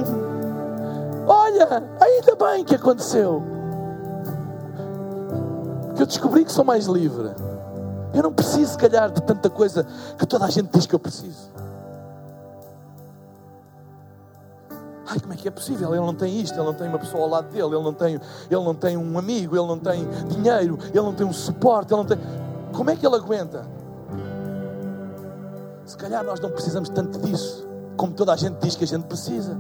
Olha, 1.28 1.84
ainda 2.00 2.36
bem 2.36 2.64
que 2.64 2.76
aconteceu. 2.76 3.44
Que 5.96 6.04
eu 6.04 6.06
descobri 6.06 6.46
que 6.46 6.52
sou 6.52 6.64
mais 6.64 6.86
livre. 6.86 7.32
Eu 8.14 8.24
não 8.24 8.32
preciso, 8.32 8.72
se 8.72 8.78
calhar, 8.78 9.12
de 9.12 9.22
tanta 9.22 9.50
coisa 9.50 9.86
que 10.18 10.26
toda 10.26 10.46
a 10.46 10.50
gente 10.50 10.70
diz 10.72 10.86
que 10.86 10.96
eu 10.96 11.00
preciso. 11.00 11.57
Ai, 15.10 15.20
como 15.22 15.34
é 15.34 15.38
que 15.38 15.48
é 15.48 15.52
possível? 15.52 15.96
Ele 15.96 16.06
não 16.06 16.14
tem 16.14 16.40
isto, 16.42 16.56
ele 16.56 16.66
não 16.66 16.74
tem 16.74 16.88
uma 16.88 17.00
pessoa 17.00 17.24
ao 17.24 17.30
lado 17.30 17.50
dele, 17.50 17.64
ele 17.64 17.84
não 17.84 17.94
tem, 17.94 18.16
ele 18.16 18.64
não 18.64 18.76
tem 18.76 18.98
um 18.98 19.18
amigo, 19.18 19.56
ele 19.56 19.66
não 19.66 19.80
tem 19.80 20.06
dinheiro, 20.28 20.78
ele 20.90 21.02
não 21.02 21.14
tem 21.14 21.26
um 21.26 21.32
suporte, 21.32 21.94
ele 21.94 22.02
não 22.02 22.06
tem. 22.06 22.18
Como 22.74 22.90
é 22.90 22.96
que 22.96 23.08
ele 23.08 23.16
aguenta? 23.16 23.66
Se 25.86 25.96
calhar 25.96 26.24
nós 26.26 26.42
não 26.42 26.50
precisamos 26.52 26.90
tanto 26.90 27.20
disso, 27.20 27.66
como 27.96 28.12
toda 28.12 28.34
a 28.34 28.36
gente 28.36 28.58
diz 28.60 28.76
que 28.76 28.84
a 28.84 28.88
gente 28.88 29.06
precisa. 29.06 29.58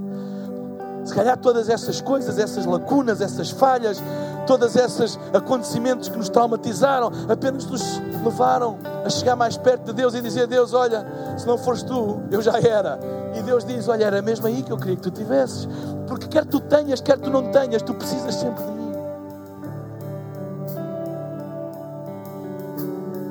Se 1.07 1.15
calhar 1.15 1.37
todas 1.37 1.69
essas 1.69 2.01
coisas, 2.01 2.37
essas 2.37 2.65
lacunas, 2.65 3.21
essas 3.21 3.49
falhas, 3.49 4.03
todos 4.45 4.75
esses 4.75 5.17
acontecimentos 5.33 6.09
que 6.09 6.17
nos 6.17 6.27
traumatizaram, 6.27 7.09
apenas 7.29 7.65
nos 7.65 8.01
levaram 8.25 8.77
a 9.05 9.09
chegar 9.09 9.37
mais 9.37 9.55
perto 9.55 9.85
de 9.85 9.93
Deus 9.93 10.13
e 10.13 10.21
dizer: 10.21 10.47
Deus, 10.47 10.73
olha, 10.73 11.07
se 11.37 11.47
não 11.47 11.57
fores 11.57 11.81
tu, 11.81 12.19
eu 12.29 12.41
já 12.41 12.59
era. 12.59 12.99
E 13.33 13.41
Deus 13.41 13.63
diz: 13.63 13.87
Olha, 13.87 14.03
era 14.03 14.21
mesmo 14.21 14.47
aí 14.47 14.61
que 14.61 14.69
eu 14.69 14.75
queria 14.75 14.97
que 14.97 15.01
tu 15.01 15.11
tivesses, 15.11 15.65
porque 16.07 16.27
quer 16.27 16.43
tu 16.43 16.59
tenhas, 16.59 16.99
quer 16.99 17.17
tu 17.17 17.29
não 17.29 17.53
tenhas, 17.53 17.81
tu 17.81 17.93
precisas 17.93 18.35
sempre 18.35 18.61
de 18.65 18.71
mim. 18.71 18.91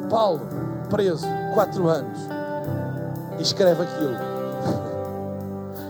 Paulo, 0.08 0.40
preso, 0.88 1.26
quatro 1.52 1.90
anos, 1.90 2.18
escreve 3.38 3.82
aquilo. 3.82 4.35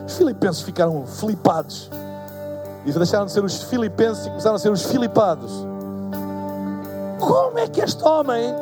Os 0.07 0.16
filipenses 0.16 0.62
ficaram 0.62 1.04
flipados. 1.04 1.90
E 2.84 2.92
deixaram 2.92 3.26
de 3.26 3.32
ser 3.32 3.44
os 3.44 3.64
filipenses 3.64 4.26
e 4.26 4.28
começaram 4.28 4.54
a 4.54 4.59
ser 4.59 4.70
os 4.70 4.82
filipados. 4.84 5.52
Como 7.18 7.59
é 7.59 7.66
que 7.66 7.80
este 7.80 8.04
homem 8.04 8.54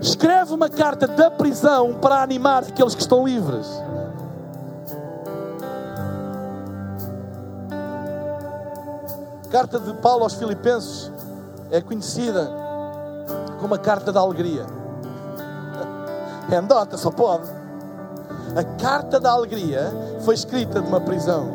escreve 0.00 0.54
uma 0.54 0.68
carta 0.68 1.08
da 1.08 1.28
prisão 1.28 1.94
para 1.94 2.22
animar 2.22 2.62
aqueles 2.62 2.94
que 2.94 3.00
estão 3.00 3.26
livres? 3.26 3.66
A 9.44 9.48
carta 9.48 9.80
de 9.80 9.92
Paulo 9.94 10.22
aos 10.22 10.34
Filipenses 10.34 11.10
é 11.70 11.80
conhecida 11.80 12.48
como 13.60 13.74
a 13.74 13.78
carta 13.78 14.12
da 14.12 14.20
alegria. 14.20 14.64
É 16.48 16.54
andota, 16.54 16.96
só 16.96 17.10
pode. 17.10 17.55
A 18.56 18.64
carta 18.64 19.20
da 19.20 19.32
alegria 19.32 19.92
foi 20.24 20.34
escrita 20.34 20.80
de 20.80 20.88
uma 20.88 20.98
prisão. 20.98 21.46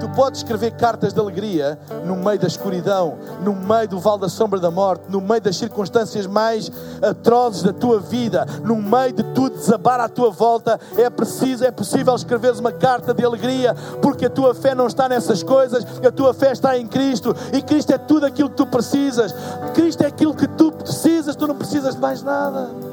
Tu 0.00 0.08
podes 0.08 0.40
escrever 0.40 0.72
cartas 0.72 1.12
de 1.12 1.20
alegria 1.20 1.78
no 2.04 2.16
meio 2.16 2.36
da 2.36 2.48
escuridão, 2.48 3.16
no 3.40 3.54
meio 3.54 3.86
do 3.86 4.00
vale 4.00 4.22
da 4.22 4.28
sombra 4.28 4.58
da 4.58 4.72
morte, 4.72 5.04
no 5.08 5.20
meio 5.20 5.40
das 5.40 5.56
circunstâncias 5.56 6.26
mais 6.26 6.68
atrozes 7.00 7.62
da 7.62 7.72
tua 7.72 8.00
vida, 8.00 8.44
no 8.64 8.74
meio 8.74 9.12
de 9.12 9.22
tudo 9.22 9.56
desabar 9.56 10.00
à 10.00 10.08
tua 10.08 10.32
volta. 10.32 10.80
É 10.96 11.08
preciso, 11.08 11.64
é 11.64 11.70
possível 11.70 12.12
escreveres 12.16 12.58
uma 12.58 12.72
carta 12.72 13.14
de 13.14 13.24
alegria, 13.24 13.76
porque 14.02 14.26
a 14.26 14.30
tua 14.30 14.52
fé 14.52 14.74
não 14.74 14.88
está 14.88 15.08
nessas 15.08 15.44
coisas, 15.44 15.86
a 16.04 16.10
tua 16.10 16.34
fé 16.34 16.50
está 16.50 16.76
em 16.76 16.88
Cristo 16.88 17.36
e 17.52 17.62
Cristo 17.62 17.92
é 17.92 17.98
tudo 17.98 18.26
aquilo 18.26 18.50
que 18.50 18.56
tu 18.56 18.66
precisas. 18.66 19.32
Cristo 19.74 20.02
é 20.02 20.06
aquilo 20.06 20.34
que 20.34 20.48
tu 20.48 20.72
precisas, 20.72 21.36
tu 21.36 21.46
não 21.46 21.54
precisas 21.54 21.94
de 21.94 22.00
mais 22.00 22.20
nada. 22.20 22.89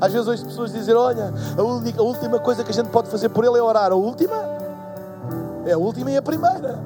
Às 0.00 0.12
vezes 0.12 0.28
ouço 0.28 0.44
pessoas 0.44 0.72
dizer: 0.72 0.94
Olha, 0.94 1.32
a, 1.56 1.62
única, 1.62 2.00
a 2.00 2.04
última 2.04 2.38
coisa 2.38 2.62
que 2.64 2.70
a 2.70 2.74
gente 2.74 2.90
pode 2.90 3.08
fazer 3.08 3.28
por 3.28 3.44
ele 3.44 3.58
é 3.58 3.62
orar. 3.62 3.92
A 3.92 3.94
última? 3.94 4.36
É 5.64 5.72
a 5.72 5.78
última 5.78 6.10
e 6.10 6.16
a 6.16 6.22
primeira. 6.22 6.78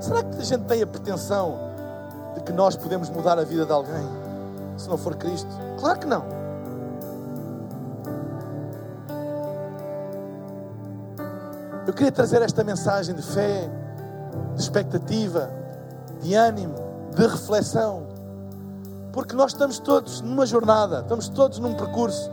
Será 0.00 0.22
que 0.22 0.38
a 0.38 0.44
gente 0.44 0.64
tem 0.64 0.82
a 0.82 0.86
pretensão 0.86 1.56
de 2.34 2.42
que 2.42 2.52
nós 2.52 2.76
podemos 2.76 3.08
mudar 3.10 3.38
a 3.38 3.44
vida 3.44 3.64
de 3.64 3.72
alguém 3.72 4.06
se 4.76 4.88
não 4.88 4.98
for 4.98 5.14
Cristo? 5.16 5.48
Claro 5.78 5.98
que 5.98 6.06
não. 6.06 6.24
Eu 11.86 11.92
queria 11.92 12.12
trazer 12.12 12.40
esta 12.42 12.64
mensagem 12.64 13.14
de 13.14 13.22
fé, 13.22 13.68
de 14.54 14.62
expectativa, 14.62 15.50
de 16.22 16.34
ânimo, 16.34 16.74
de 17.14 17.26
reflexão, 17.26 18.06
porque 19.14 19.36
nós 19.36 19.52
estamos 19.52 19.78
todos 19.78 20.20
numa 20.20 20.44
jornada, 20.44 21.00
estamos 21.00 21.28
todos 21.28 21.60
num 21.60 21.72
percurso 21.72 22.28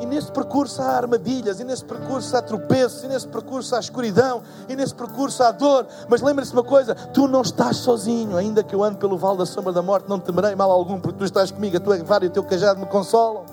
e 0.00 0.06
nesse 0.06 0.32
percurso 0.32 0.80
há 0.80 0.92
armadilhas, 0.92 1.60
e 1.60 1.64
nesse 1.64 1.84
percurso 1.84 2.34
há 2.34 2.40
tropeços, 2.40 3.04
e 3.04 3.08
nesse 3.08 3.28
percurso 3.28 3.76
há 3.76 3.80
escuridão, 3.80 4.42
e 4.66 4.74
nesse 4.74 4.94
percurso 4.94 5.42
há 5.42 5.52
dor. 5.52 5.86
Mas 6.08 6.22
lembre-se 6.22 6.54
uma 6.54 6.64
coisa: 6.64 6.94
tu 6.94 7.28
não 7.28 7.42
estás 7.42 7.76
sozinho, 7.76 8.34
ainda 8.36 8.62
que 8.62 8.74
eu 8.74 8.82
ande 8.82 8.96
pelo 8.96 9.18
vale 9.18 9.36
da 9.36 9.44
sombra 9.44 9.74
da 9.74 9.82
morte, 9.82 10.08
não 10.08 10.18
temerei 10.18 10.54
mal 10.54 10.70
algum, 10.70 10.98
porque 10.98 11.18
tu 11.18 11.24
estás 11.26 11.50
comigo, 11.50 11.76
a 11.76 11.80
tua 11.80 12.02
vara 12.02 12.24
e 12.24 12.28
o 12.28 12.30
teu 12.30 12.42
cajado 12.42 12.80
me 12.80 12.86
consolam. 12.86 13.44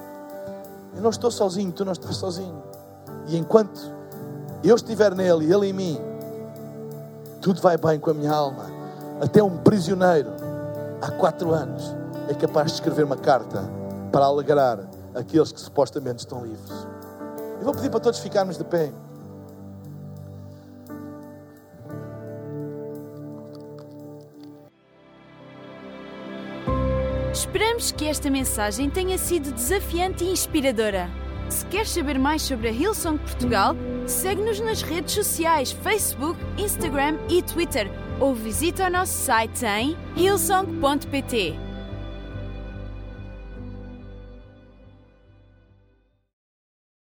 Eu 0.96 1.02
não 1.02 1.10
estou 1.10 1.30
sozinho, 1.30 1.70
tu 1.74 1.84
não 1.84 1.92
estás 1.92 2.16
sozinho. 2.16 2.64
E 3.28 3.36
enquanto 3.36 3.92
eu 4.64 4.76
estiver 4.76 5.14
nele 5.14 5.48
e 5.48 5.54
ele 5.54 5.68
em 5.68 5.74
mim, 5.74 6.02
tudo 7.42 7.60
vai 7.60 7.78
bem 7.78 8.00
com 8.00 8.12
a 8.12 8.14
minha 8.14 8.32
alma. 8.32 8.68
Até 9.20 9.44
um 9.44 9.58
prisioneiro, 9.58 10.32
há 11.02 11.12
quatro 11.12 11.54
anos, 11.54 11.97
é 12.30 12.34
capaz 12.34 12.68
de 12.68 12.74
escrever 12.74 13.04
uma 13.04 13.18
carta 13.18 13.70
para 14.12 14.26
alegrar 14.26 14.80
aqueles 15.16 15.52
que 15.52 15.60
supostamente 15.60 16.20
estão 16.20 16.46
livres. 16.46 16.88
Eu 17.60 17.66
vou 17.66 17.74
pedir 17.74 17.90
para 17.90 18.00
todos 18.00 18.20
ficarmos 18.20 18.58
de 18.58 18.64
pé. 18.64 18.92
Esperamos 27.32 27.92
que 27.92 28.06
esta 28.06 28.30
mensagem 28.30 28.90
tenha 28.90 29.18
sido 29.18 29.52
desafiante 29.52 30.24
e 30.24 30.32
inspiradora. 30.32 31.10
Se 31.50 31.66
queres 31.68 31.92
saber 31.92 32.20
mais 32.20 32.42
sobre 32.42 32.68
a 32.68 32.72
Hillsong 32.72 33.18
Portugal, 33.20 33.74
segue-nos 34.06 34.60
nas 34.60 34.82
redes 34.82 35.14
sociais 35.14 35.72
Facebook, 35.72 36.38
Instagram 36.58 37.18
e 37.30 37.42
Twitter 37.42 37.90
ou 38.20 38.34
visita 38.34 38.88
o 38.88 38.90
nosso 38.90 39.14
site 39.14 39.66
em 39.66 39.98
hillsong.pt. 40.16 41.67